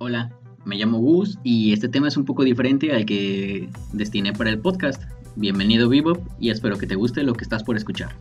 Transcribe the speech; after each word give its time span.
Hola, 0.00 0.30
me 0.64 0.76
llamo 0.76 0.98
Gus 0.98 1.40
y 1.42 1.72
este 1.72 1.88
tema 1.88 2.06
es 2.06 2.16
un 2.16 2.24
poco 2.24 2.44
diferente 2.44 2.92
al 2.92 3.04
que 3.04 3.68
destiné 3.92 4.32
para 4.32 4.48
el 4.48 4.60
podcast. 4.60 5.02
Bienvenido 5.34 5.88
Vivo 5.88 6.18
y 6.38 6.50
espero 6.50 6.78
que 6.78 6.86
te 6.86 6.94
guste 6.94 7.24
lo 7.24 7.32
que 7.32 7.42
estás 7.42 7.64
por 7.64 7.76
escuchar. 7.76 8.14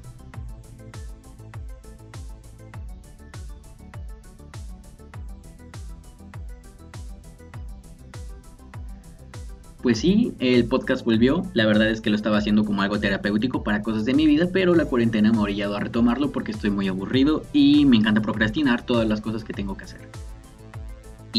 Pues 9.83 9.99
sí, 9.99 10.33
el 10.39 10.65
podcast 10.65 11.05
volvió. 11.05 11.43
La 11.53 11.67
verdad 11.67 11.91
es 11.91 12.01
que 12.01 12.09
lo 12.09 12.15
estaba 12.15 12.39
haciendo 12.39 12.65
como 12.65 12.81
algo 12.81 12.99
terapéutico 12.99 13.63
para 13.63 13.83
cosas 13.83 14.03
de 14.03 14.15
mi 14.15 14.25
vida, 14.25 14.49
pero 14.51 14.73
la 14.73 14.85
cuarentena 14.85 15.31
me 15.31 15.37
ha 15.37 15.41
orillado 15.41 15.75
a 15.75 15.79
retomarlo 15.79 16.31
porque 16.31 16.53
estoy 16.53 16.71
muy 16.71 16.87
aburrido 16.87 17.43
y 17.53 17.85
me 17.85 17.97
encanta 17.97 18.21
procrastinar 18.21 18.83
todas 18.83 19.07
las 19.07 19.21
cosas 19.21 19.43
que 19.43 19.53
tengo 19.53 19.77
que 19.77 19.83
hacer. 19.83 20.09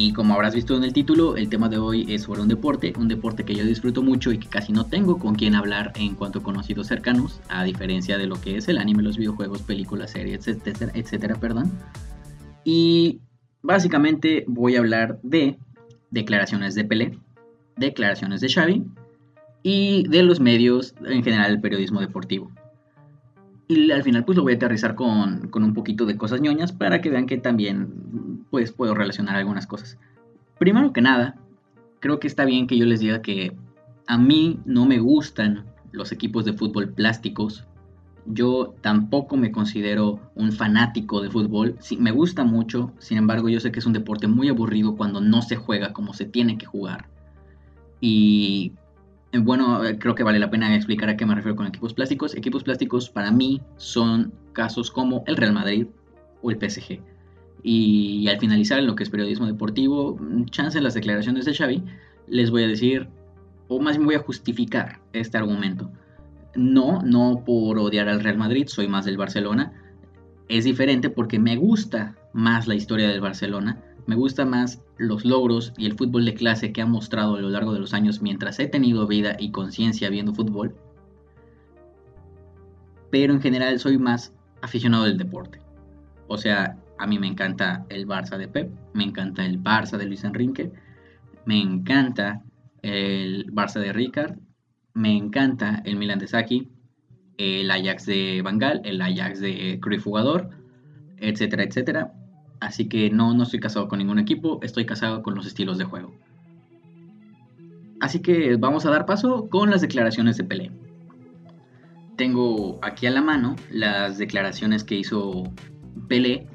Y 0.01 0.13
como 0.13 0.35
habrás 0.35 0.55
visto 0.55 0.77
en 0.77 0.85
el 0.85 0.93
título, 0.93 1.37
el 1.37 1.49
tema 1.49 1.69
de 1.69 1.79
hoy 1.79 2.07
es 2.09 2.23
sobre 2.23 2.41
un 2.41 2.47
deporte, 2.47 2.93
un 2.97 3.09
deporte 3.09 3.45
que 3.45 3.57
yo 3.57 3.65
disfruto 3.65 4.01
mucho 4.01 4.31
y 4.31 4.39
que 4.39 4.47
casi 4.47 4.73
no 4.73 4.87
tengo 4.87 5.19
con 5.19 5.35
quien 5.35 5.57
hablar 5.57 5.93
en 5.97 6.15
cuanto 6.15 6.39
a 6.39 6.43
conocidos 6.45 6.87
cercanos, 6.87 7.41
a 7.49 7.65
diferencia 7.65 8.17
de 8.17 8.29
lo 8.29 8.41
que 8.41 8.57
es 8.57 8.69
el 8.69 8.79
anime, 8.79 9.03
los 9.03 9.17
videojuegos, 9.17 9.63
películas, 9.63 10.13
series, 10.13 10.47
etcétera, 10.47 10.93
etcétera, 10.95 11.35
perdón. 11.35 11.73
Y 12.63 13.23
básicamente 13.61 14.45
voy 14.47 14.77
a 14.77 14.79
hablar 14.79 15.19
de 15.25 15.59
declaraciones 16.13 16.77
de 16.77 16.85
Pelé, 16.85 17.19
declaraciones 17.77 18.41
de 18.41 18.51
Xavi 18.51 18.85
y 19.65 20.07
de 20.07 20.23
los 20.23 20.39
medios 20.39 20.95
en 21.07 21.25
general 21.25 21.51
el 21.51 21.61
periodismo 21.61 22.01
deportivo. 22.01 22.53
Y 23.69 23.91
al 23.91 24.03
final 24.03 24.25
pues 24.25 24.37
lo 24.37 24.43
voy 24.43 24.55
a 24.55 24.57
aterrizar 24.57 24.95
con, 24.95 25.49
con, 25.49 25.63
un 25.63 25.75
poquito 25.75 26.07
de 26.07 26.17
cosas 26.17 26.41
ñoñas 26.41 26.73
para 26.73 27.03
que 27.03 27.11
vean 27.11 27.27
que 27.27 27.37
también 27.37 28.47
pues 28.51 28.73
puedo 28.73 28.95
relacionar 28.95 29.37
algunas 29.37 29.67
cosas. 29.67 29.99
Primero 30.59 30.93
que 30.93 31.03
nada, 31.03 31.37
creo 32.01 32.19
que 32.19 32.27
está 32.27 32.45
bien 32.45 32.67
que 32.67 32.79
yo 32.79 32.87
les 32.87 33.01
diga 33.01 33.23
que 33.23 33.55
a 34.07 34.17
mí 34.17 34.59
no 34.65 34.87
me 34.87 34.99
gustan 34.99 35.67
los 35.93 36.13
equipos 36.13 36.45
de 36.45 36.55
fútbol 36.55 36.89
plásticos. 36.91 37.67
Yo 38.25 38.75
tampoco 38.81 39.37
me 39.37 39.53
considero 39.53 40.21
un 40.35 40.53
fanático 40.53 41.21
de 41.21 41.31
fútbol. 41.31 41.77
Sí, 41.81 41.97
me 41.97 42.11
gusta 42.11 42.45
mucho, 42.45 42.93
sin 42.99 43.19
embargo 43.19 43.49
yo 43.49 43.61
sé 43.61 43.71
que 43.73 43.79
es 43.79 43.87
un 43.87 43.93
deporte 43.93 44.27
muy 44.27 44.49
aburrido 44.49 44.97
cuando 44.97 45.21
no 45.21 45.43
se 45.43 45.57
juega 45.57 45.93
como 45.93 46.15
se 46.15 46.25
tiene 46.25 46.59
que 46.59 46.67
jugar. 46.67 47.09
Y 48.01 48.73
bueno, 49.33 49.85
eh, 49.85 49.99
creo 49.99 50.15
que 50.15 50.23
vale 50.23 50.39
la 50.39 50.51
pena 50.51 50.75
explicar 50.75 51.09
a 51.09 51.17
qué 51.17 51.27
me 51.27 51.35
refiero 51.35 51.57
con 51.57 51.67
equipos 51.67 51.93
plásticos. 51.93 52.35
Equipos 52.35 52.65
plásticos 52.65 53.11
para 53.11 53.31
mí 53.31 53.61
son 53.77 54.33
casos 54.53 54.91
como 54.91 55.23
el 55.27 55.37
Real 55.37 55.53
Madrid 55.53 55.87
o 56.43 56.51
el 56.51 56.59
PSG. 56.59 57.01
Y, 57.63 58.29
al 58.29 58.39
finalizar 58.39 58.79
en 58.79 58.87
lo 58.87 58.95
que 58.95 59.03
es 59.03 59.11
periodismo 59.11 59.47
deportivo, 59.47 60.17
mm, 60.17 60.47
chance 60.47 60.79
en 60.79 60.85
las 60.85 60.95
declaraciones 60.95 61.45
de 61.45 61.55
Xavi, 61.55 61.83
les 62.27 62.51
voy 62.51 62.65
a 62.65 62.69
decir, 62.69 63.09
o 63.69 63.81
más 63.81 63.97
bien 63.97 64.07
voy 64.07 64.15
a 64.15 64.21
justificar 64.21 65.01
este 65.13 65.37
argumento. 65.37 65.91
No, 66.55 67.03
no 67.03 67.43
por 67.45 67.79
odiar 67.79 68.09
al 68.09 68.21
Real 68.21 68.39
Madrid, 68.39 68.67
soy 68.69 68.89
más 68.89 69.05
del 69.05 69.19
Barcelona. 69.19 69.73
Es 70.49 70.65
diferente 70.65 71.11
porque 71.11 71.39
me 71.39 71.57
gusta 71.57 72.17
más 72.33 72.67
la 72.67 72.75
historia 72.75 73.09
del 73.09 73.21
Barcelona 73.21 73.83
me 74.09 74.17
gusta 74.17 74.47
más 74.47 74.83
los 74.97 75.27
logros 75.27 75.75
y 75.77 75.85
el 75.85 75.93
fútbol 75.93 76.25
de 76.25 76.33
clase 76.33 76.73
que 76.73 76.81
ha 76.81 76.87
mostrado 76.87 77.37
a 77.37 77.41
lo 77.43 77.51
largo 77.51 77.75
de 77.75 77.79
los 77.79 77.93
años 77.93 78.23
mientras 78.23 78.59
he 78.59 78.67
tenido 78.67 79.07
vida 79.07 79.37
y 79.39 79.51
conciencia 79.51 80.09
viendo 80.09 80.33
fútbol. 80.33 80.75
Pero 83.11 83.35
en 83.35 83.43
general 83.43 83.79
soy 83.79 83.99
más 83.99 84.35
aficionado 84.63 85.05
del 85.05 85.19
deporte. 85.19 85.61
O 86.27 86.39
sea, 86.39 86.79
a 86.99 87.07
mí 87.07 87.19
me 87.19 87.27
encanta 87.27 87.85
el 87.91 88.07
Barça 88.07 88.39
de 88.39 88.49
Pep, 88.49 88.71
me 88.95 89.05
encanta 89.05 89.45
el 89.45 89.63
Barça 89.63 89.99
de 89.99 90.07
Luis 90.07 90.25
Enrique, 90.25 90.73
me 91.45 91.61
encanta 91.61 92.43
el 92.81 93.53
Barça 93.53 93.79
de 93.79 93.93
Ricard, 93.93 94.39
me 94.95 95.15
encanta 95.15 95.83
el 95.85 95.97
Milan 95.97 96.19
de 96.19 96.29
Saki, 96.29 96.67
el 97.37 97.71
Ajax 97.71 98.07
de 98.07 98.41
Bangal, 98.43 98.81
el 98.87 99.03
Ajax 99.03 99.41
de 99.41 99.79
Cruyff 99.83 100.05
Jugador, 100.05 100.49
etcétera, 101.19 101.65
etcétera. 101.65 102.15
Así 102.61 102.89
que 102.89 103.11
no, 103.11 103.35
no 103.35 103.45
estoy 103.45 103.61
casado 103.61 103.89
con 103.89 103.99
ningún 103.99 104.19
equipo, 104.19 104.59
estoy 104.63 104.85
casado 104.85 105.23
con 105.23 105.35
los 105.35 105.47
estilos 105.47 105.79
de 105.79 105.85
juego. 105.85 106.15
Así 108.01 108.21
que 108.21 108.57
vamos 108.57 108.87
a 108.87 108.91
dar 108.91 109.07
paso 109.07 109.49
con 109.49 109.71
las 109.71 109.81
declaraciones 109.81 110.37
de 110.37 110.45
Pelé. 110.45 110.71
Tengo 112.17 112.79
aquí 112.83 113.07
a 113.07 113.11
la 113.11 113.23
mano 113.23 113.55
las 113.71 114.19
declaraciones 114.19 114.83
que 114.83 114.97
hizo 114.97 115.53
Pelé 116.09 116.49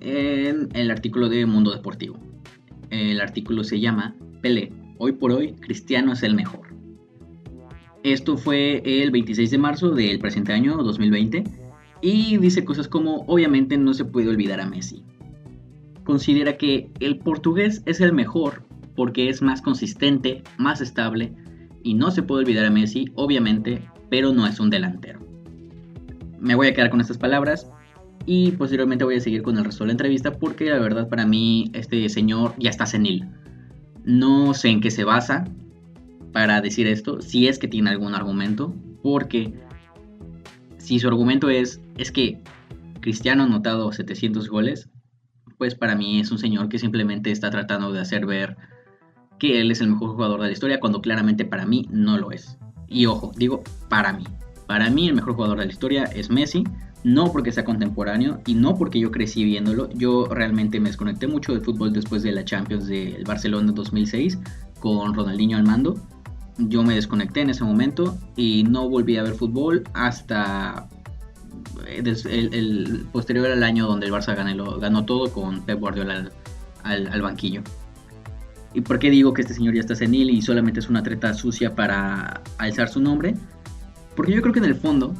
en 0.00 0.68
el 0.74 0.90
artículo 0.90 1.28
de 1.28 1.46
Mundo 1.46 1.72
Deportivo. 1.72 2.18
El 2.90 3.20
artículo 3.20 3.64
se 3.64 3.80
llama 3.80 4.14
Pelé, 4.42 4.72
hoy 4.98 5.12
por 5.12 5.32
hoy 5.32 5.54
Cristiano 5.54 6.12
es 6.12 6.22
el 6.22 6.34
mejor. 6.34 6.74
Esto 8.02 8.36
fue 8.36 8.82
el 8.84 9.10
26 9.10 9.50
de 9.50 9.58
marzo 9.58 9.90
del 9.90 10.18
presente 10.18 10.52
año 10.52 10.76
2020 10.76 11.44
y 12.00 12.36
dice 12.38 12.64
cosas 12.64 12.86
como 12.86 13.24
obviamente 13.26 13.76
no 13.76 13.94
se 13.94 14.04
puede 14.04 14.28
olvidar 14.28 14.60
a 14.60 14.66
Messi 14.66 15.04
considera 16.06 16.56
que 16.56 16.88
el 17.00 17.18
portugués 17.18 17.82
es 17.84 18.00
el 18.00 18.14
mejor 18.14 18.64
porque 18.94 19.28
es 19.28 19.42
más 19.42 19.60
consistente, 19.60 20.42
más 20.56 20.80
estable 20.80 21.34
y 21.82 21.94
no 21.94 22.10
se 22.10 22.22
puede 22.22 22.44
olvidar 22.44 22.64
a 22.64 22.70
Messi, 22.70 23.10
obviamente, 23.14 23.82
pero 24.08 24.32
no 24.32 24.46
es 24.46 24.58
un 24.58 24.70
delantero. 24.70 25.20
Me 26.40 26.54
voy 26.54 26.68
a 26.68 26.74
quedar 26.74 26.90
con 26.90 27.00
estas 27.00 27.18
palabras 27.18 27.68
y 28.24 28.52
posteriormente 28.52 29.04
voy 29.04 29.16
a 29.16 29.20
seguir 29.20 29.42
con 29.42 29.58
el 29.58 29.64
resto 29.64 29.84
de 29.84 29.88
la 29.88 29.92
entrevista 29.92 30.32
porque 30.32 30.70
la 30.70 30.78
verdad 30.78 31.08
para 31.08 31.26
mí 31.26 31.70
este 31.74 32.08
señor 32.08 32.54
ya 32.58 32.70
está 32.70 32.86
senil. 32.86 33.28
No 34.04 34.54
sé 34.54 34.68
en 34.68 34.80
qué 34.80 34.90
se 34.90 35.04
basa 35.04 35.44
para 36.32 36.60
decir 36.60 36.86
esto, 36.86 37.20
si 37.20 37.48
es 37.48 37.58
que 37.58 37.68
tiene 37.68 37.90
algún 37.90 38.14
argumento, 38.14 38.74
porque 39.02 39.54
si 40.78 40.98
su 40.98 41.08
argumento 41.08 41.50
es 41.50 41.80
es 41.98 42.12
que 42.12 42.38
Cristiano 43.00 43.42
ha 43.42 43.46
anotado 43.46 43.92
700 43.92 44.48
goles, 44.48 44.88
pues 45.58 45.74
para 45.74 45.94
mí 45.94 46.20
es 46.20 46.30
un 46.30 46.38
señor 46.38 46.68
que 46.68 46.78
simplemente 46.78 47.30
está 47.30 47.50
tratando 47.50 47.92
de 47.92 48.00
hacer 48.00 48.26
ver 48.26 48.56
que 49.38 49.60
él 49.60 49.70
es 49.70 49.80
el 49.80 49.88
mejor 49.88 50.10
jugador 50.10 50.40
de 50.40 50.46
la 50.46 50.52
historia, 50.52 50.80
cuando 50.80 51.00
claramente 51.00 51.44
para 51.44 51.66
mí 51.66 51.86
no 51.90 52.18
lo 52.18 52.30
es. 52.30 52.58
Y 52.88 53.06
ojo, 53.06 53.32
digo 53.36 53.62
para 53.88 54.12
mí. 54.12 54.24
Para 54.66 54.90
mí 54.90 55.08
el 55.08 55.14
mejor 55.14 55.34
jugador 55.34 55.58
de 55.58 55.66
la 55.66 55.72
historia 55.72 56.04
es 56.04 56.30
Messi, 56.30 56.64
no 57.04 57.30
porque 57.32 57.52
sea 57.52 57.64
contemporáneo 57.64 58.40
y 58.46 58.54
no 58.54 58.76
porque 58.76 58.98
yo 58.98 59.10
crecí 59.10 59.44
viéndolo. 59.44 59.88
Yo 59.90 60.26
realmente 60.26 60.80
me 60.80 60.88
desconecté 60.88 61.26
mucho 61.28 61.52
del 61.52 61.62
fútbol 61.62 61.92
después 61.92 62.22
de 62.22 62.32
la 62.32 62.44
Champions 62.44 62.86
del 62.86 63.24
Barcelona 63.24 63.72
2006 63.72 64.38
con 64.80 65.14
Ronaldinho 65.14 65.56
al 65.56 65.64
mando. 65.64 65.94
Yo 66.58 66.82
me 66.82 66.94
desconecté 66.94 67.42
en 67.42 67.50
ese 67.50 67.64
momento 67.64 68.16
y 68.34 68.64
no 68.64 68.88
volví 68.88 69.18
a 69.18 69.22
ver 69.22 69.34
fútbol 69.34 69.84
hasta 69.94 70.88
el, 71.86 73.06
posterior 73.12 73.46
al 73.50 73.62
año 73.62 73.86
donde 73.86 74.06
el 74.06 74.12
Barça 74.12 74.34
ganó, 74.34 74.78
ganó 74.78 75.04
todo 75.04 75.32
con 75.32 75.62
Pep 75.62 75.78
Guardiola 75.78 76.30
al, 76.82 77.22
banquillo. 77.22 77.62
¿Y 78.74 78.82
por 78.82 78.98
qué 78.98 79.10
digo 79.10 79.32
que 79.32 79.42
este 79.42 79.54
señor 79.54 79.74
ya 79.74 79.80
está 79.80 79.94
senil 79.94 80.30
y 80.30 80.42
solamente 80.42 80.80
es 80.80 80.88
una 80.88 81.02
treta 81.02 81.32
sucia 81.34 81.74
para 81.74 82.42
alzar 82.58 82.88
su 82.88 83.00
nombre? 83.00 83.34
Porque 84.14 84.32
yo 84.32 84.42
creo 84.42 84.52
que 84.52 84.58
en 84.58 84.66
el 84.66 84.74
fondo, 84.74 85.14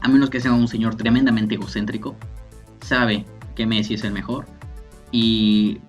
a 0.00 0.08
menos 0.08 0.30
que 0.30 0.40
sea 0.40 0.52
un 0.52 0.68
señor 0.68 0.94
tremendamente 0.96 1.54
egocéntrico, 1.54 2.16
sabe 2.80 3.26
que 3.54 3.66
Messi 3.66 3.94
es 3.94 4.04
el 4.04 4.12
mejor 4.12 4.46
y 5.10 5.80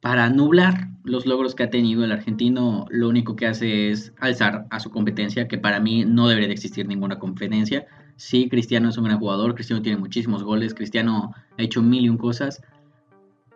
para 0.00 0.30
nublar 0.30 0.88
los 1.04 1.26
logros 1.26 1.54
que 1.54 1.62
ha 1.62 1.70
tenido 1.70 2.04
el 2.04 2.12
argentino, 2.12 2.86
lo 2.90 3.08
único 3.08 3.36
que 3.36 3.46
hace 3.46 3.90
es 3.90 4.12
alzar 4.18 4.66
a 4.70 4.80
su 4.80 4.90
competencia, 4.90 5.46
que 5.48 5.58
para 5.58 5.80
mí 5.80 6.04
no 6.04 6.28
debería 6.28 6.48
de 6.48 6.54
existir 6.54 6.86
ninguna 6.86 7.18
competencia, 7.18 7.86
Sí, 8.20 8.50
Cristiano 8.50 8.90
es 8.90 8.98
un 8.98 9.04
gran 9.04 9.18
jugador, 9.18 9.54
Cristiano 9.54 9.80
tiene 9.80 9.96
muchísimos 9.96 10.42
goles, 10.44 10.74
Cristiano 10.74 11.32
ha 11.56 11.62
hecho 11.62 11.80
mil 11.80 12.04
y 12.04 12.10
un 12.10 12.18
cosas, 12.18 12.60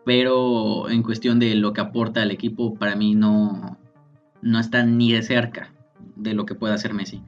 pero 0.06 0.88
en 0.88 1.02
cuestión 1.02 1.38
de 1.38 1.54
lo 1.54 1.74
que 1.74 1.82
aporta 1.82 2.22
al 2.22 2.30
equipo, 2.30 2.72
para 2.72 2.96
mí 2.96 3.14
no, 3.14 3.76
no 4.40 4.58
está 4.58 4.82
ni 4.82 5.12
de 5.12 5.20
cerca 5.20 5.70
de 6.16 6.32
lo 6.32 6.46
que 6.46 6.54
puede 6.54 6.72
hacer 6.72 6.94
Messi. 6.94 7.22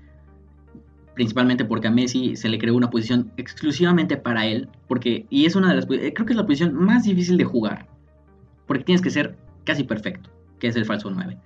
Principalmente 1.14 1.66
porque 1.66 1.88
a 1.88 1.90
Messi 1.90 2.36
se 2.36 2.48
le 2.48 2.58
creó 2.58 2.74
una 2.74 2.88
posición 2.88 3.30
exclusivamente 3.36 4.16
para 4.16 4.46
él, 4.46 4.70
porque, 4.88 5.26
y 5.28 5.44
es 5.44 5.56
una 5.56 5.68
de 5.68 5.74
las, 5.74 5.84
creo 5.84 6.24
que 6.24 6.32
es 6.32 6.36
la 6.36 6.46
posición 6.46 6.72
más 6.72 7.04
difícil 7.04 7.36
de 7.36 7.44
jugar, 7.44 7.86
porque 8.66 8.84
tienes 8.84 9.02
que 9.02 9.10
ser 9.10 9.36
casi 9.64 9.84
perfecto, 9.84 10.30
que 10.58 10.68
es 10.68 10.76
el 10.76 10.86
falso 10.86 11.10
9. 11.10 11.36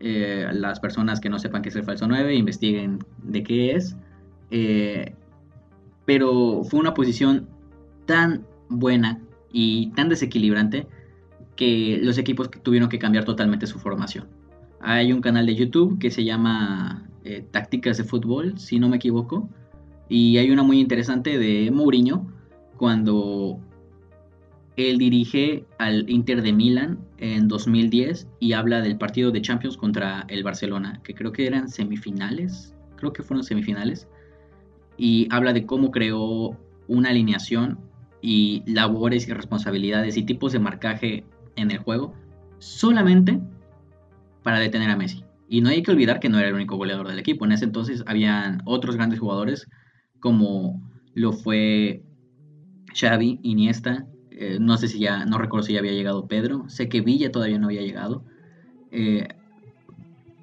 Eh, 0.00 0.48
las 0.54 0.80
personas 0.80 1.20
que 1.20 1.28
no 1.28 1.38
sepan 1.38 1.60
qué 1.60 1.68
es 1.68 1.76
el 1.76 1.84
falso 1.84 2.08
9, 2.08 2.34
investiguen 2.34 3.00
de 3.22 3.42
qué 3.42 3.72
es 3.72 3.94
eh, 4.50 5.14
pero 6.10 6.64
fue 6.64 6.80
una 6.80 6.92
posición 6.92 7.46
tan 8.04 8.44
buena 8.68 9.20
y 9.52 9.92
tan 9.92 10.08
desequilibrante 10.08 10.88
que 11.54 12.00
los 12.02 12.18
equipos 12.18 12.50
tuvieron 12.50 12.88
que 12.88 12.98
cambiar 12.98 13.24
totalmente 13.24 13.68
su 13.68 13.78
formación. 13.78 14.26
Hay 14.80 15.12
un 15.12 15.20
canal 15.20 15.46
de 15.46 15.54
YouTube 15.54 16.00
que 16.00 16.10
se 16.10 16.24
llama 16.24 17.08
eh, 17.22 17.46
Tácticas 17.52 17.96
de 17.96 18.02
Fútbol, 18.02 18.58
si 18.58 18.80
no 18.80 18.88
me 18.88 18.96
equivoco, 18.96 19.48
y 20.08 20.38
hay 20.38 20.50
una 20.50 20.64
muy 20.64 20.80
interesante 20.80 21.38
de 21.38 21.70
Mourinho 21.70 22.26
cuando 22.76 23.60
él 24.76 24.98
dirige 24.98 25.64
al 25.78 26.10
Inter 26.10 26.42
de 26.42 26.52
Milán 26.52 26.98
en 27.18 27.46
2010 27.46 28.26
y 28.40 28.54
habla 28.54 28.80
del 28.80 28.98
partido 28.98 29.30
de 29.30 29.42
Champions 29.42 29.76
contra 29.76 30.24
el 30.26 30.42
Barcelona, 30.42 31.00
que 31.04 31.14
creo 31.14 31.30
que 31.30 31.46
eran 31.46 31.68
semifinales, 31.68 32.74
creo 32.96 33.12
que 33.12 33.22
fueron 33.22 33.44
semifinales, 33.44 34.08
y 35.00 35.26
habla 35.30 35.54
de 35.54 35.64
cómo 35.64 35.90
creó 35.90 36.58
una 36.86 37.08
alineación 37.08 37.78
y 38.20 38.62
labores 38.66 39.26
y 39.26 39.32
responsabilidades 39.32 40.18
y 40.18 40.24
tipos 40.24 40.52
de 40.52 40.58
marcaje 40.58 41.24
en 41.56 41.70
el 41.70 41.78
juego 41.78 42.12
solamente 42.58 43.40
para 44.42 44.58
detener 44.58 44.90
a 44.90 44.96
Messi. 44.96 45.24
Y 45.48 45.62
no 45.62 45.70
hay 45.70 45.82
que 45.82 45.90
olvidar 45.90 46.20
que 46.20 46.28
no 46.28 46.38
era 46.38 46.48
el 46.48 46.54
único 46.54 46.76
goleador 46.76 47.08
del 47.08 47.18
equipo. 47.18 47.46
En 47.46 47.52
ese 47.52 47.64
entonces 47.64 48.04
habían 48.06 48.60
otros 48.66 48.96
grandes 48.96 49.20
jugadores 49.20 49.66
como 50.20 50.82
lo 51.14 51.32
fue 51.32 52.02
Xavi, 52.94 53.40
Iniesta, 53.42 54.06
eh, 54.32 54.58
no 54.60 54.76
sé 54.76 54.88
si 54.88 54.98
ya, 54.98 55.24
no 55.24 55.38
recuerdo 55.38 55.66
si 55.66 55.72
ya 55.72 55.78
había 55.78 55.92
llegado 55.92 56.28
Pedro, 56.28 56.68
sé 56.68 56.90
que 56.90 57.00
Villa 57.00 57.32
todavía 57.32 57.58
no 57.58 57.68
había 57.68 57.80
llegado, 57.80 58.22
eh, 58.90 59.28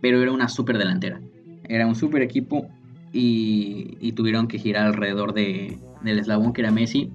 pero 0.01 0.19
era 0.19 0.31
una 0.31 0.49
super 0.49 0.79
delantera. 0.79 1.21
Era 1.69 1.85
un 1.85 1.93
super 1.93 2.23
equipo 2.23 2.67
y, 3.13 4.11
tuvieron 4.13 4.47
que 4.47 4.57
girar 4.57 4.87
alrededor 4.87 5.33
de, 5.33 5.79
del 6.03 6.19
eslabón 6.19 6.53
que 6.53 6.61
era 6.61 6.71
Messi 6.71 7.11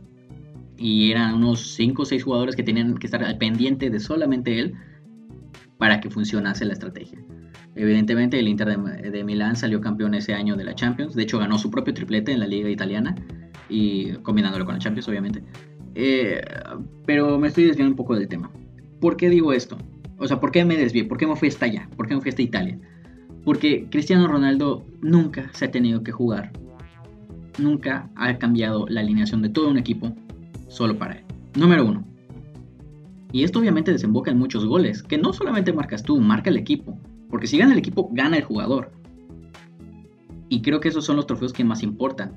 y 0.77 1.11
eran 1.11 1.35
unos 1.35 1.75
5 1.75 2.03
o 2.03 2.05
6 2.05 2.25
jugadores 2.25 2.57
que 2.57 2.63
tenían 2.63 2.97
que 2.97 3.07
estar 3.07 3.23
al 3.23 3.39
pendiente 3.39 3.91
de 3.91 4.01
solamente 4.01 4.59
él 4.59 4.75
para 5.79 6.01
que 6.01 6.11
funcionase 6.11 6.65
la 6.65 6.73
estrategia. 6.73 7.19
Evidentemente 7.75 8.39
el 8.39 8.49
Inter 8.49 8.79
de, 8.79 9.25
Milán 9.25 9.57
salió 9.57 9.81
campeón 9.81 10.15
ese 10.15 10.35
año 10.35 10.57
de 10.57 10.65
la 10.65 10.75
Champions, 10.75 11.15
de 11.15 11.23
hecho 11.23 11.39
ganó 11.39 11.59
su 11.59 11.71
propio 11.71 11.95
triplete 11.95 12.33
en 12.33 12.41
la 12.41 12.47
liga 12.47 12.69
italiana 12.69 13.15
y 13.69 14.13
combinándolo 14.23 14.65
con 14.65 14.75
la 14.75 14.81
Champions 14.81 15.09
obviamente. 15.09 15.43
Eh, 15.95 16.43
pero 17.07 17.39
me 17.39 17.49
estoy 17.49 17.65
desviando 17.65 17.93
un 17.93 17.97
poco 17.97 18.15
del 18.15 18.29
tema. 18.29 18.51
¿Por 19.01 19.17
qué 19.17 19.29
digo 19.31 19.53
esto? 19.53 19.79
O 20.19 20.27
sea, 20.29 20.39
¿por 20.39 20.53
qué 20.53 20.65
me 20.65 20.77
desvié? 20.77 21.05
¿Por 21.05 21.19
qué 21.19 21.27
me 21.27 21.37
fui 21.37 21.49
hasta 21.49 21.67
allá? 21.67 21.89
¿Por 21.97 22.07
qué 22.07 22.15
me 22.15 22.21
fui 22.21 22.29
hasta 22.29 22.43
Italia? 22.43 22.79
Porque 23.45 23.87
Cristiano 23.91 24.29
Ronaldo 24.29 24.85
nunca 25.01 25.51
se 25.53 25.65
ha 25.65 25.71
tenido 25.71 26.03
que 26.03 26.13
jugar. 26.13 26.53
Nunca 27.59 28.11
ha 28.15 28.39
cambiado 28.39 28.87
la 28.89 29.01
alineación 29.01 29.43
de 29.43 29.49
todo 29.49 29.71
un 29.71 29.79
equipo 29.79 30.15
solo 30.69 30.97
para 30.97 31.15
él. 31.15 31.25
Número 31.55 31.85
uno. 31.85 32.07
Y 33.33 33.45
esto 33.45 33.59
obviamente 33.59 33.93
desemboca 33.93 34.31
en 34.31 34.39
muchos 34.39 34.65
goles, 34.65 35.03
que 35.03 35.19
no 35.19 35.33
solamente 35.33 35.73
marcas 35.73 36.03
tú, 36.03 36.21
marca 36.21 36.51
el 36.51 36.57
equipo. 36.57 36.99
Porque 37.31 37.47
si 37.47 37.59
gana 37.59 37.73
el 37.73 37.79
equipo, 37.79 38.11
gana 38.13 38.37
el 38.37 38.45
jugador. 38.45 38.93
Y 40.49 40.61
creo 40.61 40.81
que 40.81 40.89
esos 40.89 41.05
son 41.05 41.17
los 41.17 41.27
trofeos 41.27 41.53
que 41.53 41.65
más 41.65 41.83
importan. 41.83 42.37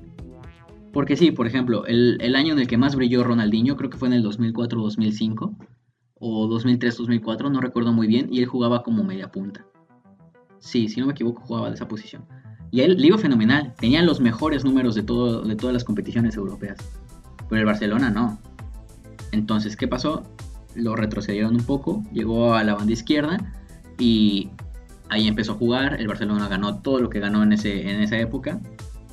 Porque 0.92 1.16
sí, 1.16 1.30
por 1.30 1.46
ejemplo, 1.46 1.84
el, 1.84 2.34
año 2.34 2.54
en 2.54 2.58
el 2.58 2.66
que 2.66 2.78
más 2.78 2.96
brilló 2.96 3.22
Ronaldinho, 3.22 3.76
creo 3.76 3.90
que 3.90 3.98
fue 3.98 4.08
en 4.08 4.14
el 4.14 4.24
2004-2005, 4.24 5.54
o 6.14 6.48
2003-2004, 6.48 7.52
no 7.52 7.60
recuerdo 7.60 7.92
muy 7.92 8.06
bien, 8.06 8.28
y 8.32 8.38
él 8.38 8.46
jugaba 8.46 8.82
como 8.82 9.04
media 9.04 9.30
punta. 9.30 9.66
Sí, 10.58 10.88
si 10.88 11.00
no 11.00 11.06
me 11.06 11.12
equivoco, 11.12 11.42
jugaba 11.42 11.68
de 11.68 11.74
esa 11.74 11.88
posición. 11.88 12.24
Y 12.70 12.80
él, 12.80 12.96
le 12.96 13.18
fenomenal, 13.18 13.74
tenía 13.78 14.02
los 14.02 14.20
mejores 14.20 14.64
números 14.64 14.94
de, 14.94 15.02
todo, 15.02 15.42
de 15.42 15.56
todas 15.56 15.72
las 15.72 15.84
competiciones 15.84 16.36
europeas. 16.36 16.78
Pero 17.48 17.60
el 17.60 17.66
Barcelona 17.66 18.10
no. 18.10 18.38
Entonces, 19.32 19.76
¿qué 19.76 19.88
pasó? 19.88 20.24
Lo 20.74 20.96
retrocedieron 20.96 21.54
un 21.54 21.64
poco, 21.64 22.02
llegó 22.12 22.54
a 22.54 22.64
la 22.64 22.74
banda 22.74 22.92
izquierda 22.92 23.38
y 23.98 24.50
ahí 25.08 25.28
empezó 25.28 25.52
a 25.52 25.54
jugar. 25.56 26.00
El 26.00 26.08
Barcelona 26.08 26.48
ganó 26.48 26.78
todo 26.80 27.00
lo 27.00 27.08
que 27.08 27.20
ganó 27.20 27.42
en, 27.42 27.52
ese, 27.52 27.88
en 27.90 28.02
esa 28.02 28.18
época 28.18 28.60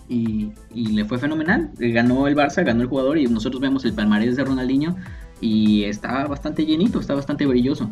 y, 0.10 0.51
le 0.74 1.06
fue 1.06 1.18
fenomenal. 1.18 1.72
Ganó 1.78 2.28
el 2.28 2.36
Barça, 2.36 2.63
ganó 2.63 2.81
el 2.81 2.88
jugador 2.88 3.18
y 3.18 3.25
nosotros 3.28 3.62
vemos 3.62 3.86
el 3.86 3.94
palmarés 3.94 4.36
de 4.36 4.44
Ronaldinho 4.44 4.96
y 5.42 5.84
está 5.84 6.28
bastante 6.28 6.66
llenito, 6.66 7.00
está 7.00 7.16
bastante 7.16 7.46
brilloso. 7.46 7.89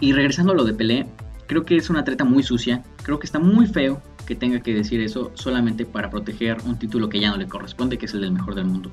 Y 0.00 0.12
regresando 0.12 0.52
a 0.52 0.56
lo 0.56 0.64
de 0.64 0.74
Pelé, 0.74 1.06
creo 1.46 1.64
que 1.64 1.76
es 1.76 1.90
una 1.90 2.00
atleta 2.00 2.24
muy 2.24 2.42
sucia, 2.42 2.82
creo 3.02 3.18
que 3.18 3.26
está 3.26 3.38
muy 3.38 3.66
feo 3.66 4.02
que 4.26 4.34
tenga 4.34 4.60
que 4.60 4.74
decir 4.74 5.00
eso 5.00 5.30
solamente 5.34 5.86
para 5.86 6.10
proteger 6.10 6.58
un 6.66 6.78
título 6.78 7.08
que 7.08 7.20
ya 7.20 7.30
no 7.30 7.36
le 7.36 7.46
corresponde, 7.46 7.98
que 7.98 8.06
es 8.06 8.14
el 8.14 8.22
del 8.22 8.32
mejor 8.32 8.54
del 8.54 8.66
mundo. 8.66 8.90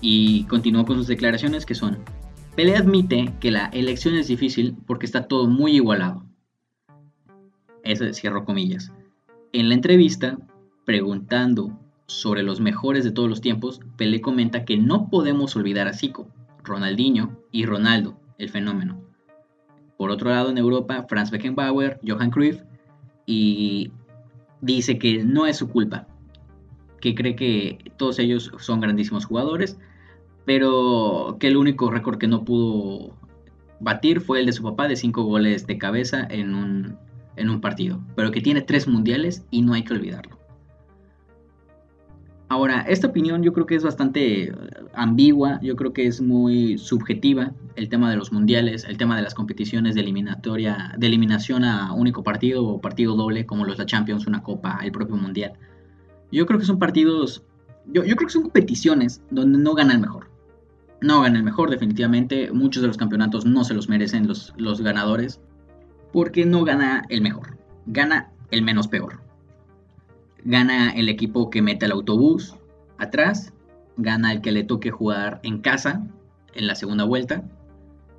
Y 0.00 0.44
continuó 0.44 0.84
con 0.84 0.96
sus 0.96 1.06
declaraciones 1.06 1.64
que 1.64 1.74
son, 1.74 1.98
Pelé 2.56 2.76
admite 2.76 3.32
que 3.40 3.50
la 3.50 3.66
elección 3.66 4.14
es 4.16 4.28
difícil 4.28 4.76
porque 4.86 5.06
está 5.06 5.26
todo 5.26 5.46
muy 5.46 5.76
igualado. 5.76 6.24
Eso 7.82 8.12
cierro 8.12 8.44
comillas. 8.44 8.92
En 9.52 9.68
la 9.68 9.74
entrevista, 9.74 10.38
Preguntando 10.84 11.78
sobre 12.06 12.42
los 12.42 12.60
mejores 12.60 13.04
de 13.04 13.10
todos 13.10 13.28
los 13.28 13.40
tiempos, 13.40 13.80
Pelé 13.96 14.20
comenta 14.20 14.66
que 14.66 14.76
no 14.76 15.08
podemos 15.08 15.56
olvidar 15.56 15.88
a 15.88 15.94
Zico, 15.94 16.28
Ronaldinho 16.62 17.38
y 17.50 17.64
Ronaldo, 17.64 18.20
el 18.36 18.50
fenómeno. 18.50 19.00
Por 20.04 20.10
otro 20.10 20.28
lado, 20.28 20.50
en 20.50 20.58
Europa, 20.58 21.06
Franz 21.08 21.30
Beckenbauer, 21.30 21.98
Johan 22.06 22.30
Cruyff, 22.30 22.60
y 23.24 23.90
dice 24.60 24.98
que 24.98 25.24
no 25.24 25.46
es 25.46 25.56
su 25.56 25.70
culpa, 25.70 26.06
que 27.00 27.14
cree 27.14 27.34
que 27.34 27.90
todos 27.96 28.18
ellos 28.18 28.52
son 28.58 28.80
grandísimos 28.80 29.24
jugadores, 29.24 29.78
pero 30.44 31.38
que 31.40 31.46
el 31.46 31.56
único 31.56 31.90
récord 31.90 32.18
que 32.18 32.26
no 32.26 32.44
pudo 32.44 33.16
batir 33.80 34.20
fue 34.20 34.40
el 34.40 34.44
de 34.44 34.52
su 34.52 34.62
papá 34.62 34.88
de 34.88 34.96
cinco 34.96 35.22
goles 35.22 35.66
de 35.66 35.78
cabeza 35.78 36.26
en 36.28 36.54
un, 36.54 36.98
en 37.36 37.48
un 37.48 37.62
partido, 37.62 37.98
pero 38.14 38.30
que 38.30 38.42
tiene 38.42 38.60
tres 38.60 38.86
mundiales 38.86 39.46
y 39.50 39.62
no 39.62 39.72
hay 39.72 39.84
que 39.84 39.94
olvidarlo. 39.94 40.38
Ahora, 42.48 42.82
esta 42.82 43.06
opinión 43.06 43.42
yo 43.42 43.52
creo 43.52 43.66
que 43.66 43.74
es 43.74 43.82
bastante 43.82 44.44
eh, 44.44 44.54
ambigua, 44.92 45.58
yo 45.62 45.76
creo 45.76 45.92
que 45.92 46.06
es 46.06 46.20
muy 46.20 46.76
subjetiva, 46.76 47.52
el 47.74 47.88
tema 47.88 48.10
de 48.10 48.16
los 48.16 48.32
mundiales, 48.32 48.84
el 48.84 48.98
tema 48.98 49.16
de 49.16 49.22
las 49.22 49.34
competiciones 49.34 49.94
de 49.94 50.02
eliminatoria, 50.02 50.94
de 50.98 51.06
eliminación 51.06 51.64
a 51.64 51.92
único 51.94 52.22
partido 52.22 52.64
o 52.66 52.80
partido 52.80 53.16
doble, 53.16 53.46
como 53.46 53.64
los 53.64 53.78
la 53.78 53.86
Champions, 53.86 54.26
una 54.26 54.42
copa, 54.42 54.78
el 54.82 54.92
propio 54.92 55.16
mundial. 55.16 55.54
Yo 56.30 56.44
creo 56.44 56.60
que 56.60 56.66
son 56.66 56.78
partidos, 56.78 57.42
yo, 57.86 58.02
creo 58.02 58.16
que 58.16 58.28
son 58.28 58.42
competiciones 58.42 59.22
donde 59.30 59.58
no 59.58 59.74
gana 59.74 59.94
el 59.94 60.00
mejor. 60.00 60.30
No 61.00 61.22
gana 61.22 61.38
el 61.38 61.44
mejor, 61.44 61.70
definitivamente. 61.70 62.50
Muchos 62.52 62.82
de 62.82 62.88
los 62.88 62.96
campeonatos 62.96 63.44
no 63.46 63.64
se 63.64 63.74
los 63.74 63.88
merecen 63.88 64.26
los, 64.26 64.54
los 64.56 64.80
ganadores, 64.80 65.40
porque 66.12 66.44
no 66.44 66.64
gana 66.64 67.04
el 67.08 67.20
mejor, 67.20 67.56
gana 67.86 68.32
el 68.50 68.62
menos 68.62 68.88
peor 68.88 69.23
gana 70.44 70.90
el 70.90 71.08
equipo 71.08 71.50
que 71.50 71.62
mete 71.62 71.86
el 71.86 71.92
autobús 71.92 72.54
atrás, 72.98 73.52
gana 73.96 74.32
el 74.32 74.40
que 74.40 74.52
le 74.52 74.64
toque 74.64 74.90
jugar 74.90 75.40
en 75.42 75.60
casa 75.60 76.06
en 76.54 76.66
la 76.66 76.74
segunda 76.74 77.04
vuelta, 77.04 77.44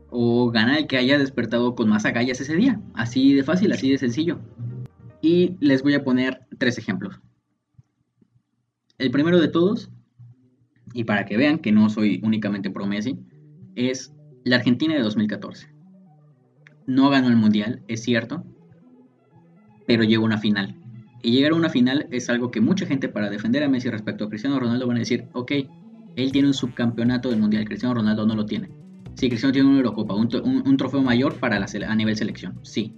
o 0.09 0.49
gana 0.51 0.77
el 0.77 0.87
que 0.87 0.97
haya 0.97 1.17
despertado 1.17 1.75
con 1.75 1.89
más 1.89 2.05
agallas 2.05 2.41
ese 2.41 2.55
día. 2.55 2.81
Así 2.93 3.33
de 3.33 3.43
fácil, 3.43 3.71
así 3.71 3.89
de 3.89 3.97
sencillo. 3.97 4.39
Y 5.21 5.57
les 5.59 5.83
voy 5.83 5.93
a 5.93 6.03
poner 6.03 6.45
tres 6.57 6.77
ejemplos. 6.77 7.19
El 8.97 9.11
primero 9.11 9.39
de 9.39 9.47
todos, 9.47 9.91
y 10.93 11.03
para 11.03 11.25
que 11.25 11.37
vean 11.37 11.59
que 11.59 11.71
no 11.71 11.89
soy 11.89 12.21
únicamente 12.23 12.69
pro 12.69 12.85
Messi, 12.85 13.19
es 13.75 14.13
la 14.43 14.57
Argentina 14.57 14.93
de 14.93 15.01
2014. 15.01 15.67
No 16.87 17.09
ganó 17.09 17.27
el 17.27 17.35
Mundial, 17.35 17.81
es 17.87 18.03
cierto, 18.03 18.45
pero 19.85 20.03
llegó 20.03 20.23
a 20.23 20.27
una 20.27 20.37
final. 20.37 20.77
Y 21.25 21.31
llegar 21.31 21.53
a 21.53 21.55
una 21.55 21.69
final 21.69 22.05
es 22.11 22.29
algo 22.29 22.51
que 22.51 22.61
mucha 22.61 22.85
gente 22.85 23.09
para 23.09 23.31
defender 23.31 23.63
a 23.63 23.67
Messi 23.67 23.89
respecto 23.89 24.25
a 24.25 24.29
Cristiano 24.29 24.59
Ronaldo 24.59 24.85
van 24.85 24.97
a 24.97 24.99
decir, 24.99 25.27
ok, 25.33 25.53
él 26.15 26.31
tiene 26.31 26.49
un 26.49 26.53
subcampeonato 26.53 27.31
del 27.31 27.39
Mundial, 27.39 27.65
Cristiano 27.65 27.95
Ronaldo 27.95 28.27
no 28.27 28.35
lo 28.35 28.45
tiene. 28.45 28.69
Sí, 29.15 29.27
Cristiano 29.27 29.51
tiene 29.51 29.67
una 29.67 29.77
Eurocopa, 29.79 30.13
un, 30.13 30.77
trofeo 30.77 31.01
mayor 31.01 31.39
para 31.39 31.57
a 31.57 31.95
nivel 31.95 32.15
selección, 32.15 32.59
sí. 32.61 32.93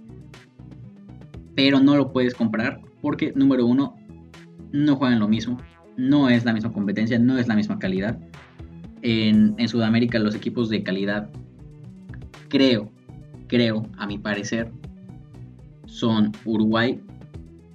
Pero 1.56 1.80
no 1.80 1.96
lo 1.96 2.12
puedes 2.12 2.34
comprar 2.34 2.82
porque, 3.00 3.32
número 3.34 3.64
uno, 3.64 3.96
no 4.72 4.96
juegan 4.96 5.20
lo 5.20 5.28
mismo, 5.28 5.56
no 5.96 6.28
es 6.28 6.44
la 6.44 6.52
misma 6.52 6.70
competencia, 6.70 7.18
no 7.18 7.38
es 7.38 7.48
la 7.48 7.56
misma 7.56 7.78
calidad. 7.78 8.20
En 9.00 9.68
Sudamérica 9.68 10.18
los 10.18 10.34
equipos 10.34 10.68
de 10.68 10.82
calidad, 10.82 11.30
creo, 12.48 12.92
creo, 13.46 13.88
a 13.96 14.06
mi 14.06 14.18
parecer, 14.18 14.70
son 15.86 16.32
Uruguay, 16.44 17.00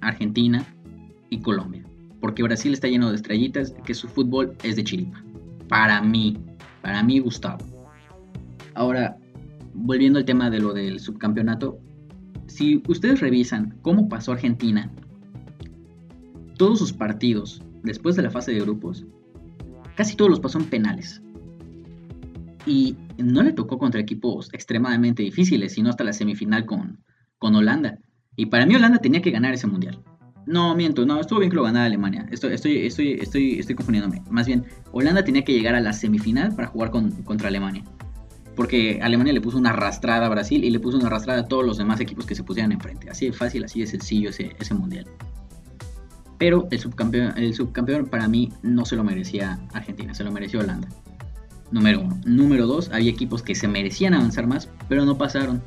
Argentina 0.04 0.64
y 1.30 1.40
Colombia. 1.40 1.84
Porque 2.20 2.42
Brasil 2.42 2.72
está 2.72 2.88
lleno 2.88 3.10
de 3.10 3.16
estrellitas, 3.16 3.74
que 3.84 3.94
su 3.94 4.08
fútbol 4.08 4.56
es 4.62 4.76
de 4.76 4.84
chiripa. 4.84 5.22
Para 5.68 6.00
mí, 6.00 6.38
para 6.82 7.02
mí 7.02 7.18
Gustavo. 7.18 7.64
Ahora, 8.74 9.16
volviendo 9.74 10.18
al 10.18 10.24
tema 10.24 10.50
de 10.50 10.60
lo 10.60 10.72
del 10.72 11.00
subcampeonato, 11.00 11.78
si 12.46 12.82
ustedes 12.88 13.20
revisan 13.20 13.78
cómo 13.82 14.08
pasó 14.08 14.32
Argentina, 14.32 14.90
todos 16.56 16.78
sus 16.78 16.92
partidos 16.92 17.62
después 17.82 18.16
de 18.16 18.22
la 18.22 18.30
fase 18.30 18.52
de 18.52 18.60
grupos, 18.60 19.04
casi 19.96 20.16
todos 20.16 20.30
los 20.30 20.40
pasó 20.40 20.58
en 20.58 20.66
penales. 20.66 21.20
Y 22.66 22.96
no 23.18 23.42
le 23.42 23.52
tocó 23.52 23.78
contra 23.78 24.00
equipos 24.00 24.48
extremadamente 24.52 25.22
difíciles, 25.22 25.74
sino 25.74 25.90
hasta 25.90 26.04
la 26.04 26.12
semifinal 26.12 26.64
con, 26.64 27.02
con 27.38 27.54
Holanda. 27.54 27.98
Y 28.36 28.46
para 28.46 28.66
mí 28.66 28.74
Holanda 28.74 28.98
tenía 28.98 29.22
que 29.22 29.30
ganar 29.30 29.54
ese 29.54 29.66
mundial. 29.66 30.00
No, 30.46 30.74
miento, 30.74 31.06
no, 31.06 31.20
estuvo 31.20 31.38
bien 31.38 31.50
que 31.50 31.56
lo 31.56 31.62
ganara 31.62 31.86
Alemania. 31.86 32.26
Estoy, 32.30 33.74
confundiéndome. 33.74 34.22
Más 34.28 34.46
bien, 34.46 34.64
Holanda 34.92 35.24
tenía 35.24 35.42
que 35.42 35.52
llegar 35.52 35.74
a 35.74 35.80
la 35.80 35.92
semifinal 35.92 36.54
para 36.54 36.68
jugar 36.68 36.90
contra 36.90 37.48
Alemania. 37.48 37.84
porque 38.54 39.00
Alemania 39.02 39.32
le 39.32 39.40
puso 39.40 39.58
una 39.58 39.70
arrastrada 39.70 40.26
a 40.26 40.28
Brasil 40.28 40.64
y 40.64 40.70
le 40.70 40.78
puso 40.80 40.96
una 40.98 41.06
arrastrada 41.06 41.40
a 41.40 41.48
todos 41.48 41.64
los 41.64 41.78
demás 41.78 42.00
equipos 42.00 42.26
que 42.26 42.34
se 42.34 42.44
pusieran 42.44 42.72
enfrente. 42.72 43.10
Así 43.10 43.26
de 43.26 43.32
fácil, 43.32 43.64
así 43.64 43.80
de 43.80 43.86
sencillo 43.86 44.30
ese, 44.30 44.54
ese 44.58 44.74
mundial. 44.74 45.06
Pero 46.38 46.68
el 46.70 46.78
subcampeón, 46.78 47.36
el 47.36 47.54
subcampeón 47.54 48.06
para 48.06 48.28
mí 48.28 48.52
no 48.62 48.84
se 48.84 48.96
lo 48.96 49.04
merecía 49.04 49.58
Argentina, 49.72 50.14
se 50.14 50.24
lo 50.24 50.32
mereció 50.32 50.60
Holanda. 50.60 50.88
Número 51.70 52.00
uno. 52.00 52.20
Número 52.26 52.66
dos, 52.66 52.90
había 52.92 53.10
equipos 53.10 53.42
que 53.42 53.54
se 53.54 53.66
merecían 53.66 54.14
avanzar 54.14 54.46
más, 54.46 54.68
pero 54.88 55.04
no 55.04 55.16
pasaron 55.16 55.62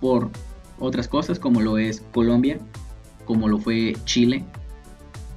por 0.00 0.30
otras 0.78 1.08
cosas, 1.08 1.38
como 1.38 1.60
lo 1.60 1.78
es 1.78 2.02
Colombia, 2.12 2.58
como 3.24 3.48
lo 3.48 3.58
fue 3.58 3.94
Chile. 4.04 4.44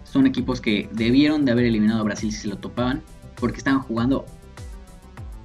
Son 0.03 0.27
equipos 0.27 0.61
que 0.61 0.89
debieron 0.93 1.45
de 1.45 1.51
haber 1.51 1.65
eliminado 1.65 2.01
a 2.01 2.03
Brasil 2.03 2.31
si 2.31 2.41
se 2.41 2.47
lo 2.47 2.57
topaban, 2.57 3.01
porque 3.35 3.57
estaban 3.57 3.81
jugando 3.81 4.25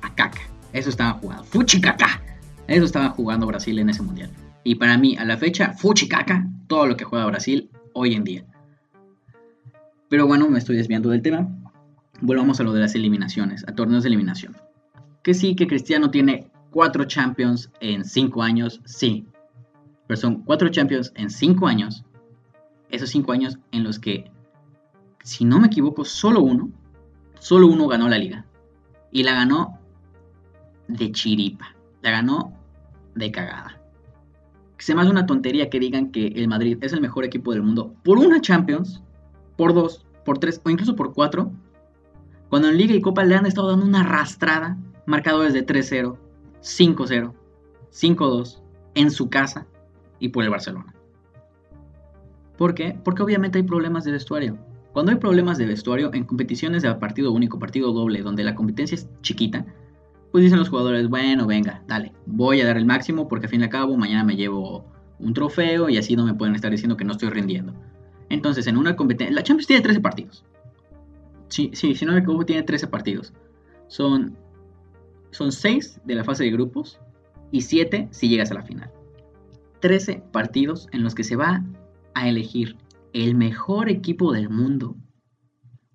a 0.02 0.14
caca. 0.14 0.42
Eso 0.72 0.90
estaban 0.90 1.18
jugando. 1.20 1.44
Fuchicaca. 1.44 2.22
Eso 2.66 2.84
estaba 2.84 3.10
jugando 3.10 3.46
Brasil 3.46 3.78
en 3.78 3.90
ese 3.90 4.02
mundial. 4.02 4.30
Y 4.64 4.74
para 4.74 4.98
mí, 4.98 5.16
a 5.16 5.24
la 5.24 5.36
fecha, 5.36 5.72
fuchicaca, 5.72 6.48
todo 6.66 6.86
lo 6.86 6.96
que 6.96 7.04
juega 7.04 7.26
Brasil 7.26 7.70
hoy 7.92 8.14
en 8.14 8.24
día. 8.24 8.44
Pero 10.08 10.26
bueno, 10.26 10.48
me 10.48 10.58
estoy 10.58 10.76
desviando 10.76 11.10
del 11.10 11.22
tema. 11.22 11.48
Volvamos 12.20 12.60
a 12.60 12.64
lo 12.64 12.72
de 12.72 12.80
las 12.80 12.94
eliminaciones, 12.94 13.64
a 13.68 13.74
torneos 13.74 14.02
de 14.02 14.08
eliminación. 14.08 14.56
Que 15.22 15.34
sí, 15.34 15.54
que 15.54 15.66
Cristiano 15.66 16.10
tiene 16.10 16.50
cuatro 16.70 17.04
Champions 17.04 17.70
en 17.80 18.04
cinco 18.04 18.42
años, 18.42 18.80
sí. 18.84 19.26
Pero 20.06 20.20
son 20.20 20.42
cuatro 20.42 20.68
Champions 20.68 21.12
en 21.14 21.30
cinco 21.30 21.66
años. 21.66 22.04
Esos 22.90 23.10
cinco 23.10 23.32
años 23.32 23.58
en 23.72 23.82
los 23.82 23.98
que, 23.98 24.30
si 25.22 25.44
no 25.44 25.58
me 25.58 25.66
equivoco, 25.66 26.04
solo 26.04 26.40
uno, 26.40 26.70
solo 27.38 27.66
uno 27.66 27.88
ganó 27.88 28.08
la 28.08 28.18
liga. 28.18 28.46
Y 29.10 29.22
la 29.24 29.34
ganó 29.34 29.78
de 30.88 31.10
chiripa. 31.10 31.74
La 32.02 32.10
ganó 32.10 32.52
de 33.14 33.32
cagada. 33.32 33.80
Se 34.78 34.94
me 34.94 35.00
hace 35.00 35.10
una 35.10 35.26
tontería 35.26 35.70
que 35.70 35.80
digan 35.80 36.12
que 36.12 36.28
el 36.28 36.48
Madrid 36.48 36.78
es 36.82 36.92
el 36.92 37.00
mejor 37.00 37.24
equipo 37.24 37.52
del 37.52 37.62
mundo 37.62 37.94
por 38.04 38.18
una 38.18 38.40
Champions, 38.40 39.02
por 39.56 39.74
dos, 39.74 40.04
por 40.24 40.38
tres 40.38 40.60
o 40.64 40.70
incluso 40.70 40.94
por 40.94 41.14
cuatro. 41.14 41.50
Cuando 42.50 42.68
en 42.68 42.76
Liga 42.76 42.94
y 42.94 43.00
Copa 43.00 43.24
le 43.24 43.34
han 43.34 43.46
estado 43.46 43.70
dando 43.70 43.86
una 43.86 44.02
arrastrada, 44.02 44.76
marcadores 45.06 45.52
de 45.52 45.66
3-0, 45.66 46.16
5-0, 46.62 47.32
5-2, 47.90 48.60
en 48.94 49.10
su 49.10 49.28
casa 49.28 49.66
y 50.18 50.28
por 50.28 50.44
el 50.44 50.50
Barcelona. 50.50 50.94
¿Por 52.56 52.74
qué? 52.74 52.96
Porque 53.04 53.22
obviamente 53.22 53.58
hay 53.58 53.64
problemas 53.64 54.04
de 54.04 54.12
vestuario. 54.12 54.58
Cuando 54.92 55.12
hay 55.12 55.18
problemas 55.18 55.58
de 55.58 55.66
vestuario 55.66 56.10
en 56.14 56.24
competiciones 56.24 56.82
de 56.82 56.94
partido 56.94 57.32
único, 57.32 57.58
partido 57.58 57.92
doble, 57.92 58.22
donde 58.22 58.44
la 58.44 58.54
competencia 58.54 58.94
es 58.94 59.08
chiquita, 59.20 59.66
pues 60.32 60.42
dicen 60.42 60.58
los 60.58 60.70
jugadores, 60.70 61.08
bueno, 61.08 61.46
venga, 61.46 61.82
dale, 61.86 62.12
voy 62.24 62.60
a 62.60 62.66
dar 62.66 62.76
el 62.76 62.86
máximo 62.86 63.28
porque 63.28 63.46
al 63.46 63.50
fin 63.50 63.60
y 63.60 63.64
al 63.64 63.70
cabo 63.70 63.96
mañana 63.96 64.24
me 64.24 64.36
llevo 64.36 64.84
un 65.18 65.34
trofeo 65.34 65.88
y 65.88 65.98
así 65.98 66.16
no 66.16 66.24
me 66.24 66.34
pueden 66.34 66.54
estar 66.54 66.70
diciendo 66.70 66.96
que 66.96 67.04
no 67.04 67.12
estoy 67.12 67.30
rindiendo. 67.30 67.74
Entonces, 68.28 68.66
en 68.66 68.76
una 68.76 68.96
competencia, 68.96 69.34
la 69.34 69.42
Champions 69.42 69.66
tiene 69.66 69.82
13 69.82 70.00
partidos. 70.00 70.44
Sí, 71.48 71.70
sí, 71.74 71.94
si 71.94 72.04
no 72.04 72.12
me 72.12 72.20
equivoco, 72.20 72.44
tiene 72.44 72.62
13 72.62 72.88
partidos. 72.88 73.32
Son, 73.88 74.36
son 75.30 75.52
6 75.52 76.00
de 76.04 76.14
la 76.14 76.24
fase 76.24 76.44
de 76.44 76.50
grupos 76.50 76.98
y 77.52 77.60
7 77.60 78.08
si 78.10 78.28
llegas 78.28 78.50
a 78.50 78.54
la 78.54 78.62
final. 78.62 78.90
13 79.86 80.20
partidos 80.32 80.88
en 80.90 81.04
los 81.04 81.14
que 81.14 81.22
se 81.22 81.36
va 81.36 81.62
a 82.12 82.28
elegir 82.28 82.76
el 83.12 83.36
mejor 83.36 83.88
equipo 83.88 84.32
del 84.32 84.50
mundo. 84.50 84.96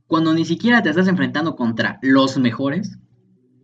Cuando 0.08 0.34
ni 0.34 0.46
siquiera 0.46 0.82
te 0.82 0.90
estás 0.90 1.10
enfrentando 1.10 1.58
contra 1.58 2.00
los 2.02 2.38
mejores. 2.38 2.98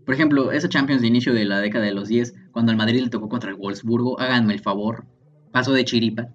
Por 0.06 0.16
ejemplo, 0.16 0.52
esa 0.52 0.68
Champions 0.68 1.02
de 1.02 1.08
inicio 1.08 1.34
de 1.34 1.46
la 1.46 1.62
década 1.62 1.86
de 1.86 1.94
los 1.94 2.10
10, 2.10 2.36
cuando 2.52 2.74
el 2.74 2.78
Madrid 2.78 3.04
le 3.04 3.10
tocó 3.10 3.30
contra 3.30 3.52
el 3.52 3.56
Wolfsburgo, 3.56 4.20
háganme 4.20 4.54
el 4.54 4.60
favor, 4.60 5.06
paso 5.54 5.72
de 5.72 5.86
chiripa. 5.86 6.28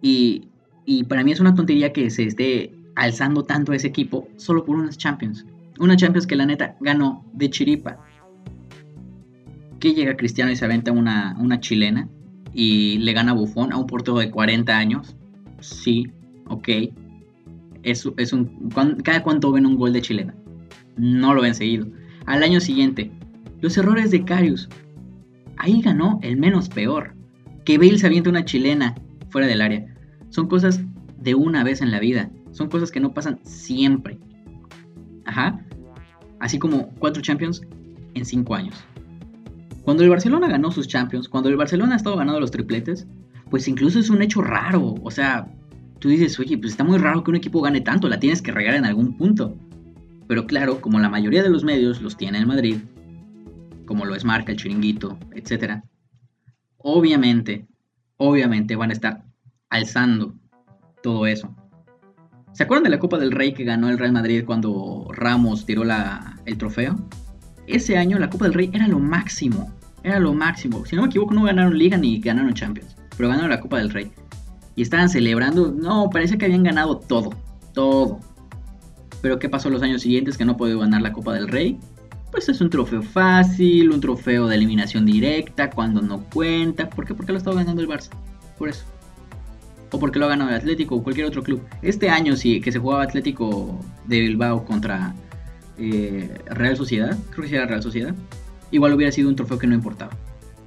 Y, 0.00 0.46
y 0.86 1.02
para 1.02 1.24
mí 1.24 1.32
es 1.32 1.40
una 1.40 1.56
tontería 1.56 1.92
que 1.92 2.08
se 2.08 2.22
esté 2.22 2.72
alzando 2.94 3.42
tanto 3.42 3.72
ese 3.72 3.88
equipo 3.88 4.28
solo 4.36 4.64
por 4.64 4.76
unas 4.76 4.96
Champions. 4.96 5.44
Una 5.80 5.96
Champions 5.96 6.28
que 6.28 6.36
la 6.36 6.46
neta 6.46 6.76
ganó 6.78 7.28
de 7.32 7.50
chiripa. 7.50 7.98
Que 9.80 9.92
llega 9.92 10.16
Cristiano 10.16 10.52
y 10.52 10.56
se 10.56 10.64
aventa 10.64 10.92
una, 10.92 11.36
una 11.40 11.58
chilena 11.58 12.08
y 12.54 12.98
le 12.98 13.12
gana 13.12 13.32
a 13.32 13.34
Buffon 13.34 13.72
a 13.72 13.76
un 13.76 13.86
portero 13.86 14.18
de 14.18 14.30
40 14.30 14.76
años. 14.76 15.16
Sí, 15.60 16.06
ok. 16.48 16.68
Es, 17.82 18.08
es 18.16 18.32
un, 18.32 18.70
cada 19.02 19.22
cuánto 19.22 19.52
ven 19.52 19.66
un 19.66 19.76
gol 19.76 19.92
de 19.92 20.02
chilena. 20.02 20.34
No 20.96 21.34
lo 21.34 21.42
ven 21.42 21.54
seguido. 21.54 21.86
Al 22.26 22.42
año 22.42 22.60
siguiente, 22.60 23.10
los 23.60 23.76
errores 23.76 24.10
de 24.10 24.24
Carius. 24.24 24.68
Ahí 25.56 25.80
ganó 25.80 26.18
el 26.22 26.36
menos 26.36 26.68
peor. 26.68 27.14
Que 27.64 27.78
Bale 27.78 27.98
se 27.98 28.06
avienta 28.06 28.30
una 28.30 28.44
chilena 28.44 28.94
fuera 29.30 29.46
del 29.46 29.62
área. 29.62 29.86
Son 30.30 30.48
cosas 30.48 30.80
de 31.18 31.34
una 31.34 31.64
vez 31.64 31.80
en 31.80 31.90
la 31.90 32.00
vida. 32.00 32.30
Son 32.50 32.68
cosas 32.68 32.90
que 32.90 33.00
no 33.00 33.14
pasan 33.14 33.38
siempre. 33.44 34.18
Ajá. 35.24 35.64
Así 36.40 36.58
como 36.58 36.88
cuatro 36.98 37.22
Champions 37.22 37.62
en 38.14 38.24
cinco 38.24 38.54
años. 38.54 38.74
Cuando 39.84 40.04
el 40.04 40.10
Barcelona 40.10 40.48
ganó 40.48 40.70
sus 40.70 40.86
Champions, 40.86 41.28
cuando 41.28 41.48
el 41.48 41.56
Barcelona 41.56 41.94
ha 41.94 41.96
estado 41.96 42.16
ganando 42.16 42.40
los 42.40 42.50
tripletes, 42.50 43.06
pues 43.50 43.66
incluso 43.66 43.98
es 43.98 44.10
un 44.10 44.22
hecho 44.22 44.40
raro. 44.40 44.94
O 45.02 45.10
sea, 45.10 45.46
tú 45.98 46.08
dices, 46.08 46.38
oye, 46.38 46.56
pues 46.56 46.72
está 46.72 46.84
muy 46.84 46.98
raro 46.98 47.22
que 47.22 47.30
un 47.30 47.36
equipo 47.36 47.60
gane 47.60 47.80
tanto, 47.80 48.08
la 48.08 48.20
tienes 48.20 48.42
que 48.42 48.52
regar 48.52 48.74
en 48.74 48.84
algún 48.84 49.16
punto. 49.16 49.56
Pero 50.28 50.46
claro, 50.46 50.80
como 50.80 50.98
la 51.00 51.08
mayoría 51.08 51.42
de 51.42 51.50
los 51.50 51.64
medios 51.64 52.00
los 52.00 52.16
tiene 52.16 52.38
el 52.38 52.46
Madrid, 52.46 52.78
como 53.86 54.04
lo 54.04 54.14
es 54.14 54.24
Marca, 54.24 54.52
el 54.52 54.58
Chiringuito, 54.58 55.18
etc. 55.34 55.82
Obviamente, 56.78 57.66
obviamente 58.16 58.76
van 58.76 58.90
a 58.90 58.94
estar 58.94 59.24
alzando 59.68 60.34
todo 61.02 61.26
eso. 61.26 61.54
¿Se 62.52 62.62
acuerdan 62.62 62.84
de 62.84 62.90
la 62.90 62.98
Copa 62.98 63.18
del 63.18 63.32
Rey 63.32 63.52
que 63.52 63.64
ganó 63.64 63.88
el 63.88 63.98
Real 63.98 64.12
Madrid 64.12 64.44
cuando 64.44 65.08
Ramos 65.10 65.66
tiró 65.66 65.84
la, 65.84 66.38
el 66.44 66.56
trofeo? 66.56 66.96
Ese 67.66 67.96
año 67.96 68.18
la 68.18 68.30
Copa 68.30 68.46
del 68.46 68.54
Rey 68.54 68.70
era 68.72 68.88
lo 68.88 68.98
máximo. 68.98 69.72
Era 70.02 70.18
lo 70.18 70.34
máximo. 70.34 70.84
Si 70.84 70.96
no 70.96 71.02
me 71.02 71.08
equivoco, 71.08 71.34
no 71.34 71.44
ganaron 71.44 71.76
Liga 71.78 71.96
ni 71.96 72.18
ganaron 72.18 72.54
Champions. 72.54 72.96
Pero 73.16 73.28
ganaron 73.28 73.50
la 73.50 73.60
Copa 73.60 73.78
del 73.78 73.90
Rey. 73.90 74.10
Y 74.74 74.82
estaban 74.82 75.08
celebrando. 75.08 75.70
No, 75.72 76.10
parecía 76.10 76.38
que 76.38 76.46
habían 76.46 76.62
ganado 76.62 76.98
todo. 76.98 77.30
Todo. 77.72 78.20
Pero 79.20 79.38
¿qué 79.38 79.48
pasó 79.48 79.70
los 79.70 79.82
años 79.82 80.02
siguientes 80.02 80.36
que 80.36 80.44
no 80.44 80.56
pudo 80.56 80.78
ganar 80.80 81.02
la 81.02 81.12
Copa 81.12 81.34
del 81.34 81.48
Rey? 81.48 81.78
Pues 82.30 82.48
es 82.48 82.60
un 82.60 82.70
trofeo 82.70 83.02
fácil, 83.02 83.90
un 83.90 84.00
trofeo 84.00 84.48
de 84.48 84.56
eliminación 84.56 85.04
directa, 85.04 85.70
cuando 85.70 86.00
no 86.00 86.24
cuenta. 86.32 86.88
¿Por 86.88 87.06
qué? 87.06 87.14
Porque 87.14 87.32
lo 87.32 87.38
estaba 87.38 87.56
ganando 87.56 87.82
el 87.82 87.88
Barça. 87.88 88.10
Por 88.58 88.70
eso 88.70 88.84
o 89.92 89.98
porque 89.98 90.18
lo 90.18 90.24
ha 90.24 90.28
ganado 90.30 90.50
el 90.50 90.56
Atlético 90.56 90.96
o 90.96 91.02
cualquier 91.02 91.26
otro 91.26 91.42
club. 91.42 91.62
Este 91.82 92.08
año 92.08 92.34
sí, 92.34 92.60
que 92.60 92.72
se 92.72 92.78
jugaba 92.78 93.02
Atlético 93.02 93.78
de 94.06 94.20
Bilbao 94.20 94.64
contra 94.64 95.14
eh, 95.82 96.38
Real 96.46 96.76
Sociedad, 96.76 97.18
creo 97.30 97.42
que 97.42 97.48
sí 97.48 97.56
era 97.56 97.66
Real 97.66 97.82
Sociedad, 97.82 98.14
igual 98.70 98.92
hubiera 98.94 99.10
sido 99.10 99.28
un 99.28 99.36
trofeo 99.36 99.58
que 99.58 99.66
no 99.66 99.74
importaba. 99.74 100.12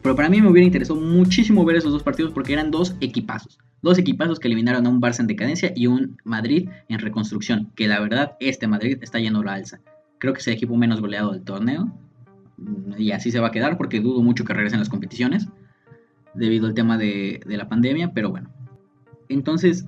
Pero 0.01 0.15
para 0.15 0.29
mí 0.29 0.41
me 0.41 0.49
hubiera 0.49 0.65
interesado 0.65 0.99
muchísimo 0.99 1.65
ver 1.65 1.77
esos 1.77 1.91
dos 1.91 2.03
partidos 2.03 2.31
porque 2.31 2.53
eran 2.53 2.69
dos 2.69 2.95
equipazos. 3.01 3.57
Dos 3.81 3.97
equipazos 3.97 4.39
que 4.39 4.47
eliminaron 4.47 4.85
a 4.85 4.89
un 4.89 5.01
Barça 5.01 5.21
en 5.21 5.27
decadencia 5.27 5.71
y 5.75 5.87
un 5.87 6.17
Madrid 6.23 6.69
en 6.89 6.99
reconstrucción. 6.99 7.71
Que 7.75 7.87
la 7.87 7.99
verdad, 7.99 8.35
este 8.39 8.67
Madrid 8.67 8.99
está 9.01 9.19
yendo 9.19 9.43
la 9.43 9.53
alza. 9.53 9.79
Creo 10.19 10.33
que 10.33 10.41
es 10.41 10.47
el 10.47 10.53
equipo 10.53 10.75
menos 10.75 11.01
goleado 11.01 11.31
del 11.31 11.41
torneo. 11.41 11.91
Y 12.97 13.11
así 13.11 13.31
se 13.31 13.39
va 13.39 13.47
a 13.47 13.51
quedar 13.51 13.77
porque 13.77 13.99
dudo 13.99 14.21
mucho 14.21 14.43
que 14.43 14.53
regresen 14.53 14.79
las 14.79 14.89
competiciones. 14.89 15.47
Debido 16.35 16.67
al 16.67 16.75
tema 16.75 16.99
de 16.99 17.41
la 17.47 17.67
pandemia. 17.67 18.11
Pero 18.13 18.29
bueno, 18.29 18.49
entonces, 19.27 19.85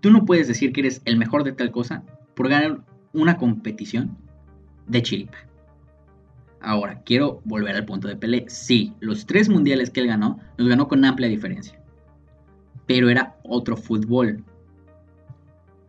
tú 0.00 0.10
no 0.10 0.24
puedes 0.24 0.48
decir 0.48 0.72
que 0.72 0.80
eres 0.80 1.02
el 1.04 1.18
mejor 1.18 1.44
de 1.44 1.52
tal 1.52 1.70
cosa 1.70 2.02
por 2.34 2.48
ganar 2.48 2.80
una 3.12 3.36
competición 3.36 4.16
de 4.88 5.02
chiripa. 5.02 5.38
Ahora, 6.60 7.00
quiero 7.04 7.42
volver 7.44 7.76
al 7.76 7.84
punto 7.84 8.08
de 8.08 8.16
Pelé. 8.16 8.44
Sí, 8.48 8.92
los 9.00 9.26
tres 9.26 9.48
mundiales 9.48 9.90
que 9.90 10.00
él 10.00 10.08
ganó, 10.08 10.40
los 10.56 10.68
ganó 10.68 10.88
con 10.88 11.04
amplia 11.04 11.28
diferencia. 11.28 11.78
Pero 12.86 13.08
era 13.08 13.36
otro 13.44 13.76
fútbol. 13.76 14.42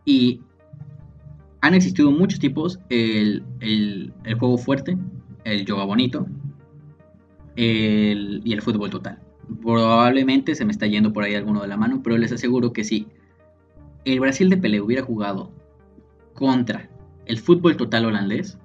Y 0.04 0.40
han 1.60 1.74
existido 1.74 2.10
muchos 2.10 2.38
tipos. 2.38 2.78
El, 2.88 3.42
juego 4.38 4.58
fuerte, 4.58 4.96
el 5.44 5.64
yoga 5.64 5.84
bonito 5.84 6.26
y 7.56 8.52
el 8.52 8.62
fútbol 8.62 8.90
total. 8.90 9.18
Probablemente 9.62 10.54
se 10.54 10.64
me 10.64 10.72
está 10.72 10.86
yendo 10.86 11.12
por 11.12 11.24
ahí 11.24 11.34
alguno 11.34 11.62
de 11.62 11.68
la 11.68 11.76
mano, 11.76 12.02
pero 12.04 12.18
les 12.18 12.30
aseguro 12.30 12.72
que 12.72 12.84
si 12.84 13.08
el 14.04 14.20
Brasil 14.20 14.48
de 14.48 14.58
Pelé 14.58 14.80
hubiera 14.80 15.02
jugado 15.02 15.50
contra 16.34 16.88
el 17.26 17.38
fútbol 17.38 17.76
total 17.76 18.04
holandés, 18.04 18.58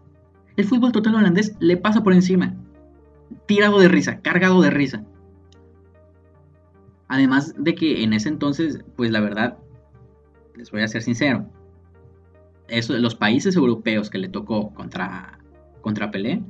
el 0.55 0.65
fútbol 0.65 0.91
total 0.91 1.15
holandés 1.15 1.55
le 1.59 1.77
pasa 1.77 2.03
por 2.03 2.13
encima, 2.13 2.53
tirado 3.45 3.79
de 3.79 3.87
risa, 3.87 4.19
cargado 4.21 4.61
de 4.61 4.69
risa. 4.69 5.03
Además 7.07 7.53
de 7.57 7.75
que 7.75 8.03
en 8.03 8.13
ese 8.13 8.29
entonces, 8.29 8.83
pues 8.95 9.11
la 9.11 9.19
verdad, 9.19 9.57
les 10.55 10.71
voy 10.71 10.81
a 10.81 10.87
ser 10.87 11.01
sincero, 11.01 11.47
los 12.89 13.15
países 13.15 13.55
europeos 13.55 14.09
que 14.09 14.17
le 14.17 14.29
tocó 14.29 14.73
contra, 14.73 15.39
contra 15.81 16.11
Pelé 16.11 16.41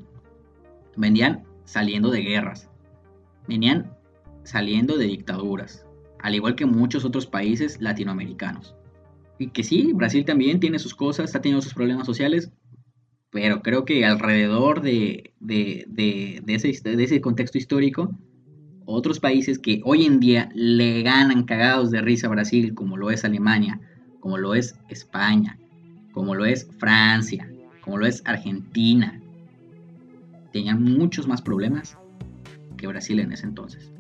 vendían 0.95 1.43
saliendo 1.65 2.11
de 2.11 2.21
guerras, 2.21 2.69
venían 3.47 3.91
saliendo 4.43 4.97
de 4.97 5.05
dictaduras, 5.05 5.85
al 6.19 6.35
igual 6.35 6.55
que 6.55 6.65
muchos 6.65 7.03
otros 7.03 7.25
países 7.25 7.81
latinoamericanos. 7.81 8.75
Y 9.39 9.49
que 9.49 9.63
sí, 9.63 9.91
Brasil 9.93 10.23
también 10.23 10.59
tiene 10.59 10.79
sus 10.79 10.93
cosas, 10.93 11.25
está 11.25 11.41
teniendo 11.41 11.61
sus 11.61 11.73
problemas 11.73 12.05
sociales, 12.05 12.51
pero 13.33 13.63
creo 13.63 13.83
que 13.83 14.05
alrededor 14.05 14.81
de, 14.81 15.33
ese, 15.41 16.95
de 16.95 17.03
ese 17.03 17.19
contexto 17.19 17.57
histórico, 17.57 18.15
otros 18.85 19.19
países 19.19 19.57
que 19.57 19.81
hoy 19.83 20.05
en 20.05 20.19
día 20.19 20.49
le 20.53 21.01
ganan 21.01 21.43
cagados 21.43 21.89
de 21.89 22.01
risa 22.01 22.27
a 22.27 22.29
Brasil, 22.29 22.75
como 22.75 22.95
lo 22.95 23.09
es 23.09 23.25
Alemania, 23.25 23.81
como 24.19 24.37
lo 24.37 24.53
es 24.53 24.75
España, 24.87 25.57
como 26.11 26.35
lo 26.35 26.45
es 26.45 26.69
Francia, 26.77 27.49
como 27.81 27.97
lo 27.97 28.05
es 28.05 28.21
Argentina, 28.25 29.19
tenían 30.51 30.83
muchos 30.83 31.27
más 31.27 31.41
problemas 31.41 31.97
que 32.77 32.85
Brasil 32.85 33.19
en 33.19 33.31
ese 33.31 33.47
entonces. 33.47 33.91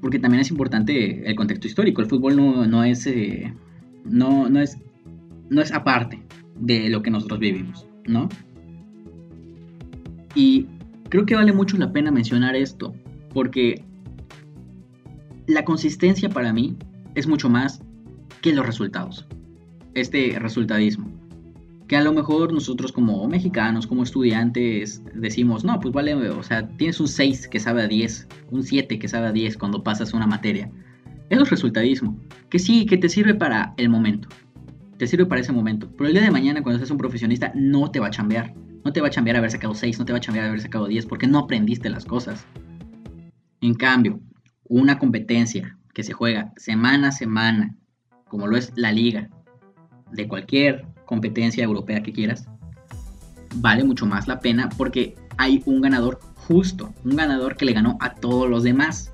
Porque 0.00 0.20
también 0.20 0.42
es 0.42 0.50
importante 0.50 1.28
el 1.28 1.34
contexto 1.34 1.66
histórico. 1.66 2.00
El 2.00 2.06
fútbol 2.06 2.36
no, 2.36 2.84
es, 2.84 3.04
eh, 3.08 3.52
no, 4.04 4.48
no, 4.48 4.60
es, 4.60 4.78
no 5.50 5.60
es 5.60 5.72
aparte 5.72 6.27
de 6.60 6.88
lo 6.88 7.02
que 7.02 7.10
nosotros 7.10 7.40
vivimos, 7.40 7.86
¿no? 8.06 8.28
Y 10.34 10.66
creo 11.08 11.26
que 11.26 11.34
vale 11.34 11.52
mucho 11.52 11.76
la 11.76 11.92
pena 11.92 12.10
mencionar 12.10 12.54
esto, 12.56 12.94
porque 13.32 13.84
la 15.46 15.64
consistencia 15.64 16.28
para 16.28 16.52
mí 16.52 16.76
es 17.14 17.26
mucho 17.26 17.48
más 17.48 17.82
que 18.42 18.52
los 18.52 18.66
resultados. 18.66 19.26
Este 19.94 20.38
resultadismo 20.38 21.18
que 21.88 21.96
a 21.96 22.02
lo 22.02 22.12
mejor 22.12 22.52
nosotros 22.52 22.92
como 22.92 23.26
mexicanos, 23.26 23.86
como 23.86 24.02
estudiantes, 24.02 25.02
decimos, 25.14 25.64
no, 25.64 25.80
pues 25.80 25.92
vale, 25.92 26.14
o 26.14 26.42
sea, 26.42 26.68
tienes 26.76 27.00
un 27.00 27.08
6 27.08 27.48
que 27.48 27.58
sabe 27.58 27.82
a 27.82 27.88
10, 27.88 28.28
un 28.50 28.62
7 28.62 28.98
que 28.98 29.08
sabe 29.08 29.28
a 29.28 29.32
10 29.32 29.56
cuando 29.56 29.82
pasas 29.82 30.12
una 30.12 30.26
materia. 30.26 30.70
Eso 31.30 31.42
es 31.42 31.50
resultadismo, 31.50 32.18
que 32.50 32.58
sí, 32.58 32.84
que 32.84 32.98
te 32.98 33.08
sirve 33.08 33.34
para 33.34 33.72
el 33.78 33.88
momento, 33.88 34.28
te 34.98 35.06
sirve 35.06 35.26
para 35.26 35.40
ese 35.40 35.52
momento, 35.52 35.90
pero 35.96 36.08
el 36.08 36.14
día 36.14 36.22
de 36.22 36.30
mañana 36.30 36.62
cuando 36.62 36.78
seas 36.78 36.90
un 36.90 36.98
profesionista 36.98 37.52
no 37.54 37.90
te 37.90 38.00
va 38.00 38.08
a 38.08 38.10
chambear, 38.10 38.52
no 38.84 38.92
te 38.92 39.00
va 39.00 39.06
a 39.06 39.10
chambear 39.10 39.36
haber 39.36 39.50
sacado 39.50 39.74
6, 39.74 39.98
no 39.98 40.04
te 40.04 40.12
va 40.12 40.18
a 40.18 40.20
chambear 40.20 40.46
haber 40.46 40.60
sacado 40.60 40.86
10, 40.86 41.06
porque 41.06 41.26
no 41.26 41.38
aprendiste 41.38 41.88
las 41.88 42.04
cosas. 42.04 42.44
En 43.60 43.74
cambio, 43.74 44.20
una 44.64 44.98
competencia 44.98 45.78
que 45.94 46.02
se 46.02 46.12
juega 46.12 46.52
semana 46.56 47.08
a 47.08 47.12
semana, 47.12 47.76
como 48.28 48.46
lo 48.46 48.56
es 48.56 48.72
la 48.76 48.92
liga, 48.92 49.30
de 50.12 50.26
cualquier 50.26 50.86
competencia 51.06 51.64
europea 51.64 52.02
que 52.02 52.12
quieras, 52.12 52.48
vale 53.56 53.84
mucho 53.84 54.04
más 54.04 54.26
la 54.26 54.40
pena 54.40 54.68
porque 54.76 55.14
hay 55.36 55.62
un 55.64 55.80
ganador 55.80 56.20
justo, 56.34 56.92
un 57.04 57.16
ganador 57.16 57.56
que 57.56 57.64
le 57.64 57.72
ganó 57.72 57.98
a 58.00 58.14
todos 58.14 58.48
los 58.48 58.64
demás. 58.64 59.12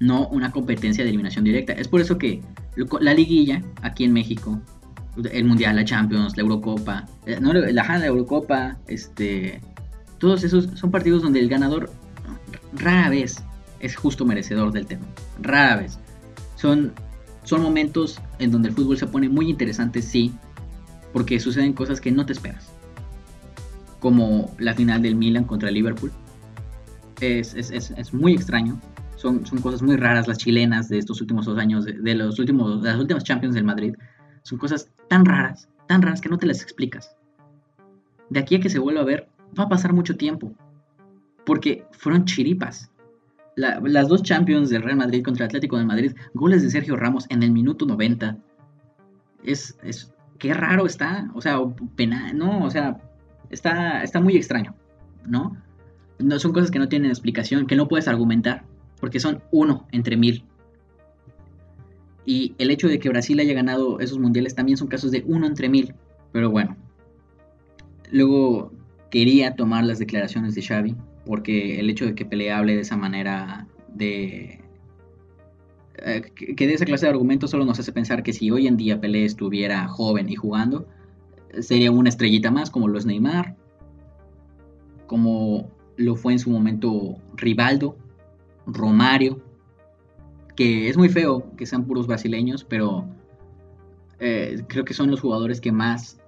No 0.00 0.28
una 0.28 0.50
competencia 0.52 1.04
de 1.04 1.10
eliminación 1.10 1.44
directa. 1.44 1.72
Es 1.72 1.88
por 1.88 2.00
eso 2.00 2.18
que 2.18 2.42
la 3.00 3.14
liguilla 3.14 3.62
aquí 3.82 4.04
en 4.04 4.12
México, 4.12 4.60
el 5.30 5.44
Mundial, 5.44 5.76
la 5.76 5.84
Champions, 5.84 6.36
la 6.36 6.42
Eurocopa, 6.42 7.06
eh, 7.26 7.38
no, 7.40 7.52
la, 7.52 7.70
la 7.70 8.06
Eurocopa, 8.06 8.78
este, 8.86 9.60
todos 10.18 10.42
esos 10.44 10.68
son 10.74 10.90
partidos 10.90 11.22
donde 11.22 11.40
el 11.40 11.48
ganador 11.48 11.90
rara 12.72 13.10
vez 13.10 13.42
es 13.80 13.94
justo 13.96 14.24
merecedor 14.24 14.72
del 14.72 14.86
tema. 14.86 15.04
Rara 15.40 15.76
vez. 15.76 15.98
Son 16.56 16.92
son 17.44 17.62
momentos 17.62 18.20
en 18.38 18.50
donde 18.50 18.70
el 18.70 18.74
fútbol 18.74 18.98
se 18.98 19.06
pone 19.06 19.28
muy 19.28 19.50
interesante, 19.50 20.02
sí, 20.02 20.32
porque 21.12 21.38
suceden 21.38 21.74
cosas 21.74 22.00
que 22.00 22.10
no 22.10 22.26
te 22.26 22.32
esperas. 22.32 22.72
Como 24.00 24.54
la 24.58 24.74
final 24.74 25.02
del 25.02 25.14
Milan 25.14 25.44
contra 25.44 25.68
el 25.68 25.74
Liverpool. 25.74 26.10
Es, 27.20 28.12
muy 28.12 28.34
extraño. 28.34 28.80
Son, 29.24 29.46
son, 29.46 29.62
cosas 29.62 29.80
muy 29.80 29.96
raras 29.96 30.28
las 30.28 30.36
chilenas 30.36 30.90
de 30.90 30.98
estos 30.98 31.18
últimos 31.22 31.46
dos 31.46 31.58
años, 31.58 31.86
de, 31.86 32.14
los 32.14 32.38
últimos, 32.38 32.82
de 32.82 32.90
las 32.90 33.00
últimas 33.00 33.24
Champions 33.24 33.54
del 33.54 33.64
Madrid. 33.64 33.94
Son 34.42 34.58
cosas 34.58 34.90
tan 35.08 35.24
raras, 35.24 35.66
tan 35.88 36.02
raras 36.02 36.20
que 36.20 36.28
no 36.28 36.36
te 36.36 36.44
las 36.44 36.60
explicas. 36.60 37.16
De 38.28 38.38
aquí 38.38 38.56
a 38.56 38.60
que 38.60 38.68
se 38.68 38.78
vuelva 38.78 39.00
a 39.00 39.04
ver, 39.04 39.26
va 39.58 39.64
a 39.64 39.68
pasar 39.70 39.94
mucho 39.94 40.18
tiempo. 40.18 40.52
Porque 41.46 41.86
fueron 41.92 42.26
chiripas 42.26 42.90
las 43.56 44.08
dos 44.08 44.22
Champions 44.22 44.68
del 44.68 44.82
Real 44.82 44.98
Madrid 44.98 45.24
contra 45.24 45.44
el 45.44 45.48
Atlético 45.48 45.78
de 45.78 45.86
Madrid, 45.86 46.12
goles 46.34 46.62
de 46.62 46.68
Sergio 46.68 46.94
Ramos 46.94 47.24
en 47.30 47.42
el 47.42 47.50
minuto 47.50 47.86
90. 47.86 48.36
Es, 49.42 49.78
es 49.82 50.12
qué 50.38 50.52
raro 50.52 50.84
está, 50.84 51.30
o 51.32 51.40
sea, 51.40 51.60
pena, 51.96 52.30
no, 52.34 52.62
o 52.62 52.68
sea, 52.70 53.00
está, 53.48 54.02
está 54.02 54.20
muy 54.20 54.36
extraño, 54.36 54.74
¿no? 55.26 55.56
No 56.18 56.38
son 56.38 56.52
cosas 56.52 56.70
que 56.70 56.78
no 56.78 56.90
tienen 56.90 57.10
explicación, 57.10 57.66
que 57.66 57.76
no 57.76 57.88
puedes 57.88 58.06
argumentar, 58.06 58.64
porque 59.04 59.20
son 59.20 59.42
uno 59.50 59.86
entre 59.92 60.16
mil. 60.16 60.46
Y 62.24 62.54
el 62.56 62.70
hecho 62.70 62.88
de 62.88 62.98
que 62.98 63.10
Brasil 63.10 63.38
haya 63.38 63.52
ganado 63.52 64.00
esos 64.00 64.18
mundiales 64.18 64.54
también 64.54 64.78
son 64.78 64.88
casos 64.88 65.10
de 65.10 65.22
uno 65.26 65.46
entre 65.46 65.68
mil. 65.68 65.92
Pero 66.32 66.48
bueno. 66.50 66.74
Luego 68.10 68.72
quería 69.10 69.56
tomar 69.56 69.84
las 69.84 69.98
declaraciones 69.98 70.54
de 70.54 70.62
Xavi 70.62 70.96
porque 71.26 71.78
el 71.80 71.90
hecho 71.90 72.06
de 72.06 72.14
que 72.14 72.24
Pelé 72.24 72.50
hable 72.50 72.76
de 72.76 72.80
esa 72.80 72.96
manera 72.96 73.68
de... 73.92 74.58
Eh, 75.98 76.22
que 76.56 76.66
de 76.66 76.72
esa 76.72 76.86
clase 76.86 77.04
de 77.04 77.10
argumentos 77.10 77.50
solo 77.50 77.66
nos 77.66 77.78
hace 77.78 77.92
pensar 77.92 78.22
que 78.22 78.32
si 78.32 78.50
hoy 78.50 78.66
en 78.66 78.78
día 78.78 79.02
Pelé 79.02 79.26
estuviera 79.26 79.86
joven 79.86 80.30
y 80.30 80.34
jugando, 80.34 80.88
sería 81.60 81.90
una 81.90 82.08
estrellita 82.08 82.50
más 82.50 82.70
como 82.70 82.88
lo 82.88 82.96
es 82.96 83.04
Neymar, 83.04 83.54
como 85.06 85.70
lo 85.98 86.16
fue 86.16 86.32
en 86.32 86.38
su 86.38 86.48
momento 86.48 87.18
Rivaldo, 87.36 87.98
Romario, 88.66 89.42
que 90.56 90.88
es 90.88 90.96
muy 90.96 91.08
feo 91.08 91.50
que 91.56 91.66
sean 91.66 91.84
puros 91.84 92.06
brasileños, 92.06 92.64
pero 92.64 93.06
eh, 94.20 94.62
creo 94.68 94.84
que 94.84 94.94
son 94.94 95.10
los 95.10 95.20
jugadores 95.20 95.60
que 95.60 95.72
más 95.72 96.18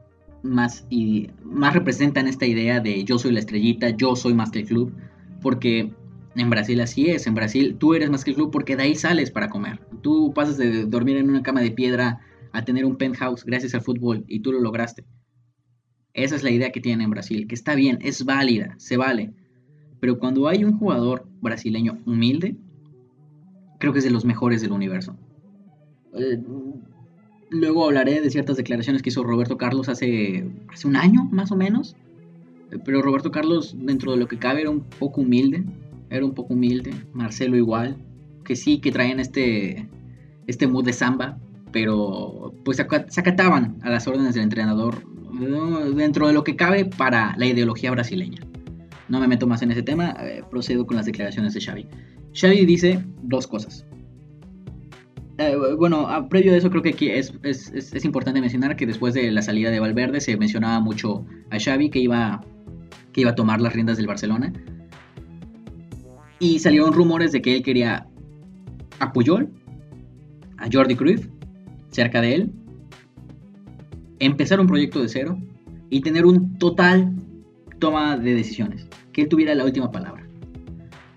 más, 0.42 0.86
y, 0.90 1.30
más 1.44 1.74
representan 1.74 2.26
esta 2.26 2.46
idea 2.46 2.80
de 2.80 3.04
yo 3.04 3.18
soy 3.18 3.32
la 3.32 3.40
estrellita, 3.40 3.90
yo 3.90 4.16
soy 4.16 4.34
más 4.34 4.50
que 4.50 4.60
el 4.60 4.66
club, 4.66 4.94
porque 5.42 5.92
en 6.34 6.50
Brasil 6.50 6.80
así 6.80 7.10
es, 7.10 7.26
en 7.26 7.34
Brasil 7.34 7.76
tú 7.78 7.94
eres 7.94 8.10
más 8.10 8.24
que 8.24 8.30
el 8.30 8.36
club 8.36 8.50
porque 8.50 8.76
de 8.76 8.84
ahí 8.84 8.94
sales 8.94 9.30
para 9.30 9.48
comer. 9.48 9.80
Tú 10.02 10.32
pasas 10.34 10.56
de 10.56 10.84
dormir 10.84 11.16
en 11.16 11.30
una 11.30 11.42
cama 11.42 11.60
de 11.60 11.70
piedra 11.70 12.20
a 12.52 12.64
tener 12.64 12.84
un 12.84 12.96
penthouse 12.96 13.44
gracias 13.44 13.74
al 13.74 13.82
fútbol 13.82 14.24
y 14.28 14.40
tú 14.40 14.52
lo 14.52 14.60
lograste. 14.60 15.04
Esa 16.14 16.36
es 16.36 16.42
la 16.42 16.50
idea 16.50 16.72
que 16.72 16.80
tienen 16.80 17.02
en 17.02 17.10
Brasil, 17.10 17.46
que 17.46 17.54
está 17.54 17.74
bien, 17.74 17.98
es 18.00 18.24
válida, 18.24 18.74
se 18.78 18.96
vale. 18.96 19.34
Pero 20.00 20.18
cuando 20.18 20.48
hay 20.48 20.64
un 20.64 20.78
jugador 20.78 21.25
brasileño 21.40 21.98
humilde, 22.06 22.56
creo 23.78 23.92
que 23.92 23.98
es 23.98 24.04
de 24.04 24.10
los 24.10 24.24
mejores 24.24 24.62
del 24.62 24.72
universo. 24.72 25.16
Eh, 26.14 26.40
Luego 27.50 27.84
hablaré 27.84 28.20
de 28.20 28.30
ciertas 28.30 28.56
declaraciones 28.56 29.02
que 29.02 29.10
hizo 29.10 29.22
Roberto 29.22 29.56
Carlos 29.56 29.88
hace, 29.88 30.50
hace 30.72 30.88
un 30.88 30.96
año, 30.96 31.28
más 31.30 31.52
o 31.52 31.56
menos. 31.56 31.96
Pero 32.84 33.02
Roberto 33.02 33.30
Carlos, 33.30 33.76
dentro 33.78 34.12
de 34.12 34.18
lo 34.18 34.26
que 34.26 34.38
cabe, 34.38 34.62
era 34.62 34.70
un 34.70 34.80
poco 34.80 35.20
humilde. 35.20 35.64
Era 36.10 36.24
un 36.24 36.34
poco 36.34 36.54
humilde. 36.54 36.92
Marcelo 37.12 37.56
igual. 37.56 37.96
Que 38.44 38.56
sí, 38.56 38.78
que 38.80 38.90
traían 38.90 39.20
este, 39.20 39.88
este 40.48 40.66
mood 40.66 40.84
de 40.84 40.92
samba. 40.92 41.38
Pero 41.70 42.52
pues 42.64 42.78
se 42.78 43.20
acataban 43.20 43.78
a 43.82 43.90
las 43.90 44.08
órdenes 44.08 44.34
del 44.34 44.44
entrenador 44.44 45.02
dentro 45.94 46.26
de 46.26 46.32
lo 46.32 46.42
que 46.42 46.56
cabe 46.56 46.84
para 46.84 47.36
la 47.36 47.46
ideología 47.46 47.90
brasileña. 47.90 48.40
No 49.08 49.20
me 49.20 49.28
meto 49.28 49.46
más 49.46 49.62
en 49.62 49.70
ese 49.70 49.82
tema, 49.82 50.16
eh, 50.20 50.42
procedo 50.50 50.86
con 50.86 50.96
las 50.96 51.06
declaraciones 51.06 51.54
de 51.54 51.60
Xavi. 51.60 51.86
Xavi 52.34 52.66
dice 52.66 53.04
dos 53.22 53.46
cosas. 53.46 53.86
Eh, 55.38 55.54
bueno, 55.78 56.08
previo 56.30 56.54
a 56.54 56.56
eso 56.56 56.70
creo 56.70 56.82
que 56.82 56.90
aquí 56.90 57.10
es, 57.10 57.32
es, 57.42 58.04
importante 58.04 58.40
mencionar 58.40 58.74
que 58.74 58.86
después 58.86 59.12
de 59.12 59.30
la 59.30 59.42
salida 59.42 59.70
de 59.70 59.80
Valverde 59.80 60.20
se 60.20 60.34
mencionaba 60.36 60.80
mucho 60.80 61.26
a 61.50 61.58
Xavi 61.58 61.90
que 61.90 61.98
iba, 61.98 62.42
que 63.12 63.20
iba 63.20 63.32
a 63.32 63.34
tomar 63.34 63.60
las 63.60 63.74
riendas 63.74 63.98
del 63.98 64.06
Barcelona. 64.06 64.52
Y 66.38 66.58
salieron 66.58 66.92
rumores 66.92 67.32
de 67.32 67.42
que 67.42 67.56
él 67.56 67.62
quería 67.62 68.06
a 68.98 69.12
Puyol, 69.12 69.50
a 70.58 70.68
Jordi 70.72 70.96
Cruyff, 70.96 71.28
cerca 71.90 72.20
de 72.20 72.34
él, 72.34 72.52
empezar 74.18 74.60
un 74.60 74.66
proyecto 74.66 75.00
de 75.00 75.08
cero 75.08 75.38
y 75.90 76.00
tener 76.00 76.24
un 76.24 76.58
total 76.58 77.12
toma 77.78 78.16
de 78.16 78.34
decisiones, 78.34 78.86
que 79.16 79.22
él 79.22 79.28
tuviera 79.30 79.54
la 79.54 79.64
última 79.64 79.90
palabra. 79.90 80.28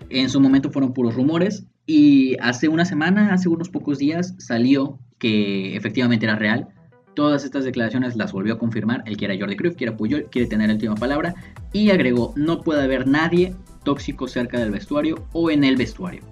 En 0.08 0.30
su 0.30 0.40
momento 0.40 0.70
fueron 0.70 0.94
puros 0.94 1.14
rumores, 1.14 1.66
y 1.84 2.34
hace 2.40 2.66
una 2.66 2.86
semana, 2.86 3.34
hace 3.34 3.50
unos 3.50 3.68
pocos 3.68 3.98
días, 3.98 4.34
salió 4.38 4.98
que 5.18 5.76
efectivamente 5.76 6.24
era 6.24 6.34
real. 6.34 6.68
Todas 7.14 7.44
estas 7.44 7.64
declaraciones 7.64 8.16
las 8.16 8.32
volvió 8.32 8.54
a 8.54 8.58
confirmar. 8.58 9.02
Él 9.04 9.18
quiere 9.18 9.34
a 9.34 9.38
Jordi 9.38 9.54
Cruyff, 9.54 9.76
quiere 9.76 9.92
a 9.92 9.96
Puyol, 9.98 10.28
quiere 10.30 10.48
tener 10.48 10.68
la 10.68 10.74
última 10.74 10.94
palabra. 10.94 11.34
Y 11.74 11.90
agregó, 11.90 12.32
no 12.36 12.62
puede 12.62 12.82
haber 12.82 13.06
nadie 13.06 13.54
tóxico 13.84 14.28
cerca 14.28 14.58
del 14.58 14.70
vestuario 14.70 15.26
o 15.32 15.50
en 15.50 15.62
el 15.62 15.76
vestuario. 15.76 16.22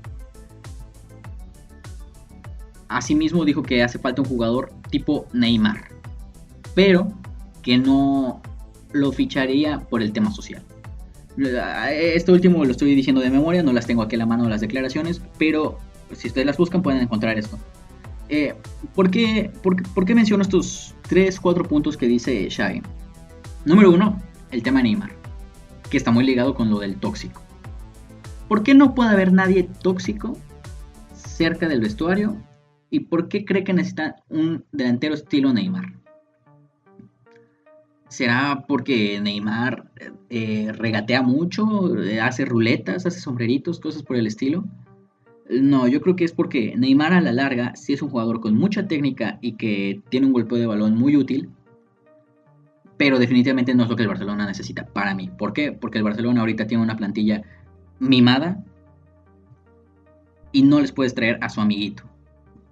Asimismo 2.88 3.44
dijo 3.44 3.62
que 3.62 3.82
hace 3.82 3.98
falta 3.98 4.22
un 4.22 4.28
jugador 4.28 4.70
tipo 4.88 5.26
Neymar. 5.34 5.88
Pero 6.74 7.12
que 7.60 7.76
no, 7.76 8.40
lo 8.92 9.12
ficharía 9.12 9.80
por 9.80 10.00
el 10.00 10.12
tema 10.12 10.30
social. 10.30 10.62
Este 11.38 12.32
último 12.32 12.64
lo 12.64 12.70
estoy 12.72 12.94
diciendo 12.94 13.20
de 13.20 13.30
memoria, 13.30 13.62
no 13.62 13.72
las 13.72 13.86
tengo 13.86 14.02
aquí 14.02 14.16
a 14.16 14.18
la 14.18 14.26
mano 14.26 14.48
las 14.48 14.60
declaraciones, 14.60 15.22
pero 15.38 15.78
si 16.12 16.28
ustedes 16.28 16.46
las 16.46 16.56
buscan 16.56 16.82
pueden 16.82 17.00
encontrar 17.00 17.38
esto. 17.38 17.58
Eh, 18.28 18.54
¿por, 18.94 19.10
qué, 19.10 19.50
por, 19.62 20.04
qué, 20.04 20.14
menciono 20.14 20.42
estos 20.42 20.94
3, 21.08 21.40
4 21.40 21.64
puntos 21.64 21.96
que 21.96 22.06
dice 22.06 22.48
Xavi? 22.50 22.82
Número 23.64 23.90
uno, 23.90 24.20
el 24.50 24.62
tema 24.62 24.82
Neymar, 24.82 25.12
que 25.88 25.96
está 25.96 26.10
muy 26.10 26.24
ligado 26.24 26.54
con 26.54 26.70
lo 26.70 26.80
del 26.80 26.96
tóxico. 26.96 27.42
¿Por 28.48 28.62
qué 28.62 28.74
no 28.74 28.94
puede 28.94 29.10
haber 29.10 29.32
nadie 29.32 29.68
tóxico 29.82 30.36
cerca 31.14 31.68
del 31.68 31.80
vestuario? 31.80 32.36
¿Y 32.90 33.00
por 33.00 33.28
qué 33.28 33.44
cree 33.44 33.64
que 33.64 33.74
necesita 33.74 34.16
un 34.28 34.64
delantero 34.72 35.14
estilo 35.14 35.52
Neymar? 35.52 35.92
¿Será 38.08 38.64
porque 38.66 39.20
Neymar 39.20 39.90
eh, 40.30 40.72
regatea 40.72 41.22
mucho, 41.22 41.92
hace 42.22 42.46
ruletas, 42.46 43.04
hace 43.04 43.20
sombreritos, 43.20 43.80
cosas 43.80 44.02
por 44.02 44.16
el 44.16 44.26
estilo? 44.26 44.64
No, 45.50 45.88
yo 45.88 46.00
creo 46.00 46.16
que 46.16 46.24
es 46.24 46.32
porque 46.32 46.74
Neymar 46.76 47.12
a 47.12 47.20
la 47.20 47.32
larga 47.32 47.74
sí 47.76 47.92
es 47.92 48.02
un 48.02 48.10
jugador 48.10 48.40
con 48.40 48.54
mucha 48.54 48.86
técnica 48.86 49.38
y 49.42 49.52
que 49.52 50.02
tiene 50.08 50.26
un 50.26 50.32
golpe 50.32 50.56
de 50.56 50.66
balón 50.66 50.96
muy 50.96 51.16
útil, 51.16 51.50
pero 52.96 53.18
definitivamente 53.18 53.74
no 53.74 53.84
es 53.84 53.90
lo 53.90 53.96
que 53.96 54.02
el 54.02 54.08
Barcelona 54.08 54.46
necesita 54.46 54.86
para 54.86 55.14
mí. 55.14 55.30
¿Por 55.38 55.52
qué? 55.52 55.72
Porque 55.72 55.98
el 55.98 56.04
Barcelona 56.04 56.40
ahorita 56.40 56.66
tiene 56.66 56.82
una 56.82 56.96
plantilla 56.96 57.42
mimada 57.98 58.64
y 60.52 60.62
no 60.62 60.80
les 60.80 60.92
puedes 60.92 61.14
traer 61.14 61.38
a 61.42 61.48
su 61.48 61.60
amiguito, 61.60 62.04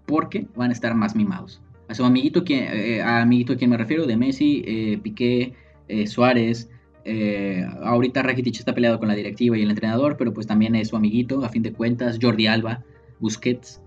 porque 0.06 0.48
van 0.54 0.70
a 0.70 0.72
estar 0.72 0.94
más 0.94 1.14
mimados. 1.14 1.62
A 1.88 1.94
su 1.94 2.04
amiguito, 2.04 2.42
eh, 2.48 3.00
a 3.02 3.22
amiguito 3.22 3.52
a 3.52 3.56
quien 3.56 3.70
me 3.70 3.76
refiero, 3.76 4.06
de 4.06 4.16
Messi, 4.16 4.62
eh, 4.66 4.98
Piqué, 5.02 5.54
eh, 5.88 6.06
Suárez, 6.06 6.68
eh, 7.08 7.64
ahorita 7.84 8.20
Rakitic 8.24 8.56
está 8.58 8.74
peleado 8.74 8.98
con 8.98 9.06
la 9.06 9.14
directiva 9.14 9.56
y 9.56 9.62
el 9.62 9.70
entrenador, 9.70 10.16
pero 10.16 10.34
pues 10.34 10.48
también 10.48 10.74
es 10.74 10.88
su 10.88 10.96
amiguito, 10.96 11.44
a 11.44 11.48
fin 11.48 11.62
de 11.62 11.72
cuentas, 11.72 12.18
Jordi 12.20 12.48
Alba, 12.48 12.82
Busquets, 13.20 13.80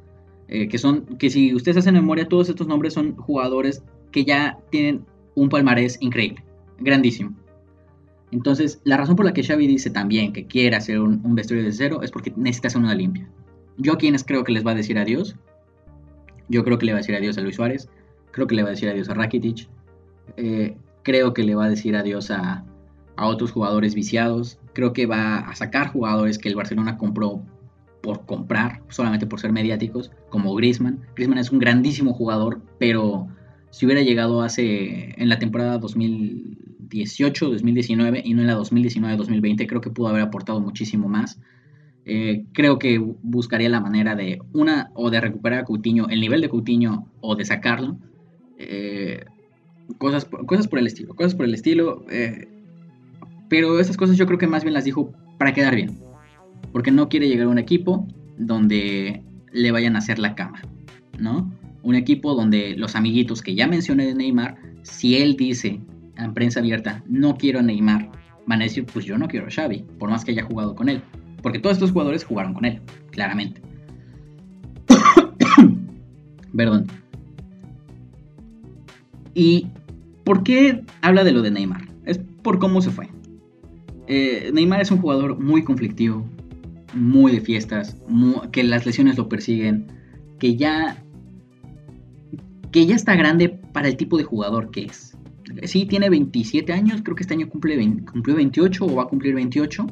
eh, 0.47 0.69
que 0.69 0.77
son, 0.77 1.05
que 1.17 1.29
si 1.29 1.53
ustedes 1.53 1.77
hacen 1.77 1.95
memoria, 1.95 2.29
todos 2.29 2.47
estos 2.47 2.67
nombres 2.67 2.93
son 2.93 3.17
jugadores 3.17 3.83
que 4.11 4.23
ya 4.23 4.57
tienen 4.69 5.05
un 5.35 5.49
palmarés 5.49 5.97
increíble, 5.99 6.45
grandísimo. 6.79 7.35
Entonces, 8.31 8.79
la 8.85 8.95
razón 8.95 9.17
por 9.17 9.25
la 9.25 9.33
que 9.33 9.43
Xavi 9.43 9.67
dice 9.67 9.89
también 9.89 10.31
que 10.31 10.45
quiere 10.45 10.77
hacer 10.77 10.99
un, 10.99 11.19
un 11.25 11.35
vestuario 11.35 11.65
de 11.65 11.73
cero 11.73 11.99
es 12.03 12.11
porque 12.11 12.31
necesita 12.37 12.69
hacer 12.69 12.81
una 12.81 12.95
limpia. 12.95 13.29
Yo 13.77 13.93
a 13.93 13.97
quienes 13.97 14.23
creo 14.23 14.45
que 14.45 14.53
les 14.53 14.65
va 14.65 14.71
a 14.71 14.75
decir 14.75 14.97
adiós, 14.97 15.35
yo 16.49 16.63
creo 16.63 16.77
que 16.77 16.85
le 16.85 16.91
va 16.91 16.97
a 16.97 17.01
decir 17.01 17.15
adiós 17.15 17.37
a 17.37 17.41
Luis 17.41 17.55
Suárez, 17.55 17.89
creo 18.31 18.47
que 18.47 18.55
le 18.55 18.63
va 18.63 18.69
a 18.69 18.71
decir 18.71 18.89
adiós 18.89 19.09
a 19.09 19.13
Rakitic, 19.13 19.67
eh, 20.37 20.75
creo 21.03 21.33
que 21.33 21.43
le 21.43 21.55
va 21.55 21.65
a 21.65 21.69
decir 21.69 21.95
adiós 21.95 22.31
a, 22.31 22.65
a 23.19 23.27
otros 23.27 23.51
jugadores 23.51 23.95
viciados. 23.95 24.59
Creo 24.73 24.93
que 24.93 25.05
va 25.05 25.39
a 25.39 25.55
sacar 25.55 25.89
jugadores 25.89 26.37
que 26.37 26.49
el 26.49 26.55
Barcelona 26.55 26.97
compró 26.97 27.41
por 28.01 28.25
comprar, 28.25 28.81
solamente 28.87 29.27
por 29.27 29.41
ser 29.41 29.51
mediáticos, 29.51 30.11
como 30.29 30.55
Griezmann. 30.55 31.01
Griezmann 31.15 31.39
es 31.39 31.51
un 31.51 31.59
grandísimo 31.59 32.13
jugador, 32.13 32.61
pero 32.77 33.27
si 33.71 33.85
hubiera 33.85 34.01
llegado 34.01 34.41
hace 34.41 35.13
en 35.21 35.27
la 35.27 35.37
temporada 35.37 35.77
2018, 35.79 37.49
2019 37.49 38.21
y 38.23 38.33
no 38.33 38.41
en 38.41 38.47
la 38.47 38.57
2019-2020, 38.57 39.67
creo 39.67 39.81
que 39.81 39.89
pudo 39.89 40.07
haber 40.07 40.21
aportado 40.21 40.61
muchísimo 40.61 41.09
más. 41.09 41.39
Eh, 42.11 42.45
creo 42.53 42.79
que 42.79 42.97
buscaría 42.97 43.69
la 43.69 43.81
manera 43.81 44.15
de 44.15 44.41
una 44.51 44.89
o 44.95 45.11
de 45.11 45.21
recuperar 45.21 45.59
a 45.59 45.63
Coutinho, 45.63 46.09
el 46.09 46.21
nivel 46.21 46.41
de 46.41 46.49
Coutinho 46.49 47.05
o 47.21 47.35
de 47.35 47.45
sacarlo. 47.45 47.99
Eh, 48.57 49.25
cosas, 49.99 50.25
cosas 50.25 50.67
por 50.67 50.79
el 50.79 50.87
estilo, 50.87 51.13
cosas 51.13 51.35
por 51.35 51.45
el 51.45 51.53
estilo. 51.53 52.03
Eh, 52.09 52.47
pero 53.47 53.79
esas 53.79 53.95
cosas 53.95 54.17
yo 54.17 54.25
creo 54.25 54.39
que 54.39 54.47
más 54.47 54.63
bien 54.63 54.73
las 54.73 54.85
dijo 54.85 55.13
para 55.37 55.53
quedar 55.53 55.75
bien. 55.75 55.99
Porque 56.71 56.89
no 56.89 57.09
quiere 57.09 57.27
llegar 57.27 57.45
a 57.45 57.49
un 57.49 57.59
equipo 57.59 58.07
donde 58.39 59.21
le 59.51 59.71
vayan 59.71 59.95
a 59.95 59.99
hacer 59.99 60.17
la 60.17 60.33
cama, 60.33 60.63
¿no? 61.19 61.53
Un 61.83 61.93
equipo 61.93 62.33
donde 62.33 62.75
los 62.75 62.95
amiguitos 62.95 63.43
que 63.43 63.53
ya 63.53 63.67
mencioné 63.67 64.07
de 64.07 64.15
Neymar, 64.15 64.57
si 64.81 65.17
él 65.17 65.35
dice 65.37 65.79
en 66.17 66.33
prensa 66.33 66.59
abierta, 66.59 67.03
no 67.07 67.35
quiero 67.37 67.59
a 67.59 67.61
Neymar, 67.61 68.09
van 68.47 68.61
a 68.61 68.63
decir, 68.63 68.87
pues 68.91 69.05
yo 69.05 69.15
no 69.19 69.27
quiero 69.27 69.45
a 69.45 69.51
Xavi, 69.51 69.85
por 69.99 70.09
más 70.09 70.25
que 70.25 70.31
haya 70.31 70.43
jugado 70.43 70.73
con 70.73 70.89
él. 70.89 71.03
Porque 71.41 71.59
todos 71.59 71.77
estos 71.77 71.91
jugadores 71.91 72.23
jugaron 72.23 72.53
con 72.53 72.65
él, 72.65 72.81
claramente. 73.11 73.61
Perdón. 76.55 76.87
¿Y 79.33 79.67
por 80.23 80.43
qué 80.43 80.83
habla 81.01 81.23
de 81.23 81.31
lo 81.31 81.41
de 81.41 81.51
Neymar? 81.51 81.87
Es 82.05 82.19
por 82.41 82.59
cómo 82.59 82.81
se 82.81 82.91
fue. 82.91 83.09
Eh, 84.07 84.51
Neymar 84.53 84.81
es 84.81 84.91
un 84.91 84.97
jugador 84.99 85.39
muy 85.39 85.63
conflictivo, 85.63 86.27
muy 86.93 87.31
de 87.31 87.41
fiestas, 87.41 87.95
que 88.51 88.63
las 88.63 88.85
lesiones 88.85 89.17
lo 89.17 89.29
persiguen, 89.29 89.87
que 90.39 90.55
ya, 90.55 91.03
que 92.71 92.85
ya 92.85 92.95
está 92.95 93.15
grande 93.15 93.49
para 93.49 93.87
el 93.87 93.97
tipo 93.97 94.17
de 94.17 94.23
jugador 94.23 94.71
que 94.71 94.85
es. 94.85 95.15
Sí, 95.63 95.85
tiene 95.85 96.09
27 96.09 96.73
años, 96.73 97.01
creo 97.03 97.15
que 97.15 97.23
este 97.23 97.33
año 97.33 97.49
cumple 97.49 97.77
cumplió 98.11 98.35
28 98.35 98.85
o 98.85 98.95
va 98.95 99.03
a 99.03 99.07
cumplir 99.07 99.35
28. 99.35 99.87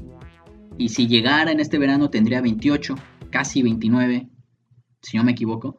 Y 0.77 0.89
si 0.89 1.07
llegara 1.07 1.51
en 1.51 1.59
este 1.59 1.77
verano 1.77 2.09
tendría 2.09 2.41
28, 2.41 2.95
casi 3.29 3.61
29, 3.63 4.29
si 5.01 5.17
no 5.17 5.23
me 5.23 5.31
equivoco. 5.31 5.77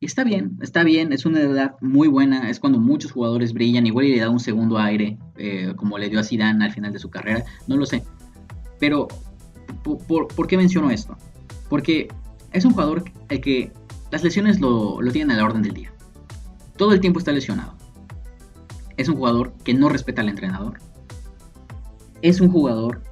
Y 0.00 0.06
está 0.06 0.24
bien, 0.24 0.58
está 0.62 0.82
bien, 0.82 1.12
es 1.12 1.26
una 1.26 1.40
edad 1.40 1.76
muy 1.82 2.08
buena, 2.08 2.48
es 2.48 2.58
cuando 2.58 2.80
muchos 2.80 3.12
jugadores 3.12 3.52
brillan, 3.52 3.86
igual 3.86 4.06
y 4.06 4.14
le 4.14 4.20
da 4.20 4.30
un 4.30 4.40
segundo 4.40 4.78
aire, 4.78 5.18
eh, 5.36 5.74
como 5.76 5.98
le 5.98 6.08
dio 6.08 6.18
a 6.18 6.24
Zidane 6.24 6.64
al 6.64 6.72
final 6.72 6.92
de 6.92 6.98
su 6.98 7.10
carrera, 7.10 7.44
no 7.66 7.76
lo 7.76 7.84
sé. 7.84 8.02
Pero, 8.78 9.08
¿por, 9.84 10.46
qué 10.46 10.56
menciono 10.56 10.90
esto? 10.90 11.18
Porque 11.68 12.08
es 12.52 12.64
un 12.64 12.72
jugador 12.72 13.04
el 13.28 13.42
que 13.42 13.72
las 14.10 14.24
lesiones 14.24 14.58
lo, 14.58 15.02
lo 15.02 15.12
tienen 15.12 15.32
a 15.32 15.36
la 15.36 15.44
orden 15.44 15.62
del 15.62 15.74
día. 15.74 15.92
Todo 16.78 16.92
el 16.94 17.00
tiempo 17.00 17.18
está 17.18 17.30
lesionado. 17.32 17.76
Es 18.96 19.08
un 19.10 19.16
jugador 19.16 19.52
que 19.64 19.74
no 19.74 19.90
respeta 19.90 20.22
al 20.22 20.30
entrenador. 20.30 20.78
Es 22.22 22.40
un 22.40 22.50
jugador 22.50 23.02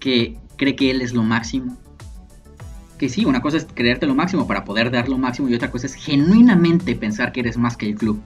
que 0.00 0.38
cree 0.60 0.76
que 0.76 0.90
él 0.90 1.00
es 1.00 1.14
lo 1.14 1.22
máximo, 1.22 1.78
que 2.98 3.08
sí, 3.08 3.24
una 3.24 3.40
cosa 3.40 3.56
es 3.56 3.66
creerte 3.72 4.06
lo 4.06 4.14
máximo 4.14 4.46
para 4.46 4.62
poder 4.62 4.90
dar 4.90 5.08
lo 5.08 5.16
máximo 5.16 5.48
y 5.48 5.54
otra 5.54 5.70
cosa 5.70 5.86
es 5.86 5.94
genuinamente 5.94 6.94
pensar 6.94 7.32
que 7.32 7.40
eres 7.40 7.56
más 7.56 7.78
que 7.78 7.86
el 7.88 7.94
club. 7.94 8.20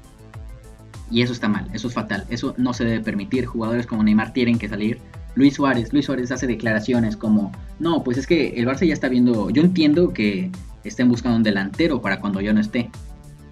Y 1.12 1.22
eso 1.22 1.32
está 1.32 1.48
mal, 1.48 1.70
eso 1.72 1.86
es 1.86 1.94
fatal, 1.94 2.26
eso 2.28 2.56
no 2.58 2.74
se 2.74 2.84
debe 2.84 3.04
permitir. 3.04 3.46
Jugadores 3.46 3.86
como 3.86 4.02
Neymar 4.02 4.32
tienen 4.32 4.58
que 4.58 4.68
salir. 4.68 4.98
Luis 5.36 5.54
Suárez, 5.54 5.92
Luis 5.92 6.06
Suárez 6.06 6.32
hace 6.32 6.48
declaraciones 6.48 7.16
como, 7.16 7.52
no, 7.78 8.02
pues 8.02 8.18
es 8.18 8.26
que 8.26 8.48
el 8.56 8.66
Barça 8.66 8.84
ya 8.84 8.94
está 8.94 9.08
viendo, 9.08 9.48
yo 9.50 9.62
entiendo 9.62 10.12
que 10.12 10.50
estén 10.82 11.08
buscando 11.08 11.36
un 11.36 11.44
delantero 11.44 12.02
para 12.02 12.18
cuando 12.18 12.40
yo 12.40 12.52
no 12.52 12.60
esté. 12.60 12.90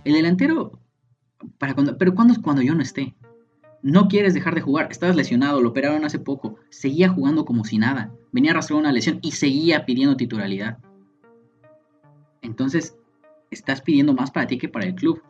El 0.05 0.15
delantero, 0.15 0.81
para 1.59 1.75
cuando, 1.75 1.97
pero 1.99 2.17
¿cuándo 2.17 2.33
es 2.33 2.41
cuando 2.41 2.63
yo 2.63 2.75
no 2.75 2.83
esté? 2.83 3.15
No 3.81 4.09
quieres 4.09 4.35
dejar 4.35 4.57
de 4.57 4.61
jugar, 4.61 4.89
estabas 4.91 5.15
lesionado, 5.15 5.61
lo 5.61 5.69
operaron 5.69 6.05
hace 6.05 6.19
poco, 6.19 6.57
seguía 6.71 7.09
jugando 7.09 7.45
como 7.45 7.65
si 7.65 7.79
nada, 7.79 8.11
venía 8.33 8.51
a 8.51 8.55
arrastrar 8.55 8.81
una 8.81 8.93
lesión 8.93 9.19
y 9.23 9.33
seguía 9.33 9.85
pidiendo 9.87 10.17
titularidad. 10.17 10.79
Entonces, 12.41 12.97
estás 13.51 13.81
pidiendo 13.81 14.15
más 14.15 14.31
para 14.31 14.47
ti 14.47 14.59
que 14.59 14.69
para 14.69 14.87
el 14.87 14.95
club. 14.95 15.23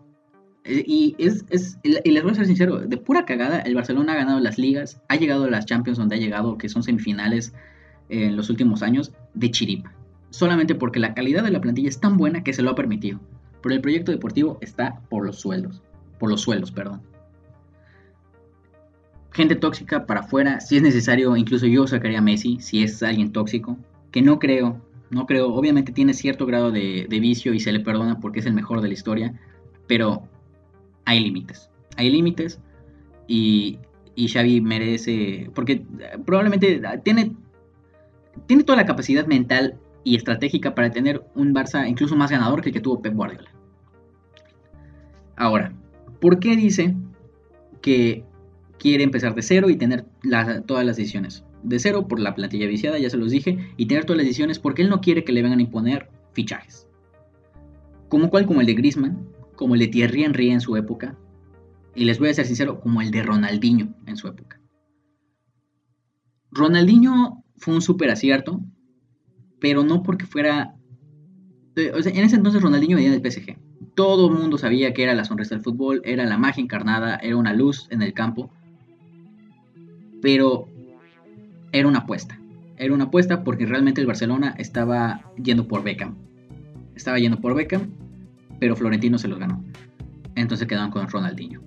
Eh, 0.64 0.84
y, 0.86 1.16
es, 1.18 1.44
y 1.82 2.10
les 2.10 2.22
voy 2.22 2.32
a 2.32 2.36
ser 2.36 2.46
sincero, 2.46 2.78
de 2.78 2.96
pura 2.96 3.24
cagada, 3.24 3.60
el 3.60 3.74
Barcelona 3.74 4.12
ha 4.12 4.16
ganado 4.16 4.40
las 4.40 4.58
ligas, 4.58 5.00
ha 5.08 5.16
llegado 5.16 5.44
a 5.44 5.50
las 5.50 5.66
Champions 5.66 5.98
donde 5.98 6.16
ha 6.16 6.18
llegado, 6.18 6.56
que 6.56 6.68
son 6.68 6.82
semifinales 6.82 7.52
en 8.08 8.36
los 8.36 8.48
últimos 8.48 8.82
años, 8.82 9.12
de 9.34 9.50
chiripa. 9.50 9.92
Solamente 10.30 10.74
porque 10.74 11.00
la 11.00 11.14
calidad 11.14 11.42
de 11.42 11.50
la 11.50 11.60
plantilla 11.60 11.88
es 11.88 12.00
tan 12.00 12.16
buena 12.16 12.42
que 12.42 12.52
se 12.52 12.62
lo 12.62 12.70
ha 12.70 12.74
permitido. 12.74 13.20
Pero 13.62 13.74
el 13.74 13.80
proyecto 13.80 14.12
deportivo 14.12 14.58
está 14.60 15.00
por 15.10 15.26
los 15.26 15.40
sueldos. 15.40 15.82
Por 16.18 16.30
los 16.30 16.40
suelos, 16.40 16.70
perdón. 16.70 17.02
Gente 19.32 19.56
tóxica 19.56 20.06
para 20.06 20.20
afuera, 20.20 20.60
si 20.60 20.76
es 20.76 20.82
necesario, 20.82 21.36
incluso 21.36 21.66
yo 21.66 21.86
sacaría 21.86 22.18
a 22.18 22.22
Messi, 22.22 22.58
si 22.60 22.82
es 22.82 23.02
alguien 23.02 23.32
tóxico, 23.32 23.78
que 24.10 24.20
no 24.20 24.38
creo, 24.38 24.80
no 25.10 25.26
creo, 25.26 25.54
obviamente 25.54 25.92
tiene 25.92 26.12
cierto 26.12 26.44
grado 26.44 26.70
de, 26.70 27.06
vicio 27.08 27.54
y 27.54 27.60
se 27.60 27.72
le 27.72 27.80
perdona 27.80 28.20
porque 28.20 28.40
es 28.40 28.46
el 28.46 28.52
mejor 28.52 28.82
de 28.82 28.88
la 28.88 28.94
historia, 28.94 29.40
pero 29.86 30.28
hay 31.06 31.20
límites. 31.20 31.70
Hay 31.96 32.10
límites 32.10 32.60
y, 33.26 33.78
y 34.14 34.28
Xavi 34.28 34.60
merece, 34.60 35.50
porque 35.54 35.82
probablemente 36.26 36.82
tiene, 37.02 37.32
tiene 38.46 38.64
toda 38.64 38.76
la 38.76 38.86
capacidad 38.86 39.26
mental 39.26 39.78
y 40.04 40.16
estratégica 40.16 40.74
para 40.74 40.90
tener 40.90 41.24
un 41.34 41.54
Barça 41.54 41.88
incluso 41.88 42.16
más 42.16 42.30
ganador 42.30 42.60
que 42.60 42.68
el 42.68 42.74
que 42.74 42.80
tuvo 42.80 43.00
Pep 43.00 43.14
Guardiola. 43.14 43.50
Ahora, 45.36 45.72
¿por 46.20 46.38
qué 46.38 46.56
dice 46.56 46.94
que 47.80 48.24
quiere 48.82 49.04
empezar 49.04 49.34
de 49.34 49.42
cero 49.42 49.70
y 49.70 49.76
tener 49.76 50.04
todas 50.66 50.84
las 50.84 50.96
decisiones? 50.96 51.44
de 51.62 51.78
cero 51.78 52.08
por 52.08 52.20
la 52.20 52.34
plantilla 52.34 52.66
viciada, 52.66 52.98
ya 52.98 53.10
se 53.10 53.16
los 53.16 53.30
dije, 53.30 53.72
y 53.76 53.86
tener 53.86 54.04
todas 54.04 54.18
las 54.18 54.26
decisiones 54.26 54.58
porque 54.58 54.82
él 54.82 54.88
no 54.88 55.00
quiere 55.00 55.24
que 55.24 55.32
le 55.32 55.42
vengan 55.42 55.58
a 55.58 55.62
imponer 55.62 56.08
fichajes. 56.32 56.88
Como 58.08 58.30
cual, 58.30 58.46
como 58.46 58.60
el 58.60 58.66
de 58.66 58.74
Griezmann, 58.74 59.28
como 59.56 59.74
el 59.74 59.80
de 59.80 59.88
Thierry 59.88 60.24
Henry 60.24 60.50
en 60.50 60.60
su 60.60 60.76
época, 60.76 61.16
y 61.94 62.04
les 62.04 62.18
voy 62.18 62.30
a 62.30 62.34
ser 62.34 62.46
sincero, 62.46 62.80
como 62.80 63.00
el 63.00 63.10
de 63.10 63.22
Ronaldinho 63.22 63.94
en 64.06 64.16
su 64.16 64.28
época. 64.28 64.60
Ronaldinho 66.50 67.44
fue 67.56 67.74
un 67.74 67.82
súper 67.82 68.10
acierto, 68.10 68.60
pero 69.60 69.84
no 69.84 70.02
porque 70.02 70.26
fuera... 70.26 70.74
Eh, 71.76 71.92
en 71.94 72.24
ese 72.24 72.36
entonces 72.36 72.60
Ronaldinho 72.60 72.96
venía 72.96 73.12
del 73.12 73.22
PSG. 73.22 73.56
Todo 73.94 74.28
el 74.28 74.38
mundo 74.38 74.58
sabía 74.58 74.92
que 74.92 75.02
era 75.02 75.14
la 75.14 75.24
sonrisa 75.24 75.54
del 75.54 75.64
fútbol, 75.64 76.02
era 76.04 76.24
la 76.24 76.38
magia 76.38 76.62
encarnada, 76.62 77.16
era 77.16 77.36
una 77.36 77.52
luz 77.52 77.86
en 77.90 78.02
el 78.02 78.12
campo. 78.14 78.50
Pero 80.22 80.68
era 81.72 81.86
una 81.86 82.00
apuesta. 82.00 82.38
Era 82.78 82.94
una 82.94 83.04
apuesta 83.04 83.44
porque 83.44 83.66
realmente 83.66 84.00
el 84.00 84.06
Barcelona 84.06 84.54
estaba 84.56 85.30
yendo 85.42 85.68
por 85.68 85.82
Beckham. 85.82 86.16
Estaba 86.94 87.18
yendo 87.18 87.40
por 87.40 87.54
Beckham, 87.54 87.90
pero 88.58 88.76
Florentino 88.76 89.18
se 89.18 89.28
los 89.28 89.38
ganó. 89.38 89.62
Entonces 90.34 90.66
quedaron 90.66 90.90
con 90.90 91.08
Ronaldinho. 91.08 91.60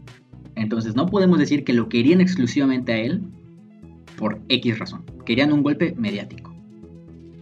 Entonces 0.55 0.95
no 0.95 1.05
podemos 1.05 1.37
decir 1.37 1.63
que 1.63 1.73
lo 1.73 1.89
querían 1.89 2.21
exclusivamente 2.21 2.93
a 2.93 2.97
él 2.97 3.21
por 4.17 4.41
X 4.49 4.79
razón. 4.79 5.03
Querían 5.25 5.51
un 5.51 5.61
golpe 5.61 5.93
mediático. 5.97 6.55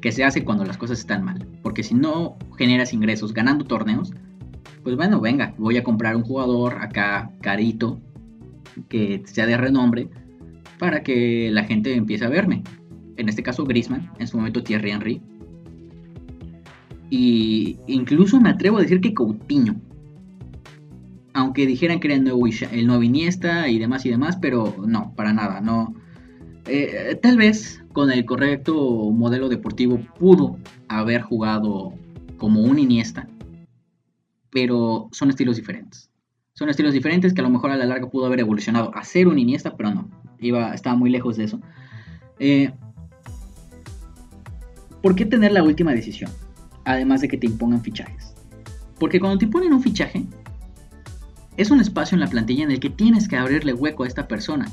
Que 0.02 0.12
se 0.12 0.23
hace 0.23 0.43
cuando 0.43 0.65
las 0.65 0.78
cosas 0.78 0.99
están 0.99 1.23
mal. 1.23 1.47
Porque 1.62 1.84
si 1.84 1.93
no 1.93 2.38
generas 2.58 2.93
ingresos 2.93 3.34
ganando 3.34 3.65
torneos, 3.65 4.13
pues 4.84 4.95
bueno, 4.95 5.21
venga, 5.21 5.54
voy 5.58 5.78
a 5.78 5.84
comprar 5.84 6.15
un 6.15 6.23
jugador 6.23 6.76
acá 6.82 7.32
carito, 7.41 8.02
que 8.89 9.21
sea 9.26 9.45
de 9.45 9.56
renombre, 9.56 10.10
para 10.79 11.03
que 11.03 11.49
la 11.51 11.63
gente 11.63 11.95
empiece 11.95 12.25
a 12.25 12.29
verme. 12.29 12.63
En 13.17 13.29
este 13.29 13.43
caso 13.43 13.65
Grisman, 13.65 14.12
en 14.19 14.27
su 14.27 14.38
momento 14.38 14.63
Thierry 14.63 14.91
Henry. 14.91 15.21
Y 17.09 17.77
incluso 17.88 18.39
me 18.39 18.49
atrevo 18.49 18.77
a 18.77 18.81
decir 18.81 18.99
que 19.01 19.13
Coutinho, 19.13 19.75
aunque 21.33 21.65
dijeran 21.65 21.99
que 21.99 22.07
era 22.07 22.15
el 22.15 22.23
nuevo, 22.23 22.47
el 22.47 23.03
Iniesta 23.03 23.67
y 23.67 23.79
demás 23.79 24.05
y 24.05 24.09
demás, 24.09 24.38
pero 24.41 24.75
no, 24.86 25.13
para 25.15 25.33
nada, 25.33 25.62
no. 25.62 25.93
Eh, 26.65 27.19
tal 27.21 27.38
vez 27.38 27.83
con 27.91 28.09
el 28.09 28.25
correcto 28.25 29.12
modelo 29.12 29.49
deportivo 29.49 29.99
pudo 30.17 30.57
haber 30.88 31.21
jugado 31.21 31.93
como 32.38 32.62
un 32.62 32.79
Iniesta, 32.79 33.27
pero 34.49 35.09
son 35.12 35.29
estilos 35.29 35.57
diferentes. 35.57 36.09
Son 36.55 36.69
estilos 36.69 36.93
diferentes 36.93 37.33
que 37.33 37.41
a 37.41 37.43
lo 37.43 37.49
mejor 37.49 37.71
a 37.71 37.77
la 37.77 37.86
larga 37.86 38.09
pudo 38.09 38.27
haber 38.27 38.39
evolucionado 38.39 38.95
a 38.95 39.03
ser 39.03 39.27
un 39.27 39.39
Iniesta, 39.39 39.75
pero 39.75 39.93
no, 39.93 40.09
iba, 40.47 40.73
estaba 40.73 40.95
muy 40.95 41.10
lejos 41.10 41.38
de 41.38 41.45
eso. 41.45 41.60
Eh, 42.39 42.71
¿Por 45.01 45.15
qué 45.15 45.25
tener 45.25 45.51
la 45.51 45.63
última 45.63 45.91
decisión? 45.93 46.32
Además 46.86 47.21
de 47.21 47.27
que 47.27 47.38
te 47.38 47.47
impongan 47.47 47.82
fichajes. 47.82 48.34
Porque 48.99 49.19
cuando 49.19 49.38
te 49.38 49.45
imponen 49.45 49.73
un 49.73 49.82
fichaje, 49.82 50.25
es 51.58 51.71
un 51.71 51.79
espacio 51.79 52.15
en 52.15 52.21
la 52.21 52.27
plantilla 52.27 52.63
en 52.63 52.71
el 52.71 52.79
que 52.79 52.89
tienes 52.89 53.27
que 53.27 53.38
abrirle 53.38 53.73
hueco 53.73 54.03
a 54.03 54.08
esta 54.08 54.27
persona. 54.27 54.71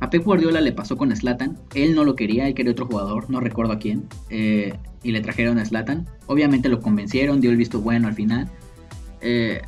A 0.00 0.10
Pep 0.10 0.24
Guardiola 0.24 0.60
le 0.60 0.72
pasó 0.72 0.96
con 0.96 1.14
Slatan, 1.14 1.58
él 1.74 1.94
no 1.94 2.04
lo 2.04 2.14
quería, 2.14 2.46
él 2.46 2.54
quería 2.54 2.72
otro 2.72 2.86
jugador, 2.86 3.28
no 3.30 3.40
recuerdo 3.40 3.72
a 3.72 3.78
quién, 3.78 4.04
eh, 4.30 4.74
y 5.02 5.12
le 5.12 5.20
trajeron 5.20 5.58
a 5.58 5.64
Slatan. 5.64 6.06
Obviamente 6.26 6.68
lo 6.68 6.80
convencieron, 6.80 7.40
dio 7.40 7.50
el 7.50 7.56
visto 7.56 7.80
bueno 7.80 8.08
al 8.08 8.14
final. 8.14 8.48
Eh, 9.20 9.60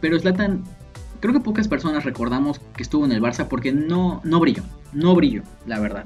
pero 0.00 0.18
Slatan, 0.18 0.64
creo 1.22 1.32
que 1.32 1.40
pocas 1.40 1.68
personas 1.68 2.04
recordamos 2.04 2.58
que 2.76 2.82
estuvo 2.82 3.04
en 3.04 3.12
el 3.12 3.22
Barça 3.22 3.46
porque 3.46 3.72
no, 3.72 4.20
no 4.24 4.40
brilló, 4.40 4.64
no 4.92 5.14
brilló, 5.14 5.44
la 5.66 5.78
verdad. 5.78 6.04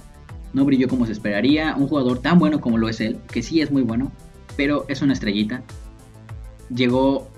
No 0.53 0.67
brilló 0.67 0.89
como 0.89 1.07
se 1.07 1.13
esperaría, 1.13 1.75
un 1.75 1.89
jugador 1.89 2.19
tan 2.21 2.39
bueno 2.39 2.61
como 2.61 2.77
lo 2.77 2.89
es 2.91 3.01
él, 3.01 3.19
que 3.33 3.43
sí 3.43 3.63
es 3.63 3.71
muy 3.71 3.81
bueno, 3.81 4.13
pero 4.59 4.85
es 4.89 5.01
una 5.01 5.15
estrellita. 5.15 5.63
Llegó 6.69 7.29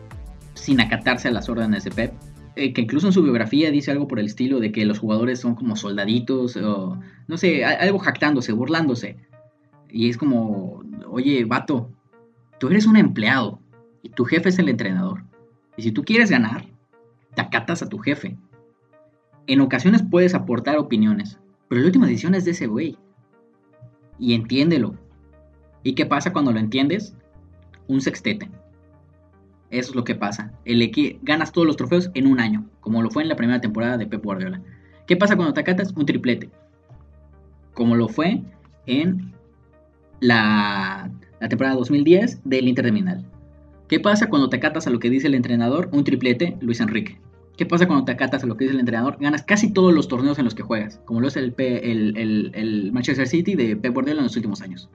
sin 0.54 0.80
acatarse 0.80 1.28
a 1.28 1.30
las 1.30 1.48
órdenes 1.48 1.84
de 1.84 1.92
Pep 1.92 2.12
eh, 2.56 2.72
que 2.72 2.80
incluso 2.80 3.06
en 3.06 3.12
su 3.12 3.22
biografía 3.22 3.70
dice 3.70 3.92
algo 3.92 4.08
por 4.08 4.18
el 4.18 4.26
estilo 4.26 4.58
de 4.58 4.72
que 4.72 4.84
los 4.84 4.98
jugadores 4.98 5.38
son 5.38 5.54
como 5.54 5.76
soldaditos, 5.76 6.56
o 6.56 6.98
no 7.28 7.36
sé, 7.36 7.64
algo 7.64 8.00
jactándose, 8.00 8.50
burlándose. 8.50 9.16
Y 9.88 10.08
es 10.08 10.18
como, 10.18 10.82
oye, 11.08 11.44
vato, 11.44 11.92
tú 12.58 12.66
eres 12.66 12.86
un 12.86 12.96
empleado 12.96 13.60
y 14.02 14.08
tu 14.08 14.24
jefe 14.24 14.48
es 14.48 14.58
el 14.58 14.68
entrenador. 14.68 15.22
Y 15.76 15.82
si 15.82 15.92
tú 15.92 16.02
quieres 16.02 16.32
ganar, 16.32 16.66
te 17.38 17.42
acatas 17.42 17.82
a 17.82 17.88
tu 17.88 17.98
jefe. 17.98 18.36
En 19.46 19.60
ocasiones 19.60 20.02
puedes 20.02 20.34
aportar 20.34 20.76
opiniones, 20.76 21.38
pero 21.68 21.80
la 21.80 21.86
última 21.86 22.06
decisión 22.08 22.34
es 22.34 22.44
de 22.44 22.50
ese 22.50 22.66
güey. 22.66 22.98
Y 24.18 24.34
entiéndelo. 24.34 24.96
¿Y 25.84 25.94
qué 25.94 26.04
pasa 26.04 26.32
cuando 26.32 26.50
lo 26.50 26.58
entiendes? 26.58 27.14
Un 27.86 28.00
sextete. 28.00 28.50
Eso 29.70 29.90
es 29.90 29.94
lo 29.94 30.02
que 30.02 30.16
pasa. 30.16 30.52
El 30.64 30.90
ganas 31.22 31.52
todos 31.52 31.64
los 31.64 31.76
trofeos 31.76 32.10
en 32.14 32.26
un 32.26 32.40
año, 32.40 32.68
como 32.80 33.02
lo 33.02 33.10
fue 33.10 33.22
en 33.22 33.28
la 33.28 33.36
primera 33.36 33.60
temporada 33.60 33.96
de 33.96 34.08
Pep 34.08 34.24
Guardiola. 34.24 34.60
¿Qué 35.06 35.16
pasa 35.16 35.36
cuando 35.36 35.54
te 35.54 35.60
acatas? 35.60 35.92
Un 35.92 36.06
triplete. 36.06 36.50
Como 37.72 37.94
lo 37.94 38.08
fue 38.08 38.42
en 38.86 39.32
la, 40.18 41.08
temporada 41.48 41.76
2010 41.76 42.40
del 42.44 42.66
Inter 42.66 42.86
de 42.86 42.92
Minal. 42.92 43.24
¿Qué 43.86 44.00
pasa 44.00 44.28
cuando 44.28 44.48
te 44.48 44.56
acatas 44.56 44.88
a 44.88 44.90
lo 44.90 44.98
que 44.98 45.08
dice 45.08 45.28
el 45.28 45.36
entrenador? 45.36 45.88
Un 45.92 46.02
triplete, 46.02 46.56
Luis 46.60 46.80
Enrique. 46.80 47.20
¿Qué 47.58 47.66
pasa 47.66 47.88
cuando 47.88 48.04
te 48.04 48.12
acatas 48.12 48.44
a 48.44 48.46
lo 48.46 48.56
que 48.56 48.66
dice 48.66 48.74
el 48.74 48.80
entrenador? 48.80 49.16
Ganas 49.18 49.42
casi 49.42 49.72
todos 49.72 49.92
los 49.92 50.06
torneos 50.06 50.38
en 50.38 50.44
los 50.44 50.54
que 50.54 50.62
juegas, 50.62 51.00
como 51.04 51.20
lo 51.20 51.26
es 51.26 51.36
el, 51.36 52.90
Manchester 52.92 53.26
City 53.26 53.56
de 53.56 53.76
Pep 53.76 53.92
Guardiola 53.92 54.20
en 54.20 54.26
los 54.26 54.36
últimos 54.36 54.62
años. 54.62 54.88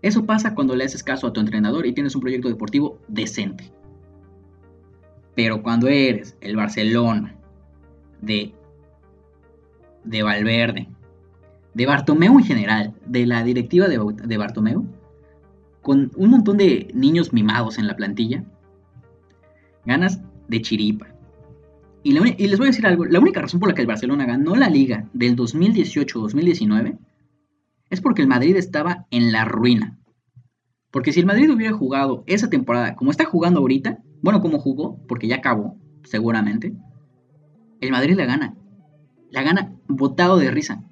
Eso 0.00 0.24
pasa 0.24 0.54
cuando 0.54 0.74
le 0.74 0.84
haces 0.84 1.02
caso 1.02 1.26
a 1.26 1.34
tu 1.34 1.40
entrenador 1.40 1.84
y 1.84 1.92
tienes 1.92 2.14
un 2.14 2.22
proyecto 2.22 2.48
deportivo 2.48 2.98
decente. 3.08 3.70
Pero 5.34 5.62
cuando 5.62 5.86
eres 5.88 6.34
el 6.40 6.56
Barcelona 6.56 7.36
de, 8.22 8.54
de 10.04 10.22
Valverde, 10.22 10.88
de 11.74 11.86
Bartomeu 11.86 12.38
en 12.38 12.44
general, 12.44 12.94
de 13.04 13.26
la 13.26 13.44
directiva 13.44 13.86
de, 13.86 14.00
de 14.24 14.36
Bartomeu, 14.38 14.86
con 15.82 16.10
un 16.16 16.30
montón 16.30 16.56
de 16.56 16.90
niños 16.94 17.34
mimados 17.34 17.76
en 17.76 17.86
la 17.86 17.96
plantilla, 17.96 18.44
ganas 19.84 20.22
de 20.48 20.62
chiripa. 20.62 21.17
Y, 22.08 22.48
les 22.48 22.58
voy 22.58 22.68
a 22.68 22.70
decir 22.70 22.86
algo, 22.86 23.04
la 23.04 23.20
única 23.20 23.42
razón 23.42 23.60
por 23.60 23.68
la 23.68 23.74
que 23.74 23.82
el 23.82 23.86
Barcelona 23.86 24.24
ganó 24.24 24.56
la 24.56 24.70
liga 24.70 25.06
del 25.12 25.36
2018-2019 25.36 26.96
es 27.90 28.00
porque 28.00 28.22
el 28.22 28.28
Madrid 28.28 28.56
estaba 28.56 29.04
en 29.10 29.30
la 29.30 29.44
ruina. 29.44 29.98
Porque 30.90 31.12
si 31.12 31.20
el 31.20 31.26
Madrid 31.26 31.50
hubiera 31.50 31.76
jugado 31.76 32.24
esa 32.26 32.48
temporada 32.48 32.96
como 32.96 33.10
está 33.10 33.26
jugando 33.26 33.60
ahorita, 33.60 33.98
bueno, 34.22 34.40
como 34.40 34.58
jugó, 34.58 34.98
porque 35.06 35.28
ya 35.28 35.36
acabó, 35.36 35.76
seguramente, 36.02 36.72
el 37.82 37.90
Madrid 37.90 38.16
la 38.16 38.24
gana. 38.24 38.54
La 39.30 39.42
gana 39.42 39.74
botado 39.86 40.38
de 40.38 40.50
risa. 40.50 40.82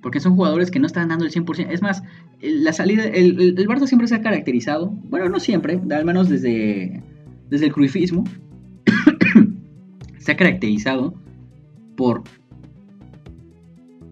Porque 0.00 0.20
son 0.20 0.36
jugadores 0.36 0.70
que 0.70 0.78
no 0.78 0.86
están 0.86 1.08
dando 1.08 1.24
el 1.24 1.32
100%. 1.32 1.70
Es 1.70 1.82
más, 1.82 2.04
la 2.40 2.72
salida, 2.72 3.02
el, 3.02 3.58
el, 3.58 3.68
Barça 3.68 3.88
siempre 3.88 4.06
se 4.06 4.14
ha 4.14 4.22
caracterizado, 4.22 4.90
bueno, 4.90 5.28
no 5.28 5.40
siempre, 5.40 5.80
al 5.90 6.04
menos 6.04 6.28
desde, 6.28 7.02
desde 7.50 7.66
el 7.66 7.72
cruifismo, 7.72 8.22
se 10.20 10.32
ha 10.32 10.36
caracterizado 10.36 11.12
por 11.96 12.22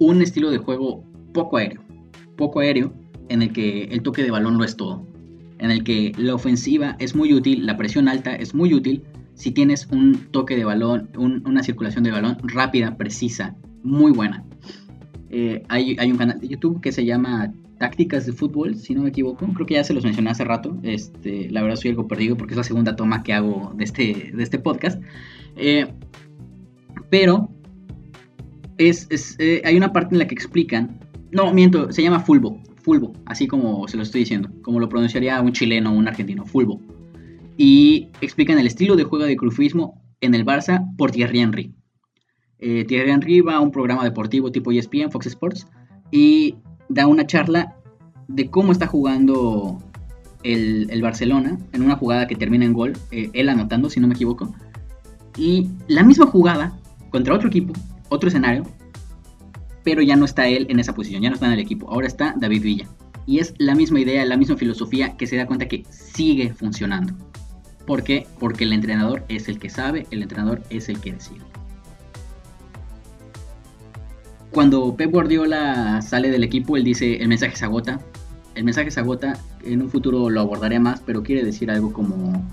un 0.01 0.21
estilo 0.21 0.51
de 0.51 0.59
juego 0.59 1.05
poco 1.33 1.57
aéreo. 1.59 1.81
Poco 2.37 2.61
aéreo, 2.61 2.92
en 3.29 3.42
el 3.42 3.53
que 3.53 3.85
el 3.85 4.03
toque 4.03 4.25
de 4.25 4.31
balón 4.33 4.59
lo 4.59 4.64
es 4.64 4.77
todo 4.77 5.07
en 5.59 5.71
el 5.71 5.85
que 5.85 6.12
la 6.16 6.35
ofensiva 6.35 6.97
es 6.99 7.14
muy 7.14 7.33
útil, 7.35 7.66
la 7.66 7.77
presión 7.77 8.09
alta 8.09 8.35
es 8.35 8.55
muy 8.55 8.75
útil 8.75 9.03
si 9.35 9.51
tienes 9.53 9.87
un 9.90 10.16
toque 10.33 10.57
de 10.57 10.64
balón, 10.64 11.11
una 11.16 11.62
circulación 11.62 12.05
de 12.05 12.11
balón 12.11 12.38
rápida, 12.42 12.97
precisa, 12.97 13.55
muy 13.85 14.11
buena. 14.11 14.44
Eh, 15.31 15.62
hay, 15.68 15.97
un 16.11 16.16
canal 16.16 16.40
de 16.40 16.49
YouTube 16.49 16.81
que 16.81 16.90
se 16.90 17.05
llama 17.05 17.53
Tácticas 17.79 18.27
de 18.27 18.33
Fútbol, 18.33 18.77
si 18.77 18.95
no 18.95 19.03
me 19.03 19.11
equivoco. 19.11 19.47
Creo 19.55 19.67
que 19.67 19.75
ya 19.75 19.85
se 19.85 19.95
los 19.95 20.05
mencioné 20.05 20.31
hace 20.31 20.45
rato. 20.45 20.77
Este, 20.83 21.49
la 21.51 21.62
verdad 21.62 21.77
soy 21.77 21.91
algo 21.91 22.09
perdido 22.09 22.37
porque 22.37 22.55
es 22.55 22.59
la 22.59 22.64
segunda 22.64 22.97
toma 22.97 23.23
que 23.23 23.33
hago 23.33 23.73
de 23.77 23.85
este, 23.85 24.33
de 24.35 24.43
este 24.43 24.59
podcast. 24.59 25.03
Eh, 25.57 25.87
pero 27.11 27.49
es, 28.77 29.09
eh, 29.38 29.62
hay 29.64 29.77
una 29.77 29.93
parte 29.93 30.14
en 30.14 30.19
la 30.19 30.27
que 30.27 30.35
explican. 30.35 31.01
No, 31.31 31.53
miento, 31.53 31.93
se 31.93 32.03
llama 32.03 32.21
Fulbo 32.21 32.61
fulbo, 32.88 33.12
así 33.27 33.47
como 33.47 33.87
se 33.87 33.99
lo 33.99 34.03
estoy 34.03 34.21
diciendo, 34.21 34.49
como 34.62 34.81
lo 34.81 34.88
pronunciaría 34.88 35.38
un 35.43 35.53
chileno 35.53 35.91
o 35.91 35.95
un 35.95 36.09
argentino, 36.09 36.47
fulbo. 36.47 36.81
Y 37.59 38.09
explican 38.23 38.59
el 38.59 38.67
estilo 38.67 38.97
de 38.97 39.05
juego 39.05 39.27
de 39.27 39.37
crufismo 39.37 40.01
en 40.23 40.35
el 40.35 40.47
Barça 40.47 40.87
por 40.97 41.11
Thierry 41.11 41.41
Henry. 41.41 41.75
Eh, 42.59 42.85
Thierry 42.87 43.11
Henry 43.11 43.41
va 43.43 43.57
a 43.57 43.61
un 43.61 43.73
programa 43.73 44.05
deportivo 44.05 44.51
tipo 44.51 44.73
ESPN, 44.73 45.11
Fox 45.11 45.27
Sports, 45.27 45.67
y 46.11 46.55
da 46.88 47.07
una 47.07 47.27
charla 47.27 47.74
de 48.29 48.51
cómo 48.51 48.72
está 48.72 48.87
jugando 48.87 49.83
el, 50.42 51.01
Barcelona 51.03 51.59
en 51.72 51.83
una 51.83 51.96
jugada 51.96 52.27
que 52.27 52.37
termina 52.37 52.64
en 52.64 52.72
gol, 52.72 52.92
eh, 53.11 53.31
él 53.33 53.48
anotando, 53.48 53.90
si 53.90 54.01
no 54.01 54.07
me 54.07 54.14
equivoco. 54.14 54.53
Y 55.37 55.68
la 55.87 56.03
misma 56.03 56.27
jugada 56.27 56.79
contra 57.11 57.35
otro 57.35 57.48
equipo, 57.48 57.72
otro 58.09 58.29
escenario, 58.29 58.64
pero 59.85 60.03
ya 60.03 60.16
no 60.16 60.24
está 60.24 60.46
él 60.48 60.66
en 60.68 60.81
esa 60.81 60.94
posición, 60.94 61.22
ya 61.22 61.31
no 61.31 61.35
está 61.35 61.46
en 61.46 61.53
el 61.53 61.61
equipo, 61.61 61.90
ahora 61.90 62.07
está 62.07 62.35
David 62.37 62.62
Villa. 62.62 62.88
Y 63.27 63.38
es 63.38 63.55
la 63.59 63.74
misma 63.74 64.01
idea, 64.01 64.24
la 64.24 64.37
misma 64.37 64.57
filosofía 64.57 65.16
que 65.16 65.27
se 65.27 65.37
da 65.37 65.46
cuenta 65.46 65.68
que 65.68 65.85
sigue 65.90 66.53
funcionando. 66.53 67.14
¿Por 67.87 68.03
qué? 68.03 68.27
Porque 68.38 68.64
el 68.64 68.72
entrenador 68.72 69.24
es 69.29 69.48
el 69.48 69.59
que 69.59 69.70
sabe, 69.70 70.07
el 70.11 70.22
entrenador 70.22 70.62
es 70.70 70.88
el 70.88 71.01
que 71.01 71.14
decide. 71.14 71.40
Cuando 74.51 74.97
Pep 74.97 75.11
Guardiola 75.11 76.01
sale 76.03 76.31
del 76.31 76.45
equipo, 76.45 76.77
él 76.77 76.85
dice, 76.85 77.17
el 77.23 77.29
mensaje 77.29 77.57
se 77.57 77.65
agota. 77.65 78.01
El 78.55 78.65
mensaje 78.65 78.91
se 78.91 78.99
agota, 78.99 79.39
en 79.63 79.83
un 79.83 79.91
futuro 79.91 80.31
lo 80.31 80.41
abordaré 80.41 80.81
más, 80.81 81.01
pero 81.01 81.23
quiere 81.23 81.45
decir 81.45 81.71
algo 81.71 81.93
como, 81.93 82.45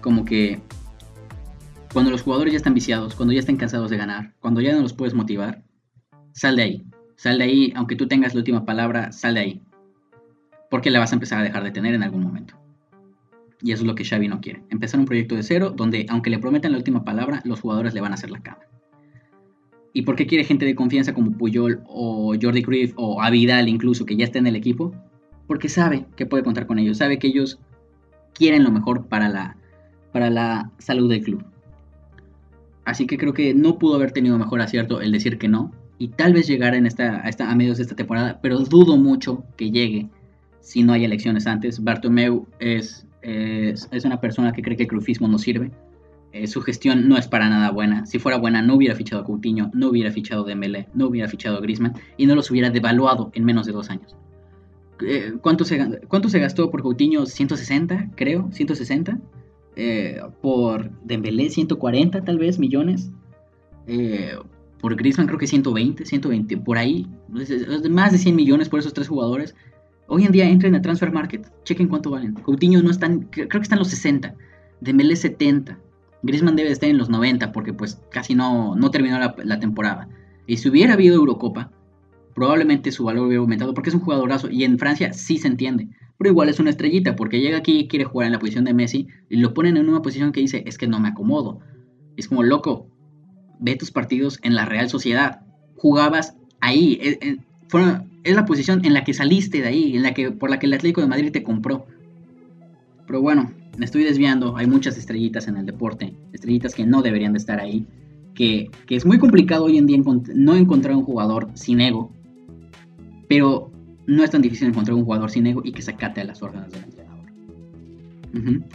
como 0.00 0.24
que 0.24 0.60
cuando 1.92 2.10
los 2.10 2.22
jugadores 2.22 2.52
ya 2.52 2.56
están 2.56 2.74
viciados, 2.74 3.14
cuando 3.14 3.32
ya 3.32 3.38
están 3.38 3.56
cansados 3.56 3.90
de 3.90 3.96
ganar, 3.96 4.34
cuando 4.40 4.60
ya 4.60 4.74
no 4.74 4.80
los 4.80 4.92
puedes 4.92 5.14
motivar, 5.14 5.62
sal 6.32 6.56
de 6.56 6.62
ahí. 6.62 6.86
Sal 7.16 7.38
de 7.38 7.44
ahí, 7.44 7.72
aunque 7.76 7.94
tú 7.94 8.08
tengas 8.08 8.34
la 8.34 8.40
última 8.40 8.64
palabra, 8.64 9.12
sal 9.12 9.34
de 9.34 9.40
ahí. 9.40 9.62
Porque 10.68 10.90
la 10.90 10.98
vas 10.98 11.12
a 11.12 11.14
empezar 11.14 11.38
a 11.38 11.44
dejar 11.44 11.62
de 11.62 11.70
tener 11.70 11.94
en 11.94 12.02
algún 12.02 12.24
momento. 12.24 12.58
Y 13.62 13.70
eso 13.70 13.84
es 13.84 13.86
lo 13.86 13.94
que 13.94 14.04
Xavi 14.04 14.26
no 14.26 14.40
quiere. 14.40 14.64
Empezar 14.70 14.98
un 14.98 15.06
proyecto 15.06 15.36
de 15.36 15.44
cero 15.44 15.70
donde, 15.70 16.06
aunque 16.10 16.30
le 16.30 16.40
prometan 16.40 16.72
la 16.72 16.78
última 16.78 17.04
palabra, 17.04 17.40
los 17.44 17.60
jugadores 17.60 17.94
le 17.94 18.00
van 18.00 18.10
a 18.10 18.14
hacer 18.14 18.30
la 18.30 18.42
cama. 18.42 18.58
¿Y 19.94 20.02
por 20.02 20.16
qué 20.16 20.26
quiere 20.26 20.44
gente 20.44 20.66
de 20.66 20.74
confianza 20.74 21.14
como 21.14 21.32
Puyol 21.32 21.82
o 21.86 22.34
Jordi 22.40 22.62
Cruyff 22.62 22.92
o 22.96 23.22
Avidal 23.22 23.68
incluso, 23.68 24.04
que 24.04 24.16
ya 24.16 24.24
está 24.24 24.38
en 24.38 24.48
el 24.48 24.56
equipo? 24.56 24.92
Porque 25.46 25.70
sabe 25.70 26.04
que 26.16 26.26
puede 26.26 26.42
contar 26.42 26.66
con 26.66 26.78
ellos, 26.78 26.98
sabe 26.98 27.18
que 27.18 27.28
ellos 27.28 27.60
quieren 28.34 28.64
lo 28.64 28.72
mejor 28.72 29.06
para 29.06 29.28
la, 29.28 29.56
para 30.12 30.30
la 30.30 30.70
salud 30.78 31.08
del 31.08 31.22
club. 31.22 31.44
Así 32.84 33.06
que 33.06 33.16
creo 33.16 33.32
que 33.32 33.54
no 33.54 33.78
pudo 33.78 33.94
haber 33.94 34.12
tenido 34.12 34.36
mejor 34.36 34.60
acierto 34.60 35.00
el 35.00 35.12
decir 35.12 35.38
que 35.38 35.48
no. 35.48 35.72
Y 35.96 36.08
tal 36.08 36.32
vez 36.32 36.46
llegar 36.46 36.74
en 36.74 36.86
esta, 36.86 37.24
a, 37.24 37.28
esta, 37.28 37.50
a 37.50 37.54
medios 37.54 37.78
de 37.78 37.84
esta 37.84 37.94
temporada, 37.94 38.40
pero 38.42 38.58
dudo 38.58 38.96
mucho 38.96 39.44
que 39.56 39.70
llegue 39.70 40.08
si 40.60 40.82
no 40.82 40.92
hay 40.92 41.04
elecciones 41.04 41.46
antes. 41.46 41.82
Bartomeu 41.82 42.46
es, 42.58 43.06
es, 43.22 44.04
una 44.04 44.20
persona 44.20 44.52
que 44.52 44.62
cree 44.62 44.76
que 44.76 44.82
el 44.82 44.88
crufismo 44.88 45.28
no 45.28 45.38
sirve. 45.38 45.70
Eh, 46.34 46.48
su 46.48 46.62
gestión 46.62 47.08
no 47.08 47.16
es 47.16 47.28
para 47.28 47.48
nada 47.48 47.70
buena. 47.70 48.06
Si 48.06 48.18
fuera 48.18 48.38
buena, 48.38 48.60
no 48.60 48.74
hubiera 48.74 48.96
fichado 48.96 49.22
a 49.22 49.24
Coutinho, 49.24 49.70
no 49.72 49.90
hubiera 49.90 50.10
fichado 50.10 50.42
a 50.42 50.48
Dembélé, 50.48 50.88
no 50.92 51.06
hubiera 51.06 51.28
fichado 51.28 51.56
a 51.56 51.60
Griezmann 51.60 51.94
y 52.16 52.26
no 52.26 52.34
los 52.34 52.50
hubiera 52.50 52.70
devaluado 52.70 53.30
en 53.34 53.44
menos 53.44 53.66
de 53.66 53.72
dos 53.72 53.88
años. 53.88 54.16
Eh, 55.06 55.34
¿cuánto, 55.40 55.64
se, 55.64 56.00
¿Cuánto 56.08 56.28
se 56.28 56.40
gastó 56.40 56.72
por 56.72 56.82
Coutinho? 56.82 57.24
160, 57.24 58.10
creo, 58.16 58.48
160 58.50 59.20
eh, 59.76 60.20
por 60.42 60.90
Dembélé 61.04 61.50
140 61.50 62.24
tal 62.24 62.38
vez 62.38 62.58
millones. 62.58 63.12
Por 64.80 64.96
Griezmann 64.96 65.28
creo 65.28 65.38
que 65.38 65.46
120, 65.46 66.04
120, 66.04 66.56
por 66.56 66.78
ahí. 66.78 67.06
Más 67.28 68.10
de 68.10 68.18
100 68.18 68.34
millones 68.34 68.68
por 68.68 68.80
esos 68.80 68.92
tres 68.92 69.06
jugadores. 69.06 69.54
Hoy 70.08 70.24
en 70.24 70.32
día 70.32 70.48
entren 70.48 70.74
a 70.74 70.82
Transfer 70.82 71.12
Market, 71.12 71.46
chequen 71.62 71.86
cuánto 71.86 72.10
valen. 72.10 72.34
Coutinho 72.34 72.82
no 72.82 72.90
están, 72.90 73.28
creo 73.30 73.48
que 73.48 73.58
están 73.58 73.78
los 73.78 73.88
60, 73.88 74.34
Dembélé 74.80 75.14
70. 75.14 75.78
Griezmann 76.24 76.56
debe 76.56 76.70
estar 76.70 76.88
en 76.88 76.98
los 76.98 77.08
90 77.08 77.52
porque 77.52 77.72
pues 77.72 78.00
casi 78.10 78.34
no, 78.34 78.74
no 78.76 78.90
terminó 78.90 79.18
la, 79.18 79.60
temporada. 79.60 80.08
Y 80.46 80.56
si 80.56 80.68
hubiera 80.68 80.94
habido 80.94 81.16
Eurocopa, 81.16 81.70
probablemente 82.34 82.92
su 82.92 83.04
valor 83.04 83.26
hubiera 83.26 83.40
aumentado 83.40 83.74
porque 83.74 83.90
es 83.90 83.94
un 83.94 84.02
jugadorazo 84.02 84.50
y 84.50 84.64
en 84.64 84.78
Francia 84.78 85.12
sí 85.12 85.38
se 85.38 85.48
entiende 85.48 85.88
pero 86.18 86.30
igual 86.30 86.48
es 86.48 86.60
una 86.60 86.70
estrellita, 86.70 87.16
porque 87.16 87.40
llega 87.40 87.58
aquí 87.58 87.80
y 87.80 87.88
quiere 87.88 88.04
jugar 88.04 88.26
en 88.26 88.32
la 88.32 88.38
posición 88.38 88.64
de 88.64 88.74
Messi 88.74 89.08
y 89.28 89.36
lo 89.36 89.52
ponen 89.52 89.76
en 89.76 89.88
una 89.88 90.02
posición 90.02 90.32
que 90.32 90.40
dice, 90.40 90.62
es 90.66 90.78
que 90.78 90.86
no 90.86 91.00
me 91.00 91.08
acomodo. 91.08 91.60
Es 92.16 92.28
como, 92.28 92.42
loco, 92.42 92.86
ve 93.58 93.76
tus 93.76 93.90
partidos 93.90 94.38
en 94.42 94.54
la 94.54 94.64
Real 94.64 94.88
Sociedad, 94.88 95.40
jugabas 95.76 96.36
ahí, 96.60 96.98
es, 97.02 97.18
es 98.22 98.34
la 98.34 98.46
posición 98.46 98.84
en 98.84 98.94
la 98.94 99.04
que 99.04 99.12
saliste 99.12 99.60
de 99.60 99.68
ahí, 99.68 99.96
en 99.96 100.02
la 100.02 100.14
que, 100.14 100.30
por 100.30 100.50
la 100.50 100.58
que 100.58 100.66
el 100.66 100.74
Atlético 100.74 101.00
de 101.00 101.08
Madrid 101.08 101.32
te 101.32 101.42
compró. 101.42 101.86
Pero 103.06 103.20
bueno, 103.20 103.52
me 103.76 103.84
estoy 103.84 104.04
desviando, 104.04 104.56
hay 104.56 104.66
muchas 104.66 104.96
estrellitas 104.96 105.48
en 105.48 105.56
el 105.56 105.66
deporte, 105.66 106.14
estrellitas 106.32 106.74
que 106.74 106.86
no 106.86 107.02
deberían 107.02 107.32
de 107.32 107.38
estar 107.38 107.60
ahí, 107.60 107.86
que, 108.34 108.70
que 108.86 108.96
es 108.96 109.06
muy 109.06 109.18
complicado 109.18 109.64
hoy 109.64 109.78
en 109.78 109.86
día 109.86 109.98
no 110.34 110.54
encontrar 110.56 110.96
un 110.96 111.04
jugador 111.04 111.50
sin 111.54 111.80
ego, 111.80 112.12
pero 113.28 113.70
no 114.06 114.22
es 114.22 114.30
tan 114.30 114.42
difícil 114.42 114.68
encontrar 114.68 114.94
un 114.96 115.04
jugador 115.04 115.30
sin 115.30 115.46
ego 115.46 115.62
y 115.64 115.72
que 115.72 115.82
se 115.82 115.92
acate 115.92 116.20
a 116.20 116.24
las 116.24 116.42
órdenes 116.42 116.72
del 116.72 116.84
entrenador. 116.84 117.14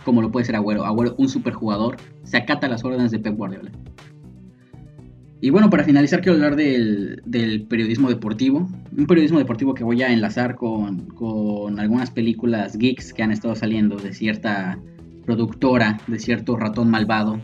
Como 0.06 0.22
lo 0.22 0.32
puede 0.32 0.46
ser 0.46 0.56
Agüero. 0.56 0.86
Agüero, 0.86 1.16
un 1.18 1.28
superjugador, 1.28 1.98
se 2.24 2.38
acata 2.38 2.68
a 2.68 2.70
las 2.70 2.84
órdenes 2.84 3.12
de 3.12 3.20
Pep 3.20 3.36
Guardiola. 3.36 3.72
Y 5.42 5.52
bueno, 5.52 5.70
para 5.70 5.84
finalizar 5.84 6.22
quiero 6.22 6.36
hablar 6.36 6.56
del, 6.56 7.66
periodismo 7.70 8.10
deportivo. 8.10 8.68
Un 8.98 9.08
periodismo 9.08 9.40
deportivo 9.40 9.74
que 9.74 9.84
voy 9.84 10.02
a 10.02 10.12
enlazar 10.12 10.56
con, 10.56 11.08
con, 11.08 11.80
algunas 11.80 12.12
películas 12.12 12.78
geeks 12.78 13.14
que 13.14 13.24
han 13.24 13.32
estado 13.32 13.56
saliendo 13.56 13.96
de 13.98 14.14
cierta 14.14 14.80
productora, 15.26 16.00
de 16.08 16.20
cierto 16.20 16.58
ratón 16.58 16.90
malvado, 16.90 17.40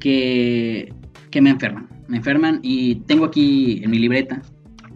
que, 0.00 0.92
que 1.30 1.40
me 1.42 1.50
enferman. 1.50 1.88
Me 2.08 2.18
enferman 2.18 2.60
y 2.62 2.96
tengo 3.06 3.24
aquí 3.26 3.82
en 3.82 3.90
mi 3.90 3.98
libreta 3.98 4.40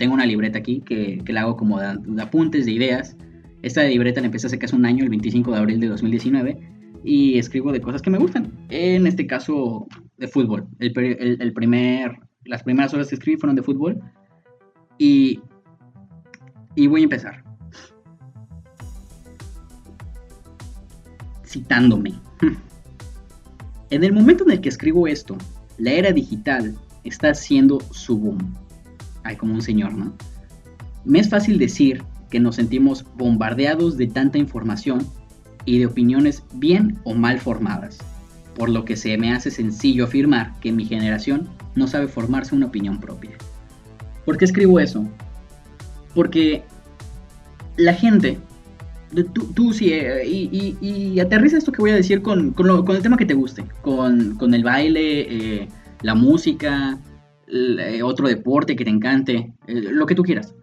tengo 0.01 0.15
una 0.15 0.25
libreta 0.25 0.59
aquí 0.59 0.81
que, 0.81 1.23
la 1.29 1.43
hago 1.43 1.59
como 1.59 1.79
de, 1.79 2.23
apuntes, 2.23 2.65
de 2.65 2.73
ideas. 2.73 3.19
Esta 3.61 3.85
libreta 3.85 4.23
la 4.23 4.29
empecé 4.29 4.47
hace 4.47 4.59
casi 4.59 4.75
un 4.75 4.87
año, 4.87 5.05
el 5.05 5.11
25 5.11 5.53
de 5.53 5.59
abril 5.59 5.79
de 5.79 5.89
2019, 5.89 6.59
y 7.05 7.37
escribo 7.37 7.71
de 7.71 7.83
cosas 7.83 8.01
que 8.01 8.09
me 8.09 8.17
gustan. 8.17 8.51
En 8.71 9.07
este 9.07 9.27
caso, 9.27 9.87
de 10.21 10.29
fútbol. 10.29 10.69
El, 10.79 10.93
primer, 10.93 12.17
las 12.45 12.63
primeras 12.63 12.95
horas 12.95 13.09
que 13.09 13.17
escribí 13.17 13.37
fueron 13.37 13.57
de 13.57 13.63
fútbol. 13.63 14.01
Y, 14.99 15.41
y 16.77 16.87
voy 16.87 17.01
a 17.01 17.05
empezar. 17.05 17.45
Citándome. 21.45 22.15
En 23.93 24.05
el 24.05 24.13
momento 24.13 24.45
en 24.45 24.53
el 24.53 24.61
que 24.61 24.69
escribo 24.69 25.09
esto, 25.09 25.37
la 25.77 25.91
era 25.91 26.13
digital 26.13 26.77
está 27.03 27.31
haciendo 27.31 27.81
su 27.91 28.17
boom 28.17 28.55
hay 29.25 29.37
como 29.37 29.55
un 29.55 29.63
señor, 29.63 29.93
¿no? 29.95 30.13
Me 31.05 31.21
es 31.21 31.29
fácil 31.29 31.59
decir 31.59 32.03
que 32.31 32.41
nos 32.41 32.57
sentimos 32.57 33.05
bombardeados 33.17 33.97
de 33.97 34.07
tanta 34.07 34.39
información 34.39 35.07
y 35.65 35.79
de 35.79 35.87
opiniones 35.87 36.43
bien 36.55 36.99
o 37.05 37.15
mal 37.15 37.39
formadas, 37.41 37.99
por 38.61 38.69
lo 38.69 38.85
que 38.85 38.95
se 38.95 39.17
me 39.17 39.33
hace 39.33 39.51
sencillo 39.51 40.05
afirmar 40.05 40.53
que 40.61 40.71
mi 40.71 40.85
generación 40.85 41.49
no 41.77 41.87
sabe 41.87 42.09
formarse 42.09 42.55
una 42.55 42.67
opinión 42.67 43.01
propia. 43.01 43.31
¿Por 44.27 44.37
qué 44.37 44.45
escribo 44.45 44.79
eso? 44.79 45.09
Porque 46.15 46.63
la 47.79 47.95
gente, 47.95 48.37
tú, 49.55 49.73
sí, 49.73 49.95
eh, 49.95 50.27
y, 50.27 51.19
aterriza 51.21 51.57
esto 51.57 51.73
que 51.73 51.81
voy 51.81 51.93
a 51.93 51.95
decir 51.95 52.21
con, 52.21 52.55
el 52.55 53.03
tema 53.03 53.17
que 53.17 53.25
te 53.25 53.33
guste, 53.33 53.65
con, 53.81 54.53
el 54.53 54.63
baile, 54.63 55.63
eh, 55.63 55.69
la 56.03 56.15
música, 56.15 56.99
eh, 57.49 58.03
otro 58.03 58.29
deporte 58.29 58.77
que 58.77 58.85
te 58.85 58.91
encante, 58.91 59.55
eh, 59.69 59.75
lo 59.75 60.05
que 60.05 60.15
tú 60.15 60.23
quieras. 60.23 60.55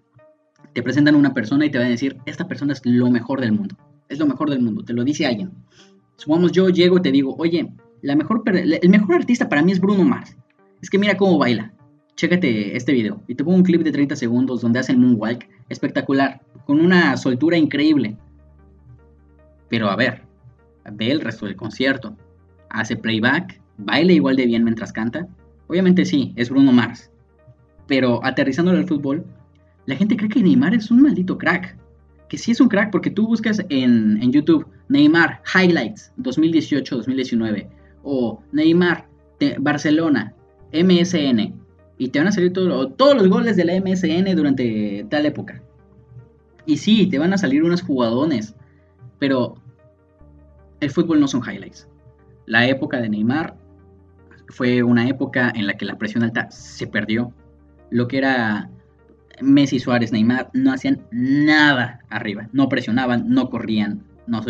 Te 0.73 0.83
presentan 0.83 1.15
una 1.15 1.33
persona 1.33 1.65
y 1.65 1.71
te 1.71 1.79
van 1.79 1.87
a 1.87 1.89
decir, 1.89 2.17
esta 2.27 2.47
persona 2.47 2.73
es 2.73 2.81
lo 2.85 3.09
mejor 3.09 3.41
del 3.41 3.53
mundo, 3.53 3.75
es 4.07 4.19
lo 4.19 4.27
mejor 4.27 4.51
del 4.51 4.61
mundo, 4.61 4.83
te 4.83 4.93
lo 4.93 5.03
dice 5.03 5.25
alguien. 5.25 5.49
Supongamos 6.17 6.51
yo 6.51 6.69
llego 6.69 6.99
y 6.99 7.01
te 7.01 7.11
digo, 7.11 7.35
oye, 7.39 7.71
la 8.01 8.15
mejor, 8.15 8.43
el 8.45 8.89
mejor 8.89 9.15
artista 9.15 9.49
para 9.49 9.61
mí 9.61 9.71
es 9.71 9.79
Bruno 9.79 10.03
Mars. 10.03 10.35
Es 10.81 10.89
que 10.89 10.97
mira 10.97 11.17
cómo 11.17 11.37
baila. 11.37 11.73
Chécate 12.15 12.75
este 12.75 12.93
video. 12.93 13.21
Y 13.27 13.35
te 13.35 13.43
pongo 13.43 13.57
un 13.57 13.63
clip 13.63 13.83
de 13.83 13.91
30 13.91 14.15
segundos 14.15 14.61
donde 14.61 14.79
hace 14.79 14.91
el 14.91 14.97
moonwalk 14.97 15.47
espectacular, 15.69 16.41
con 16.65 16.79
una 16.79 17.15
soltura 17.17 17.57
increíble. 17.57 18.17
Pero 19.69 19.89
a 19.89 19.95
ver, 19.95 20.23
ve 20.91 21.11
el 21.11 21.21
resto 21.21 21.45
del 21.45 21.55
concierto. 21.55 22.15
Hace 22.69 22.95
playback, 22.95 23.59
baila 23.77 24.13
igual 24.13 24.35
de 24.35 24.45
bien 24.45 24.63
mientras 24.63 24.91
canta. 24.91 25.27
Obviamente 25.67 26.05
sí, 26.05 26.33
es 26.35 26.49
Bruno 26.49 26.71
Mars. 26.71 27.11
Pero 27.87 28.23
aterrizándolo 28.23 28.77
al 28.77 28.87
fútbol, 28.87 29.25
la 29.85 29.95
gente 29.95 30.17
cree 30.17 30.29
que 30.29 30.43
Neymar 30.43 30.73
es 30.73 30.91
un 30.91 31.01
maldito 31.01 31.37
crack. 31.37 31.77
Que 32.29 32.37
sí 32.37 32.51
es 32.51 32.59
un 32.59 32.67
crack 32.67 32.91
porque 32.91 33.09
tú 33.09 33.27
buscas 33.27 33.63
en, 33.69 34.31
YouTube 34.31 34.67
Neymar 34.89 35.41
Highlights 35.55 36.11
2018-2019 36.17 37.67
o 38.07 38.41
Neymar 38.53 39.07
Barcelona 39.59 40.33
MSN 40.73 41.53
y 41.97 42.09
te 42.09 42.19
van 42.19 42.29
a 42.29 42.31
salir 42.31 42.53
todos 42.53 43.15
los 43.15 43.27
goles 43.29 43.57
de 43.57 43.65
la 43.65 43.73
MSN 43.79 44.33
durante 44.35 45.05
tal 45.09 45.25
época. 45.25 45.61
Y 46.65 46.77
sí, 46.77 47.07
te 47.07 47.19
van 47.19 47.33
a 47.33 47.37
salir 47.37 47.63
unos 47.63 47.81
jugadones, 47.81 48.55
pero 49.19 49.55
el 50.79 50.89
fútbol 50.89 51.19
no 51.19 51.27
son 51.27 51.41
highlights. 51.41 51.87
La 52.45 52.67
época 52.67 52.99
de 53.01 53.09
Neymar 53.09 53.57
fue 54.49 54.83
una 54.83 55.07
época 55.07 55.51
en 55.53 55.67
la 55.67 55.73
que 55.73 55.85
la 55.85 55.97
presión 55.97 56.23
alta 56.23 56.49
se 56.49 56.87
perdió. 56.87 57.33
Lo 57.89 58.07
que 58.07 58.19
era 58.19 58.69
Messi, 59.41 59.79
Suárez, 59.79 60.11
Neymar, 60.11 60.49
no 60.53 60.71
hacían 60.71 61.01
nada 61.11 61.99
arriba. 62.09 62.47
No 62.53 62.69
presionaban, 62.69 63.27
no 63.29 63.49
corrían, 63.49 64.03
no, 64.27 64.41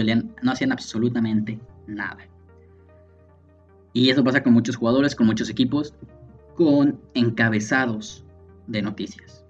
no 0.41 0.51
hacían 0.51 0.71
absolutamente 0.71 1.59
nada. 1.87 2.27
Y 3.97 4.11
eso 4.11 4.23
pasa 4.23 4.43
con 4.43 4.53
muchos 4.53 4.75
jugadores, 4.75 5.15
con 5.15 5.25
muchos 5.25 5.49
equipos, 5.49 5.95
con 6.53 7.01
encabezados 7.15 8.23
de 8.67 8.83
noticias, 8.83 9.43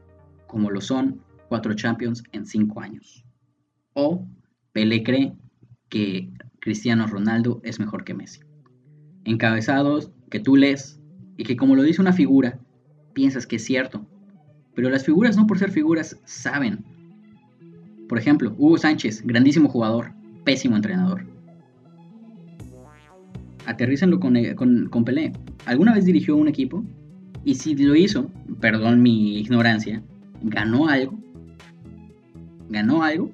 como 0.48 0.72
lo 0.72 0.80
son 0.80 1.20
cuatro 1.50 1.74
Champions 1.74 2.24
en 2.32 2.45
cinco 2.45 2.80
años. 2.80 3.26
O 3.91 4.26
Pelé 4.72 5.04
cree 5.04 5.34
que 5.89 6.32
Cristiano 6.62 7.08
Ronaldo 7.08 7.60
es 7.66 7.78
mejor 7.78 8.06
que 8.06 8.14
Messi. 8.14 8.39
Encabezados 9.26 10.12
que 10.30 10.39
tú 10.39 10.56
lees 10.56 10.98
y 11.36 11.43
que 11.43 11.58
como 11.58 11.76
lo 11.76 11.84
dice 11.84 12.00
una 12.00 12.14
figura 12.14 12.58
piensas 13.12 13.45
que 13.45 13.58
es 13.58 13.66
cierto. 13.66 14.08
Pero 14.76 14.89
las 14.89 15.04
figuras, 15.04 15.36
no 15.36 15.45
por 15.45 15.60
ser 15.60 15.72
figuras, 15.72 16.22
saben. 16.24 16.86
Por 18.08 18.18
ejemplo, 18.18 18.56
Hugo 18.58 18.78
Sánchez, 18.78 19.24
grandísimo 19.26 19.68
jugador, 19.68 20.14
pésimo 20.45 20.78
entrenador. 20.78 21.37
Aterrícenlo 23.68 24.20
con, 24.20 24.36
con, 24.55 24.89
con 24.89 25.05
Pelé. 25.05 25.34
¿Alguna 25.65 25.93
vez 25.93 26.05
dirigió 26.05 26.36
un 26.36 26.47
equipo? 26.47 26.84
Y 27.43 27.55
si 27.55 27.76
lo 27.76 27.95
hizo, 27.95 28.32
perdón 28.59 29.01
mi 29.01 29.38
ignorancia, 29.39 30.01
¿ganó 30.41 30.88
algo? 30.88 31.18
¿Ganó 32.70 33.03
algo? 33.03 33.32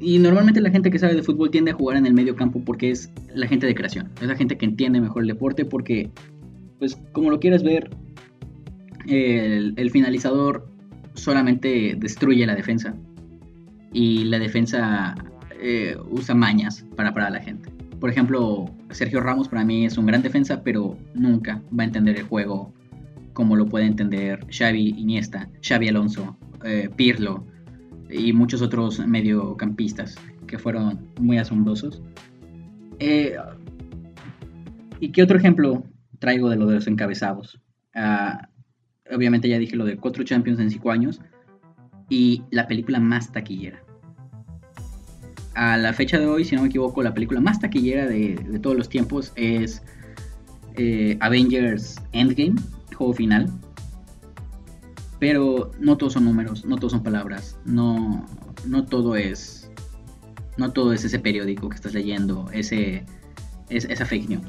Y 0.00 0.18
normalmente 0.18 0.60
la 0.60 0.70
gente 0.70 0.90
que 0.90 0.98
sabe 0.98 1.14
de 1.14 1.22
fútbol 1.22 1.50
tiende 1.50 1.70
a 1.70 1.74
jugar 1.74 1.96
en 1.96 2.06
el 2.06 2.14
medio 2.14 2.34
campo 2.36 2.60
porque 2.64 2.90
es 2.90 3.10
la 3.34 3.46
gente 3.46 3.66
de 3.66 3.74
creación. 3.74 4.10
Es 4.20 4.28
la 4.28 4.36
gente 4.36 4.56
que 4.58 4.66
entiende 4.66 5.00
mejor 5.00 5.22
el 5.22 5.28
deporte 5.28 5.64
porque, 5.64 6.10
pues, 6.78 6.98
como 7.12 7.30
lo 7.30 7.40
quieras 7.40 7.62
ver, 7.62 7.90
el, 9.06 9.90
finalizador 9.90 10.68
solamente 11.14 11.96
destruye 11.98 12.44
la 12.46 12.54
defensa. 12.54 12.94
Y 13.92 14.24
la 14.24 14.38
defensa 14.38 15.14
eh, 15.62 15.96
usa 16.10 16.34
mañas 16.34 16.84
para 16.96 17.14
parar 17.14 17.28
a 17.28 17.38
la 17.38 17.40
gente. 17.40 17.73
Por 18.04 18.10
ejemplo, 18.10 18.70
Sergio 18.90 19.22
Ramos 19.22 19.48
para 19.48 19.64
mí 19.64 19.86
es 19.86 19.96
un 19.96 20.04
gran 20.04 20.20
defensa, 20.20 20.62
pero 20.62 20.98
nunca 21.14 21.62
va 21.70 21.84
a 21.84 21.86
entender 21.86 22.18
el 22.18 22.24
juego 22.24 22.70
como 23.32 23.56
lo 23.56 23.64
puede 23.64 23.86
entender 23.86 24.44
Xavi 24.50 24.90
Iniesta, 24.98 25.48
Xavi 25.66 25.88
Alonso, 25.88 26.36
eh, 26.66 26.90
Pirlo 26.94 27.46
y 28.10 28.34
muchos 28.34 28.60
otros 28.60 28.98
mediocampistas 28.98 30.16
que 30.46 30.58
fueron 30.58 31.08
muy 31.18 31.38
asombrosos. 31.38 32.02
Eh, 32.98 33.36
¿Y 35.00 35.10
qué 35.10 35.22
otro 35.22 35.38
ejemplo 35.38 35.82
traigo 36.18 36.50
de 36.50 36.56
lo 36.56 36.66
de 36.66 36.74
los 36.74 36.86
encabezados? 36.86 37.58
Ah, 37.94 38.50
obviamente 39.10 39.48
ya 39.48 39.58
dije 39.58 39.76
lo 39.76 39.86
de 39.86 39.96
cuatro 39.96 40.24
Champions 40.24 40.60
en 40.60 40.70
cinco 40.70 40.90
años 40.90 41.22
y 42.10 42.42
la 42.50 42.66
película 42.68 43.00
más 43.00 43.32
taquillera. 43.32 43.83
A 45.54 45.76
la 45.76 45.92
fecha 45.92 46.18
de 46.18 46.26
hoy, 46.26 46.44
si 46.44 46.56
no 46.56 46.62
me 46.62 46.68
equivoco, 46.68 47.02
la 47.02 47.14
película 47.14 47.40
más 47.40 47.60
taquillera 47.60 48.06
de, 48.06 48.58
todos 48.60 48.76
los 48.76 48.88
tiempos 48.88 49.32
es 49.36 49.82
eh, 50.76 51.16
Avengers 51.20 52.00
Endgame, 52.12 52.56
juego 52.96 53.12
final, 53.12 53.52
pero 55.20 55.70
no 55.78 55.96
todos 55.96 56.14
son 56.14 56.24
números, 56.24 56.64
no 56.64 56.76
todos 56.76 56.92
son 56.92 57.02
palabras, 57.02 57.56
no, 57.64 58.26
no 58.66 58.84
todo 58.84 59.16
es. 59.16 59.70
No 60.56 60.72
todo 60.72 60.92
es 60.92 61.04
ese 61.04 61.18
periódico 61.18 61.68
que 61.68 61.74
estás 61.76 61.94
leyendo, 61.94 62.48
ese, 62.52 63.04
es, 63.70 63.84
esa 63.86 64.06
fake 64.06 64.28
news. 64.28 64.44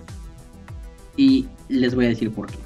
Y 1.18 1.48
les 1.70 1.96
voy 1.96 2.06
a 2.06 2.10
decir 2.10 2.32
por 2.32 2.48
qué. 2.48 2.58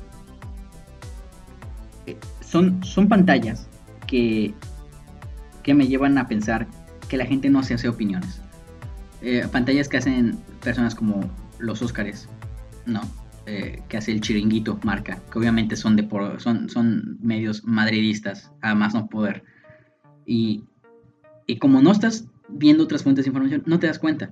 Eh, 2.08 2.18
son, 2.42 2.84
son 2.84 3.08
pantallas 3.08 3.68
que, 4.08 4.54
que 5.64 5.74
me 5.74 5.88
llevan 5.88 6.18
a 6.18 6.28
pensar 6.28 6.68
que 7.10 7.18
la 7.18 7.26
gente 7.26 7.50
no 7.50 7.64
se 7.64 7.74
hace 7.74 7.90
opiniones. 7.90 8.42
Eh, 9.22 9.46
pantallas 9.52 9.90
que 9.90 9.98
hacen 9.98 10.38
personas 10.64 10.96
como 10.96 11.30
los 11.58 11.82
Óscares, 11.82 12.30
¿no? 12.86 13.02
Eh, 13.46 13.82
que 13.90 13.98
hace 13.98 14.12
el 14.12 14.22
chiringuito 14.22 14.80
marca, 14.84 15.20
que 15.32 15.40
obviamente 15.40 15.76
son, 15.76 15.96
de 15.96 16.08
son, 16.38 16.70
son 16.70 17.18
medios 17.22 17.64
madridistas, 17.66 18.52
a 18.62 18.76
más 18.76 18.94
no 18.94 19.08
poder. 19.08 19.44
Y, 20.26 20.64
y, 21.48 21.58
como 21.58 21.82
no 21.82 21.92
estás 21.92 22.26
viendo 22.48 22.84
otras 22.84 23.04
fuentes 23.04 23.26
de 23.26 23.30
información, 23.30 23.64
no 23.66 23.80
te 23.80 23.88
das 23.88 23.98
cuenta. 23.98 24.32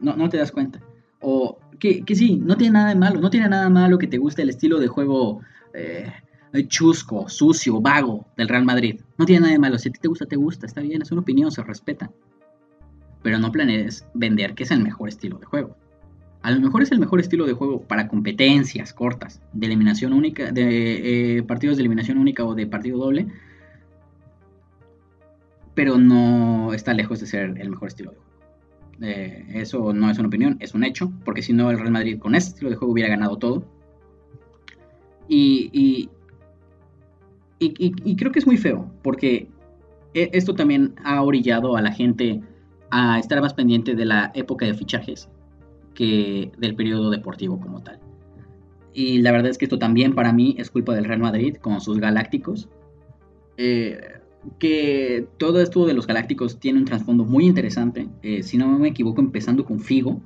No, 0.00 0.16
no 0.16 0.28
te 0.28 0.36
das 0.36 0.50
cuenta. 0.50 0.80
O 1.20 1.58
que, 1.78 2.02
que 2.04 2.16
sí, 2.16 2.36
no 2.36 2.56
tiene 2.56 2.74
nada 2.74 2.88
de 2.88 2.96
malo. 2.96 3.20
No 3.20 3.30
tiene 3.30 3.48
nada 3.48 3.70
malo 3.70 3.98
que 3.98 4.08
te 4.08 4.18
guste 4.18 4.42
el 4.42 4.50
estilo 4.50 4.80
de 4.80 4.88
juego 4.88 5.40
eh, 5.72 6.12
chusco, 6.68 7.28
sucio, 7.28 7.80
vago 7.80 8.26
del 8.36 8.48
Real 8.48 8.64
Madrid. 8.64 9.00
No 9.18 9.26
tiene 9.26 9.40
nada 9.40 9.52
de 9.52 9.58
malo. 9.58 9.78
Si 9.78 9.88
a 9.88 9.92
ti 9.92 9.98
te 10.00 10.08
gusta, 10.08 10.26
te 10.26 10.36
gusta. 10.36 10.66
Está 10.66 10.80
bien, 10.80 11.02
es 11.02 11.12
una 11.12 11.20
opinión, 11.20 11.50
se 11.50 11.62
respeta. 11.62 12.10
Pero 13.22 13.38
no 13.38 13.52
planees 13.52 14.06
vender 14.14 14.54
que 14.54 14.64
es 14.64 14.70
el 14.70 14.82
mejor 14.82 15.08
estilo 15.08 15.38
de 15.38 15.46
juego. 15.46 15.76
A 16.42 16.52
lo 16.52 16.60
mejor 16.60 16.82
es 16.82 16.92
el 16.92 17.00
mejor 17.00 17.18
estilo 17.18 17.44
de 17.44 17.54
juego 17.54 17.82
para 17.82 18.06
competencias 18.06 18.92
cortas, 18.92 19.42
de 19.52 19.66
eliminación 19.66 20.12
única, 20.12 20.52
de 20.52 21.38
eh, 21.38 21.42
partidos 21.42 21.76
de 21.76 21.82
eliminación 21.82 22.18
única 22.18 22.44
o 22.44 22.54
de 22.54 22.68
partido 22.68 22.98
doble, 22.98 23.26
pero 25.74 25.98
no 25.98 26.72
está 26.72 26.94
lejos 26.94 27.18
de 27.18 27.26
ser 27.26 27.58
el 27.58 27.70
mejor 27.70 27.88
estilo 27.88 28.12
de 28.12 28.16
juego. 28.18 28.32
Eh, 29.02 29.44
eso 29.54 29.92
no 29.92 30.08
es 30.08 30.18
una 30.20 30.28
opinión, 30.28 30.56
es 30.60 30.72
un 30.72 30.84
hecho, 30.84 31.12
porque 31.24 31.42
si 31.42 31.52
no 31.52 31.68
el 31.70 31.78
Real 31.78 31.90
Madrid 31.90 32.18
con 32.18 32.36
este 32.36 32.50
estilo 32.50 32.70
de 32.70 32.76
juego 32.76 32.92
hubiera 32.92 33.10
ganado 33.10 33.38
todo. 33.38 33.66
Y 35.28 36.08
creo 37.58 38.32
que 38.32 38.38
es 38.38 38.46
muy 38.46 38.56
feo, 38.56 38.90
porque 39.02 39.48
e, 40.14 40.30
esto 40.32 40.54
también 40.54 40.94
ha 41.04 41.22
orillado 41.22 41.76
a 41.76 41.82
la 41.82 41.92
gente 41.92 42.40
a 42.90 43.18
estar 43.18 43.40
más 43.40 43.54
pendiente 43.54 43.94
de 43.94 44.04
la 44.04 44.32
época 44.34 44.66
de 44.66 44.74
fichajes 44.74 45.28
que 45.94 46.52
del 46.58 46.74
periodo 46.74 47.10
deportivo 47.10 47.58
como 47.60 47.82
tal. 47.82 48.00
Y 48.92 49.18
la 49.20 49.32
verdad 49.32 49.50
es 49.50 49.58
que 49.58 49.66
esto 49.66 49.78
también 49.78 50.14
para 50.14 50.32
mí 50.32 50.54
es 50.58 50.70
culpa 50.70 50.94
del 50.94 51.04
Real 51.04 51.20
Madrid 51.20 51.56
con 51.56 51.80
sus 51.80 51.98
galácticos. 51.98 52.68
Eh, 53.58 54.00
que 54.58 55.26
todo 55.38 55.60
esto 55.60 55.86
de 55.86 55.94
los 55.94 56.06
galácticos 56.06 56.58
tiene 56.60 56.78
un 56.78 56.84
trasfondo 56.84 57.24
muy 57.24 57.44
interesante. 57.44 58.08
Eh, 58.22 58.42
si 58.42 58.56
no 58.56 58.78
me 58.78 58.88
equivoco, 58.88 59.20
empezando 59.20 59.64
con 59.64 59.80
Figo. 59.80 60.20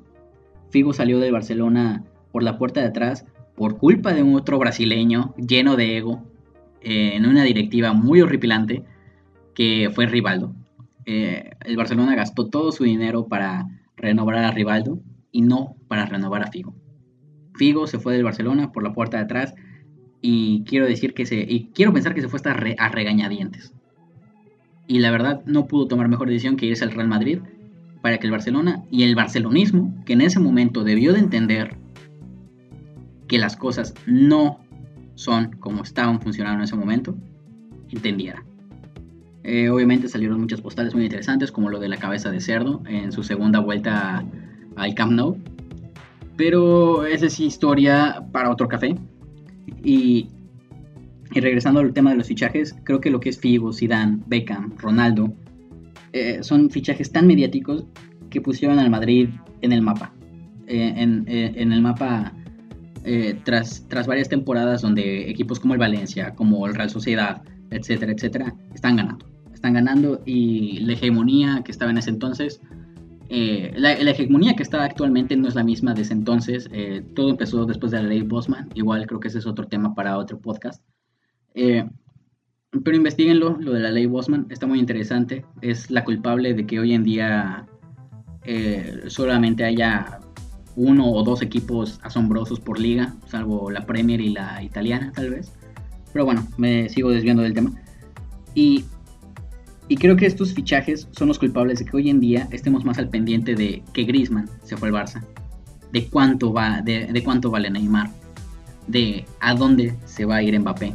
Figo 0.70 0.92
salió 0.92 1.18
de 1.18 1.32
Barcelona 1.32 2.04
por 2.30 2.42
la 2.42 2.58
puerta 2.58 2.80
de 2.80 2.88
atrás 2.88 3.26
por 3.56 3.76
culpa 3.76 4.12
de 4.12 4.22
un 4.22 4.36
otro 4.36 4.58
brasileño 4.58 5.34
lleno 5.36 5.76
de 5.76 5.96
ego 5.96 6.22
eh, 6.82 7.12
en 7.14 7.26
una 7.26 7.44
directiva 7.44 7.92
muy 7.92 8.20
horripilante 8.20 8.84
que 9.54 9.90
fue 9.94 10.06
Rivaldo. 10.06 10.54
el 11.04 11.76
Barcelona 11.76 12.14
gastó 12.14 12.48
todo 12.48 12.72
su 12.72 12.84
dinero 12.84 13.26
para 13.26 13.66
renovar 13.96 14.36
a 14.36 14.50
Rivaldo 14.50 15.00
y 15.32 15.42
no 15.42 15.76
para 15.88 16.06
renovar 16.06 16.42
a 16.42 16.50
Figo. 16.50 16.74
Figo 17.54 17.86
se 17.86 17.98
fue 17.98 18.14
del 18.14 18.24
Barcelona 18.24 18.72
por 18.72 18.82
la 18.82 18.92
puerta 18.92 19.18
de 19.18 19.24
atrás 19.24 19.54
y 20.22 20.64
quiero 20.64 20.86
decir 20.86 21.14
que 21.14 21.26
se 21.26 21.40
y 21.40 21.70
quiero 21.74 21.92
pensar 21.92 22.14
que 22.14 22.20
se 22.20 22.28
fue 22.28 22.38
hasta 22.38 22.52
a 22.52 22.88
regañadientes. 22.88 23.72
Y 24.86 24.98
la 24.98 25.10
verdad 25.10 25.42
no 25.46 25.66
pudo 25.66 25.86
tomar 25.86 26.08
mejor 26.08 26.28
decisión 26.28 26.56
que 26.56 26.66
irse 26.66 26.84
al 26.84 26.92
Real 26.92 27.08
Madrid 27.08 27.38
para 28.02 28.18
que 28.18 28.26
el 28.26 28.32
Barcelona 28.32 28.82
y 28.90 29.04
el 29.04 29.14
barcelonismo, 29.14 29.94
que 30.04 30.14
en 30.14 30.22
ese 30.22 30.40
momento 30.40 30.84
debió 30.84 31.12
de 31.12 31.20
entender 31.20 31.76
que 33.28 33.38
las 33.38 33.56
cosas 33.56 33.94
no 34.06 34.58
son 35.20 35.50
como 35.60 35.82
estaban 35.82 36.18
funcionando 36.18 36.60
en 36.60 36.64
ese 36.64 36.76
momento, 36.76 37.14
entendiera. 37.90 38.42
Eh, 39.44 39.68
obviamente 39.68 40.08
salieron 40.08 40.40
muchas 40.40 40.62
postales 40.62 40.94
muy 40.94 41.04
interesantes, 41.04 41.52
como 41.52 41.68
lo 41.68 41.78
de 41.78 41.88
la 41.88 41.98
cabeza 41.98 42.30
de 42.30 42.40
cerdo 42.40 42.82
en 42.86 43.12
su 43.12 43.22
segunda 43.22 43.60
vuelta 43.60 44.24
al 44.76 44.94
Camp 44.94 45.12
Nou. 45.12 45.36
Pero 46.36 47.04
esa 47.04 47.26
es 47.26 47.38
historia 47.38 48.24
para 48.32 48.50
otro 48.50 48.66
café. 48.66 48.96
Y, 49.84 50.28
regresando 51.30 51.80
al 51.80 51.92
tema 51.92 52.10
de 52.10 52.16
los 52.16 52.26
fichajes, 52.26 52.74
creo 52.84 53.00
que 53.02 53.10
lo 53.10 53.20
que 53.20 53.28
es 53.28 53.38
Figo, 53.38 53.74
Zidane, 53.74 54.20
Beckham, 54.26 54.74
Ronaldo, 54.78 55.34
eh, 56.14 56.38
son 56.42 56.70
fichajes 56.70 57.12
tan 57.12 57.26
mediáticos 57.26 57.84
que 58.30 58.40
pusieron 58.40 58.78
al 58.78 58.88
Madrid 58.88 59.28
en 59.60 59.72
el 59.72 59.82
mapa. 59.82 60.14
Eh, 60.66 60.94
en, 60.96 61.24
en, 61.26 61.72
el 61.72 61.82
mapa 61.82 62.32
tras, 63.44 63.86
tras 63.88 64.06
varias 64.06 64.28
temporadas 64.28 64.82
donde 64.82 65.30
equipos 65.30 65.58
como 65.58 65.74
el 65.74 65.80
Valencia, 65.80 66.34
como 66.34 66.66
el 66.66 66.74
Real 66.74 66.90
Sociedad, 66.90 67.42
etcétera, 67.70 68.12
etcétera, 68.12 68.54
están 68.74 68.96
ganando. 68.96 69.26
Están 69.52 69.74
ganando 69.74 70.22
y 70.24 70.80
la 70.80 70.92
hegemonía 70.94 71.62
que 71.64 71.72
estaba 71.72 71.90
en 71.90 71.98
ese 71.98 72.10
entonces 72.10 72.60
eh, 73.32 73.72
la, 73.76 73.92
hegemonía 73.92 74.56
que 74.56 74.64
está 74.64 74.82
actualmente 74.82 75.36
no 75.36 75.46
es 75.46 75.54
la 75.54 75.62
misma 75.62 75.94
de 75.94 76.02
ese 76.02 76.12
entonces. 76.12 76.68
Eh, 76.72 77.02
todo 77.14 77.30
empezó 77.30 77.64
después 77.64 77.92
de 77.92 78.02
la 78.02 78.08
ley 78.08 78.22
Bosman. 78.22 78.68
Igual 78.74 79.06
creo 79.06 79.20
que 79.20 79.28
ese 79.28 79.38
es 79.38 79.46
otro 79.46 79.68
tema 79.68 79.94
para 79.94 80.18
otro 80.18 80.40
podcast. 80.40 80.82
Eh, 81.54 81.88
pero 82.84 82.96
investiguenlo, 82.96 83.56
lo 83.60 83.72
de 83.72 83.80
la 83.80 83.92
ley 83.92 84.06
Bosman. 84.06 84.46
Está 84.50 84.66
muy 84.66 84.80
interesante. 84.80 85.44
Es 85.60 85.92
la 85.92 86.04
culpable 86.04 86.54
de 86.54 86.66
que 86.66 86.80
hoy 86.80 86.92
en 86.92 87.04
día 87.04 87.66
solamente 89.06 89.64
haya 89.64 90.18
uno 90.80 91.10
o 91.10 91.22
dos 91.22 91.42
equipos 91.42 92.00
asombrosos 92.02 92.60
por 92.60 92.78
liga, 92.78 93.14
salvo 93.26 93.70
la 93.70 93.86
Premier 93.86 94.20
y 94.20 94.30
la 94.30 94.62
italiana 94.62 95.12
tal 95.14 95.30
vez. 95.30 95.52
Pero 96.12 96.24
bueno, 96.24 96.46
me 96.56 96.88
sigo 96.88 97.10
desviando 97.10 97.42
del 97.42 97.54
tema. 97.54 97.72
Y 98.54 98.84
y 99.90 99.96
creo 99.96 100.14
que 100.16 100.24
estos 100.24 100.54
fichajes 100.54 101.08
son 101.10 101.26
los 101.26 101.40
culpables 101.40 101.80
de 101.80 101.84
que 101.84 101.96
hoy 101.96 102.10
en 102.10 102.20
día 102.20 102.46
estemos 102.52 102.84
más 102.84 102.98
al 102.98 103.08
pendiente 103.08 103.56
de 103.56 103.82
que 103.92 104.04
Griezmann 104.04 104.48
se 104.62 104.76
fue 104.76 104.86
al 104.86 104.94
Barça, 104.94 105.20
de 105.92 106.06
cuánto 106.06 106.52
va, 106.52 106.80
de, 106.80 107.20
cuánto 107.24 107.50
vale 107.50 107.68
Neymar, 107.70 108.08
de 108.86 109.24
a 109.40 109.52
dónde 109.52 109.96
se 110.04 110.26
va 110.26 110.36
a 110.36 110.42
ir 110.44 110.56
Mbappé. 110.60 110.94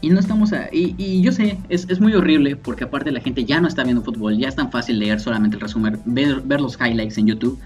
Y 0.00 0.10
no 0.10 0.18
estamos 0.18 0.52
a, 0.52 0.68
y, 0.72 1.22
yo 1.22 1.30
sé, 1.30 1.58
es, 1.68 2.00
muy 2.00 2.12
horrible 2.12 2.56
porque 2.56 2.82
aparte 2.82 3.12
la 3.12 3.20
gente 3.20 3.44
ya 3.44 3.60
no 3.60 3.68
está 3.68 3.84
viendo 3.84 4.02
fútbol, 4.02 4.36
ya 4.36 4.48
es 4.48 4.56
tan 4.56 4.72
fácil 4.72 4.98
leer 4.98 5.20
solamente 5.20 5.54
el 5.54 5.60
resumen, 5.60 6.00
ver, 6.04 6.40
ver 6.40 6.60
los 6.60 6.76
highlights 6.76 7.18
en 7.18 7.28
YouTube, 7.28 7.56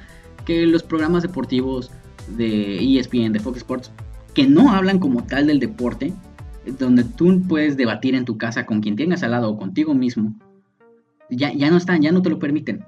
que 0.45 0.67
los 0.67 0.83
programas 0.83 1.23
deportivos 1.23 1.91
de 2.37 2.79
ESPN, 2.79 3.33
de 3.33 3.41
Fox 3.41 3.59
Sports, 3.59 3.93
que 4.35 4.47
no 4.47 4.73
hablan 4.73 4.99
como 4.99 5.25
tal 5.25 5.47
del 5.47 5.61
deporte, 5.61 6.13
donde 6.79 7.05
tú 7.05 7.43
puedes 7.49 7.77
debatir 7.77 8.15
en 8.15 8.25
tu 8.25 8.39
casa 8.39 8.67
con 8.67 8.81
quien 8.81 8.97
tengas 8.97 9.23
al 9.23 9.33
lado 9.33 9.51
o 9.51 9.59
contigo 9.59 9.95
mismo, 9.95 10.35
ya, 11.31 11.53
ya 11.53 11.71
no 11.71 11.77
están, 11.77 12.03
ya 12.03 12.13
no 12.13 12.23
te 12.23 12.31
lo 12.31 12.39
permiten. 12.39 12.85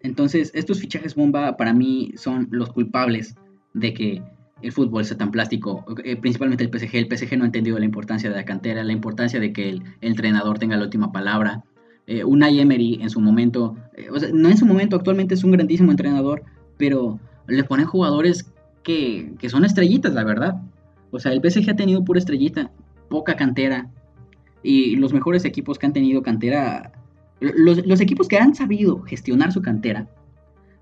Entonces, 0.00 0.52
estos 0.54 0.78
fichajes 0.80 1.14
bomba 1.14 1.56
para 1.56 1.72
mí 1.72 2.12
son 2.16 2.48
los 2.50 2.70
culpables 2.70 3.34
de 3.74 3.92
que 3.92 4.22
el 4.62 4.72
fútbol 4.72 5.04
sea 5.04 5.16
tan 5.16 5.30
plástico, 5.30 5.84
eh, 6.04 6.16
principalmente 6.16 6.64
el 6.64 6.70
PSG. 6.70 6.96
El 6.96 7.16
PSG 7.16 7.36
no 7.36 7.44
ha 7.44 7.46
entendido 7.46 7.78
la 7.78 7.84
importancia 7.84 8.28
de 8.28 8.36
la 8.36 8.44
cantera, 8.44 8.82
la 8.84 8.92
importancia 8.92 9.40
de 9.40 9.52
que 9.52 9.68
el, 9.68 9.82
entrenador 10.00 10.58
tenga 10.58 10.76
la 10.76 10.84
última 10.84 11.12
palabra. 11.12 11.64
Eh, 12.06 12.24
Unai 12.24 12.58
en 12.60 13.10
su 13.10 13.20
momento, 13.20 13.76
eh, 13.94 14.08
no 14.32 14.48
en 14.48 14.56
su 14.56 14.66
momento, 14.66 14.96
actualmente 14.96 15.34
es 15.34 15.44
un 15.44 15.52
grandísimo 15.52 15.90
entrenador, 15.90 16.42
pero 16.78 17.20
le 17.46 17.64
ponen 17.64 17.86
jugadores 17.86 18.50
que, 18.82 19.34
que 19.38 19.50
son 19.50 19.64
estrellitas, 19.64 20.14
la 20.14 20.24
verdad. 20.24 20.62
O 21.10 21.18
sea, 21.18 21.32
el 21.32 21.40
PSG 21.42 21.70
ha 21.70 21.76
tenido 21.76 22.04
pura 22.04 22.18
estrellita, 22.18 22.70
poca 23.08 23.36
cantera. 23.36 23.90
Y 24.62 24.96
los 24.96 25.12
mejores 25.12 25.44
equipos 25.44 25.78
que 25.78 25.86
han 25.86 25.92
tenido 25.92 26.22
cantera, 26.22 26.92
los, 27.40 28.00
equipos 28.00 28.28
que 28.28 28.38
han 28.38 28.54
sabido 28.54 29.02
gestionar 29.02 29.52
su 29.52 29.62
cantera, 29.62 30.08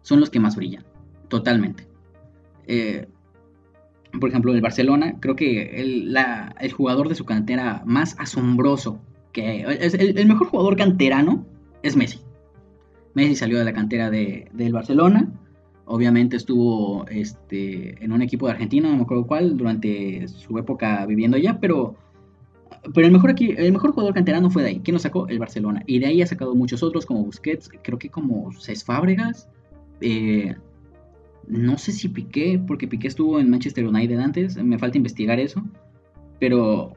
son 0.02 0.20
los 0.20 0.30
que 0.30 0.40
más 0.40 0.56
brillan, 0.56 0.84
totalmente. 1.28 1.86
Eh, 2.66 3.06
por 4.18 4.30
ejemplo, 4.30 4.54
el 4.54 4.62
Barcelona, 4.62 5.16
creo 5.20 5.36
que 5.36 5.80
el, 5.80 6.72
jugador 6.72 7.08
de 7.08 7.14
su 7.14 7.26
cantera 7.26 7.82
más 7.84 8.18
asombroso, 8.18 8.98
que 9.32 9.66
es 9.80 9.94
el, 9.94 10.26
mejor 10.26 10.48
jugador 10.48 10.76
canterano, 10.76 11.44
es 11.82 11.96
Messi. 11.96 12.20
Messi 13.14 13.36
salió 13.36 13.58
de 13.58 13.64
la 13.64 13.74
cantera 13.74 14.10
de, 14.10 14.48
del 14.52 14.72
Barcelona, 14.72 15.28
obviamente 15.86 16.36
estuvo 16.36 17.06
este, 17.08 18.02
en 18.04 18.12
un 18.12 18.22
equipo 18.22 18.46
de 18.46 18.52
Argentina, 18.52 18.90
no 18.90 18.96
me 18.96 19.02
acuerdo 19.02 19.26
cuál, 19.26 19.56
durante 19.56 20.28
su 20.28 20.58
época 20.58 21.06
viviendo 21.06 21.36
allá, 21.36 21.58
pero 21.60 21.96
pero 22.94 23.06
el 23.06 23.12
mejor, 23.12 23.30
aquí, 23.30 23.54
el 23.56 23.72
mejor 23.72 23.92
jugador 23.92 24.14
canterano 24.14 24.50
fue 24.50 24.62
de 24.62 24.68
ahí. 24.68 24.80
¿Quién 24.82 24.94
lo 24.94 24.98
sacó? 24.98 25.26
El 25.28 25.38
Barcelona. 25.38 25.82
Y 25.86 25.98
de 25.98 26.06
ahí 26.06 26.22
ha 26.22 26.26
sacado 26.26 26.54
muchos 26.54 26.82
otros, 26.82 27.06
como 27.06 27.24
Busquets, 27.24 27.68
creo 27.82 27.98
que 27.98 28.10
como 28.10 28.52
Cés 28.52 28.84
Fábregas. 28.84 29.48
Eh, 30.00 30.54
no 31.48 31.78
sé 31.78 31.92
si 31.92 32.08
Piqué, 32.08 32.60
porque 32.64 32.86
Piqué 32.86 33.08
estuvo 33.08 33.40
en 33.40 33.50
Manchester 33.50 33.86
United 33.86 34.18
antes. 34.18 34.56
Me 34.56 34.78
falta 34.78 34.98
investigar 34.98 35.40
eso. 35.40 35.62
Pero 36.38 36.92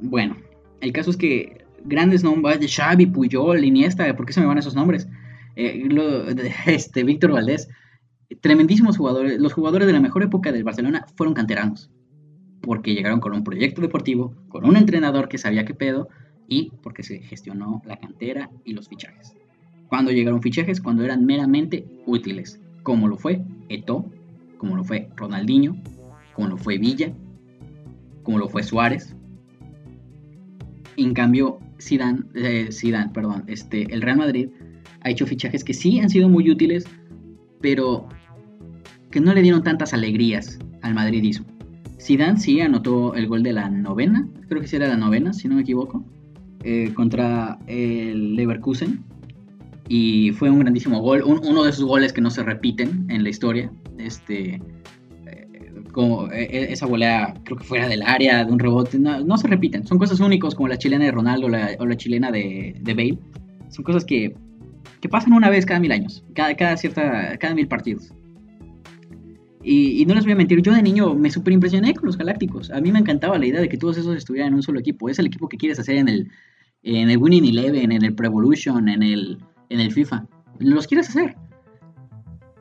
bueno, 0.00 0.36
el 0.80 0.92
caso 0.92 1.10
es 1.10 1.16
que 1.16 1.64
grandes 1.84 2.24
nombres 2.24 2.60
de 2.60 2.68
Xavi, 2.68 3.06
Puyol, 3.06 3.64
Iniesta, 3.64 4.14
¿por 4.16 4.26
qué 4.26 4.32
se 4.32 4.40
me 4.40 4.46
van 4.46 4.58
esos 4.58 4.74
nombres? 4.74 5.08
Eh, 5.56 5.86
este, 6.66 7.04
Víctor 7.04 7.32
Valdés. 7.32 7.68
Tremendísimos 8.40 8.96
jugadores. 8.96 9.38
Los 9.38 9.52
jugadores 9.52 9.86
de 9.86 9.92
la 9.92 10.00
mejor 10.00 10.22
época 10.22 10.52
del 10.52 10.64
Barcelona 10.64 11.06
fueron 11.16 11.34
canteranos 11.34 11.90
porque 12.66 12.94
llegaron 12.94 13.20
con 13.20 13.32
un 13.32 13.44
proyecto 13.44 13.80
deportivo, 13.80 14.34
con 14.48 14.66
un 14.66 14.76
entrenador 14.76 15.28
que 15.28 15.38
sabía 15.38 15.64
qué 15.64 15.72
pedo 15.72 16.08
y 16.48 16.72
porque 16.82 17.02
se 17.02 17.20
gestionó 17.20 17.80
la 17.86 17.96
cantera 17.96 18.50
y 18.64 18.74
los 18.74 18.88
fichajes. 18.88 19.34
Cuando 19.88 20.10
llegaron 20.10 20.42
fichajes, 20.42 20.80
cuando 20.80 21.04
eran 21.04 21.24
meramente 21.24 21.86
útiles, 22.06 22.60
como 22.82 23.06
lo 23.06 23.16
fue 23.16 23.40
Eto, 23.68 24.04
como 24.58 24.76
lo 24.76 24.84
fue 24.84 25.08
Ronaldinho, 25.16 25.76
como 26.34 26.48
lo 26.48 26.56
fue 26.56 26.78
Villa, 26.78 27.12
como 28.24 28.38
lo 28.38 28.48
fue 28.48 28.64
Suárez. 28.64 29.14
En 30.96 31.14
cambio, 31.14 31.60
Zidane, 31.80 32.22
eh, 32.34 32.68
Zidane, 32.72 33.12
perdón, 33.12 33.44
este, 33.46 33.82
el 33.94 34.02
Real 34.02 34.18
Madrid 34.18 34.48
ha 35.02 35.10
hecho 35.10 35.26
fichajes 35.26 35.62
que 35.62 35.74
sí 35.74 36.00
han 36.00 36.10
sido 36.10 36.28
muy 36.28 36.50
útiles, 36.50 36.84
pero 37.60 38.08
que 39.16 39.22
no 39.22 39.32
le 39.32 39.40
dieron 39.40 39.62
tantas 39.62 39.94
alegrías 39.94 40.58
al 40.82 40.92
madridismo. 40.92 41.46
Zidane 41.98 42.38
sí 42.38 42.60
anotó 42.60 43.14
el 43.14 43.26
gol 43.26 43.42
de 43.42 43.54
la 43.54 43.70
novena, 43.70 44.28
creo 44.46 44.60
que 44.60 44.68
sí 44.68 44.76
era 44.76 44.88
la 44.88 44.98
novena, 44.98 45.32
si 45.32 45.48
no 45.48 45.54
me 45.54 45.62
equivoco, 45.62 46.04
eh, 46.64 46.92
contra 46.92 47.58
el 47.66 48.36
Leverkusen. 48.36 49.02
Y 49.88 50.32
fue 50.32 50.50
un 50.50 50.58
grandísimo 50.58 51.00
gol, 51.00 51.22
uno 51.24 51.64
de 51.64 51.70
esos 51.70 51.86
goles 51.86 52.12
que 52.12 52.20
no 52.20 52.28
se 52.28 52.42
repiten 52.42 53.06
en 53.08 53.22
la 53.22 53.30
historia. 53.30 53.72
Este, 53.96 54.60
eh, 55.26 55.82
como 55.92 56.30
eh, 56.30 56.70
esa 56.70 56.84
volea, 56.84 57.32
creo 57.44 57.56
que 57.56 57.64
fuera 57.64 57.88
del 57.88 58.02
área, 58.02 58.44
de 58.44 58.52
un 58.52 58.58
rebote, 58.58 58.98
no, 58.98 59.38
se 59.38 59.48
repiten. 59.48 59.86
Son 59.86 59.96
cosas 59.96 60.20
únicas 60.20 60.54
como 60.54 60.68
la 60.68 60.76
chilena 60.76 61.06
de 61.06 61.12
Ronaldo 61.12 61.46
o 61.46 61.86
la 61.86 61.96
chilena 61.96 62.30
de, 62.30 62.76
de, 62.82 62.92
Bale. 62.92 63.18
Son 63.70 63.82
cosas 63.82 64.04
que, 64.04 64.36
que 65.00 65.08
pasan 65.08 65.32
una 65.32 65.48
vez 65.48 65.64
cada 65.64 65.80
mil 65.80 65.92
años, 65.92 66.22
cada, 66.34 66.54
cada, 66.54 66.76
cierta, 66.76 67.38
cada 67.38 67.54
mil 67.54 67.66
partidos. 67.66 68.12
Y, 69.68 70.06
no 70.06 70.14
les 70.14 70.22
voy 70.22 70.32
a 70.32 70.36
mentir, 70.36 70.62
yo 70.62 70.72
de 70.72 70.80
niño 70.80 71.14
me 71.16 71.28
super 71.28 71.52
impresioné 71.52 71.92
con 71.92 72.06
los 72.06 72.16
Galácticos. 72.16 72.70
A 72.70 72.80
mí 72.80 72.92
me 72.92 73.00
encantaba 73.00 73.36
la 73.36 73.46
idea 73.46 73.60
de 73.60 73.68
que 73.68 73.76
todos 73.76 73.98
esos 73.98 74.16
estuvieran 74.16 74.50
en 74.50 74.54
un 74.54 74.62
solo 74.62 74.78
equipo. 74.78 75.08
Es 75.08 75.18
el 75.18 75.26
equipo 75.26 75.48
que 75.48 75.56
quieres 75.56 75.80
hacer 75.80 75.96
en 75.96 76.08
el, 76.08 76.30
en 76.84 77.10
el 77.10 77.18
Winning 77.18 77.46
Eleven, 77.46 77.90
en 77.90 78.04
el 78.04 78.14
Pro 78.14 78.28
Evolution, 78.28 78.88
en 78.88 79.02
el, 79.02 79.38
en 79.68 79.80
el 79.80 79.90
FIFA. 79.90 80.24
Los 80.60 80.86
quieres 80.86 81.08
hacer. 81.08 81.34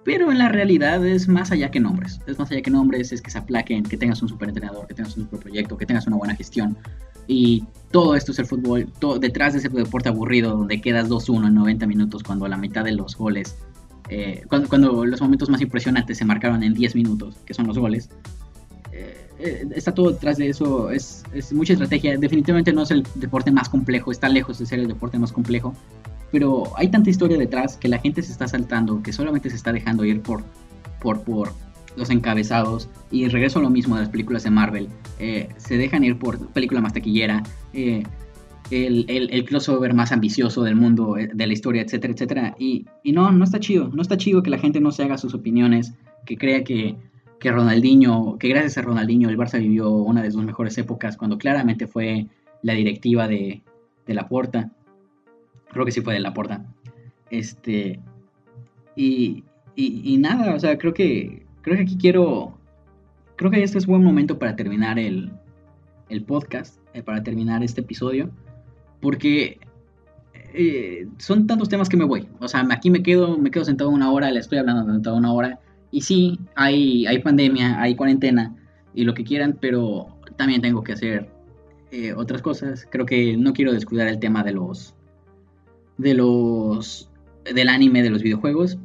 Pero 0.03 0.31
en 0.31 0.39
la 0.39 0.49
realidad 0.49 1.05
es 1.05 1.27
más 1.27 1.51
allá 1.51 1.69
que 1.69 1.79
nombres. 1.79 2.19
Es 2.25 2.39
más 2.39 2.49
allá 2.49 2.63
que 2.63 2.71
nombres, 2.71 3.11
es 3.11 3.21
que 3.21 3.29
se 3.29 3.37
aplaquen, 3.37 3.83
que 3.83 3.97
tengas 3.97 4.23
un 4.23 4.29
super 4.29 4.49
entrenador, 4.49 4.87
que 4.87 4.95
tengas 4.95 5.15
un 5.15 5.25
super 5.25 5.39
proyecto, 5.41 5.77
que 5.77 5.85
tengas 5.85 6.07
una 6.07 6.17
buena 6.17 6.35
gestión. 6.35 6.75
Y 7.27 7.65
todo 7.91 8.15
esto 8.15 8.31
es 8.31 8.39
el 8.39 8.47
fútbol. 8.47 8.91
Detrás 9.19 9.53
de 9.53 9.59
ese 9.59 9.69
deporte 9.69 10.09
aburrido 10.09 10.57
donde 10.57 10.81
quedas 10.81 11.07
2-1 11.07 11.49
en 11.49 11.53
90 11.53 11.85
minutos 11.85 12.23
cuando 12.23 12.47
la 12.47 12.57
mitad 12.57 12.83
de 12.83 12.93
los 12.93 13.15
goles 13.15 13.55
eh, 14.09 14.45
cuando, 14.47 15.05
los 15.05 15.21
momentos 15.21 15.49
más 15.49 15.61
impresionantes 15.61 16.17
se 16.17 16.25
marcaron 16.25 16.63
en 16.63 16.73
10 16.73 16.95
minutos, 16.95 17.37
que 17.45 17.53
son 17.53 17.67
los 17.67 17.77
goles. 17.77 18.09
Eh, 18.91 19.27
eh, 19.39 19.67
está 19.75 19.93
todo 19.93 20.11
detrás 20.11 20.37
de 20.37 20.49
eso, 20.49 20.91
es, 20.91 21.23
mucha 21.51 21.73
estrategia. 21.73 22.17
Definitivamente 22.17 22.71
no 22.71 22.83
es 22.83 22.91
el 22.91 23.05
deporte 23.15 23.51
más 23.51 23.69
complejo, 23.69 24.11
está 24.11 24.29
lejos 24.29 24.59
de 24.59 24.65
ser 24.65 24.79
el 24.79 24.87
deporte 24.87 25.17
más 25.17 25.31
complejo, 25.31 25.73
pero 26.31 26.71
hay 26.77 26.89
tanta 26.89 27.09
historia 27.09 27.37
detrás 27.37 27.77
que 27.77 27.87
la 27.87 27.99
gente 27.99 28.21
se 28.21 28.31
está 28.31 28.47
saltando, 28.47 29.01
que 29.01 29.11
solamente 29.11 29.49
se 29.49 29.55
está 29.55 29.73
dejando 29.73 30.05
ir 30.05 30.21
por, 30.21 30.43
por, 31.01 31.21
por 31.21 31.53
los 31.95 32.09
encabezados. 32.09 32.89
Y 33.09 33.27
regreso 33.27 33.59
a 33.59 33.63
lo 33.63 33.69
mismo 33.69 33.95
de 33.95 34.01
las 34.01 34.09
películas 34.09 34.43
de 34.43 34.51
Marvel, 34.51 34.89
se 35.57 35.77
dejan 35.77 36.03
ir 36.03 36.19
por 36.19 36.47
película 36.49 36.81
más 36.81 36.93
taquillera 36.93 37.41
el, 38.71 39.05
el, 39.07 39.45
crossover 39.45 39.93
más 39.93 40.11
ambicioso 40.11 40.63
del 40.63 40.75
mundo, 40.75 41.17
eh, 41.17 41.29
de 41.33 41.47
la 41.47 41.53
historia, 41.53 41.81
etcétera, 41.81 42.13
etcétera. 42.13 42.55
Y, 42.57 42.85
no, 43.05 43.31
no 43.31 43.43
está 43.43 43.59
chido. 43.59 43.89
No 43.89 44.01
está 44.01 44.17
chido 44.17 44.43
que 44.43 44.49
la 44.49 44.57
gente 44.57 44.79
no 44.79 44.91
se 44.91 45.03
haga 45.03 45.17
sus 45.17 45.33
opiniones, 45.33 45.93
que 46.25 46.37
crea 46.37 46.63
que, 46.63 46.95
que 47.39 47.51
Ronaldinho, 47.51 48.37
que 48.39 48.49
gracias 48.49 48.77
a 48.77 48.81
Ronaldinho 48.81 49.29
el 49.29 49.37
Barça 49.37 49.59
vivió 49.59 49.91
una 49.91 50.23
de 50.23 50.31
sus 50.31 50.43
mejores 50.43 50.77
épocas, 50.77 51.17
cuando 51.17 51.37
claramente 51.37 51.87
fue 51.87 52.27
la 52.61 52.73
directiva 52.73 53.27
de, 53.27 53.61
de 54.07 54.13
la 54.13 54.27
Porta. 54.27 54.71
Creo 55.71 55.85
que 55.85 55.91
sí 55.91 56.01
fue 56.01 56.13
de 56.13 56.19
la 56.19 56.33
Porta. 56.33 56.65
Este. 57.29 57.99
Y, 58.95 59.43
y, 59.75 60.17
nada, 60.17 60.55
o 60.55 60.59
sea, 60.59 60.77
creo 60.77 60.93
que, 60.93 61.45
creo 61.61 61.75
que 61.77 61.83
aquí 61.83 61.97
quiero. 61.97 62.57
Creo 63.35 63.51
que 63.51 63.61
este 63.61 63.77
es 63.77 63.85
buen 63.85 64.01
momento 64.01 64.39
para 64.39 64.55
terminar 64.55 64.97
el, 64.97 65.33
el 66.07 66.23
podcast, 66.23 66.79
eh, 66.93 67.03
para 67.03 67.21
terminar 67.21 67.61
este 67.61 67.81
episodio 67.81 68.31
porque 69.01 69.59
eh, 70.53 71.07
son 71.17 71.47
tantos 71.47 71.69
temas 71.69 71.89
que 71.89 71.97
me 71.97 72.05
voy. 72.05 72.27
O 72.39 72.47
sea, 72.47 72.65
aquí 72.71 72.89
me 72.89 73.03
quedo, 73.03 73.37
me 73.37 73.51
quedo 73.51 73.65
sentado 73.65 73.89
una 73.89 74.11
hora, 74.11 74.31
le 74.31 74.39
estoy 74.39 74.57
hablando 74.57 74.91
sentado 74.91 75.17
una 75.17 75.33
hora. 75.33 75.59
Y 75.91 76.01
sí, 76.01 76.39
hay, 76.55 77.05
hay 77.05 77.19
pandemia, 77.19 77.81
hay 77.81 77.95
cuarentena 77.95 78.55
y 78.93 79.03
lo 79.03 79.13
que 79.13 79.23
quieran, 79.23 79.57
pero 79.59 80.07
también 80.37 80.61
tengo 80.61 80.83
que 80.83 80.93
hacer 80.93 81.29
eh, 81.91 82.13
otras 82.13 82.41
cosas. 82.41 82.87
Creo 82.89 83.05
que 83.05 83.37
no 83.37 83.53
quiero 83.53 83.73
descuidar 83.73 84.07
el 84.07 84.19
tema 84.19 84.43
de 84.43 84.53
los. 84.53 84.95
de 85.97 86.13
los. 86.13 87.09
del 87.53 87.69
anime, 87.69 88.01
de 88.01 88.09
los 88.09 88.23
videojuegos. 88.23 88.77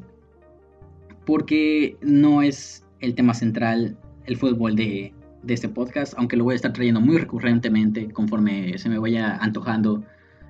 Porque 1.25 1.97
no 2.01 2.43
es 2.43 2.85
el 3.01 3.15
tema 3.15 3.35
central 3.35 3.97
el 4.27 4.37
fútbol 4.37 4.75
de, 4.75 5.13
de 5.43 5.55
este 5.55 5.69
podcast, 5.69 6.15
aunque 6.17 6.37
lo 6.37 6.45
voy 6.45 6.53
a 6.53 6.57
estar 6.57 6.73
trayendo 6.73 7.01
muy 7.01 7.17
recurrentemente 7.17 8.11
conforme 8.11 8.77
se 8.79 8.89
me 8.89 8.99
vaya 8.99 9.37
antojando 9.37 10.03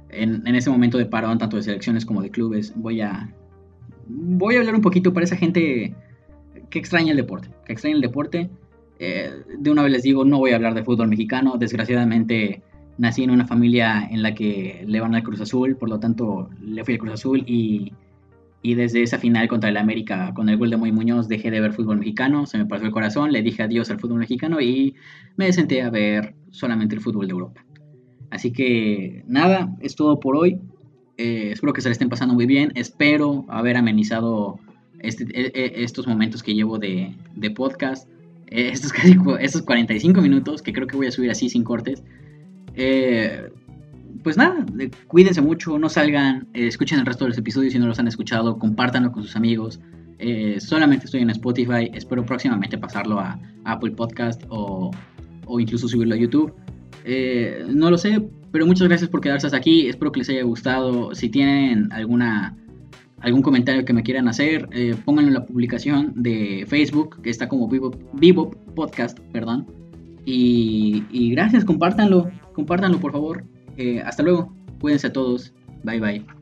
en, 0.09 0.47
en 0.47 0.55
ese 0.55 0.71
momento 0.71 0.99
de 0.99 1.07
parón, 1.07 1.39
tanto 1.39 1.57
de 1.57 1.63
selecciones 1.63 2.05
como 2.05 2.23
de 2.23 2.31
clubes. 2.31 2.73
Voy 2.77 3.01
a, 3.01 3.33
voy 4.09 4.57
a 4.57 4.59
hablar 4.59 4.75
un 4.75 4.81
poquito 4.81 5.13
para 5.13 5.25
esa 5.25 5.37
gente 5.37 5.95
que 6.69 6.79
extraña 6.79 7.13
el 7.13 7.17
deporte, 7.17 7.49
que 7.65 7.73
extraña 7.73 7.97
el 7.97 8.03
deporte. 8.03 8.51
Eh, 8.99 9.33
de 9.59 9.71
una 9.71 9.83
vez 9.83 9.93
les 9.93 10.03
digo, 10.03 10.25
no 10.25 10.39
voy 10.39 10.51
a 10.51 10.57
hablar 10.57 10.75
de 10.75 10.85
fútbol 10.85 11.09
mexicano. 11.09 11.57
Desgraciadamente 11.59 12.63
nací 12.99 13.23
en 13.23 13.31
una 13.31 13.47
familia 13.47 14.07
en 14.11 14.23
la 14.23 14.35
que 14.35 14.85
le 14.87 15.01
van 15.01 15.15
al 15.15 15.23
Cruz 15.23 15.41
Azul, 15.41 15.77
por 15.77 15.89
lo 15.89 15.99
tanto 15.99 16.51
le 16.63 16.85
fui 16.85 16.95
al 16.95 17.01
Cruz 17.01 17.15
Azul 17.15 17.43
y 17.47 17.93
y 18.63 18.75
desde 18.75 19.03
esa 19.03 19.19
final 19.19 19.49
contra 19.49 19.71
el 19.71 19.77
América 19.77 20.33
con 20.35 20.49
el 20.49 20.59
gol 20.59 20.71
de 20.71 20.77
Muy 20.77 20.93
Muñoz 20.93 21.29
dejé 21.29 21.51
de 21.51 21.61
ver 21.61 21.73
fútbol 21.73 21.99
mexicano, 21.99 22.47
se 22.47 22.59
me 22.59 22.67
pasó 22.67 22.85
el 22.85 22.91
corazón, 22.91 23.33
le 23.33 23.43
dije 23.43 23.63
adiós 23.63 23.91
al 23.91 23.99
fútbol 23.99 24.19
mexicano 24.19 24.61
y 24.61 24.95
me 25.37 25.53
senté 25.53 25.83
a 25.83 25.91
ver 25.91 26.35
solamente 26.51 26.95
el 26.95 27.01
fútbol 27.01 27.27
de 27.27 27.33
Europa. 27.33 27.65
Así 28.31 28.53
que 28.53 29.25
nada, 29.27 29.75
es 29.81 29.97
todo 29.97 30.21
por 30.21 30.37
hoy. 30.37 30.59
Eh, 31.17 31.51
espero 31.53 31.73
que 31.73 31.81
se 31.81 31.89
le 31.89 31.93
estén 31.93 32.09
pasando 32.09 32.35
muy 32.35 32.47
bien. 32.47 32.73
Espero 32.75 33.45
haber 33.49 33.77
amenizado 33.77 34.61
este, 35.01 35.25
e, 35.35 35.51
e, 35.55 35.83
estos 35.83 36.07
momentos 36.07 36.43
que 36.43 36.55
llevo 36.55 36.79
de, 36.79 37.15
podcast. 37.55 38.09
estos, 38.47 38.93
casi, 38.93 39.17
estos 39.41 39.63
45 39.63 40.21
minutos, 40.21 40.63
que 40.63 40.73
creo 40.73 40.87
que 40.87 40.97
voy 40.97 41.09
a 41.09 41.13
subir 41.13 41.31
así 41.31 41.49
sin 41.49 41.65
cortes. 41.65 42.05
Pues 44.23 44.37
nada, 44.37 44.65
cuídense 45.07 45.41
mucho, 45.41 45.79
no 45.79 45.89
salgan, 45.89 46.49
escuchen 46.55 46.99
el 46.99 47.07
resto 47.07 47.25
de 47.25 47.31
los 47.31 47.39
episodios 47.39 47.73
si 47.73 47.79
no 47.79 47.87
los 47.87 47.99
han 47.99 48.09
escuchado, 48.09 48.59
compártanlo 48.59 49.13
con 49.13 49.23
sus 49.23 49.37
amigos. 49.37 49.81
solamente 50.59 51.07
estoy 51.07 51.23
en 51.23 51.31
Spotify, 51.31 51.91
espero 51.95 52.25
próximamente 52.25 52.79
pasarlo 52.79 53.19
a, 53.19 53.39
Apple 53.65 53.91
Podcast 53.91 54.43
o, 54.49 54.91
o, 55.47 55.61
incluso 55.61 55.87
subirlo 55.87 56.15
a 56.15 56.19
YouTube. 56.19 56.53
no 57.69 57.91
lo 57.91 57.99
sé, 57.99 58.27
pero 58.53 58.67
muchas 58.67 58.89
gracias 58.89 59.11
por 59.11 59.21
quedarse 59.21 59.47
hasta 59.47 59.59
aquí. 59.59 59.87
Espero 59.89 60.13
que 60.13 60.21
les 60.21 60.29
haya 60.31 60.43
gustado. 60.43 61.15
Si 61.15 61.29
tienen 61.29 61.93
alguna 61.93 62.57
algún 63.21 63.43
comentario 63.43 63.85
que 63.85 63.93
me 63.93 64.03
quieran 64.03 64.29
hacer, 64.29 64.69
eh, 64.73 64.95
pónganlo 65.05 65.29
en 65.29 65.35
la 65.35 65.47
publicación 65.47 66.13
de 66.17 66.65
Facebook, 66.67 67.21
que 67.23 67.31
está 67.31 67.49
como 67.49 67.69
Vivo, 67.69 67.91
Vivo 68.15 68.51
Podcast, 68.75 69.19
perdón. 69.33 69.67
Y, 70.25 71.05
y, 71.11 71.31
gracias, 71.31 71.65
compártanlo, 71.65 72.31
compártanlo 72.55 72.99
por 72.99 73.13
favor. 73.13 73.45
Eh, 73.81 74.03
hasta 74.05 74.23
luego, 74.23 74.53
cuídense 74.79 75.07
a 75.07 75.13
todos, 75.13 75.55
bye 75.85 75.99
bye. 75.99 76.40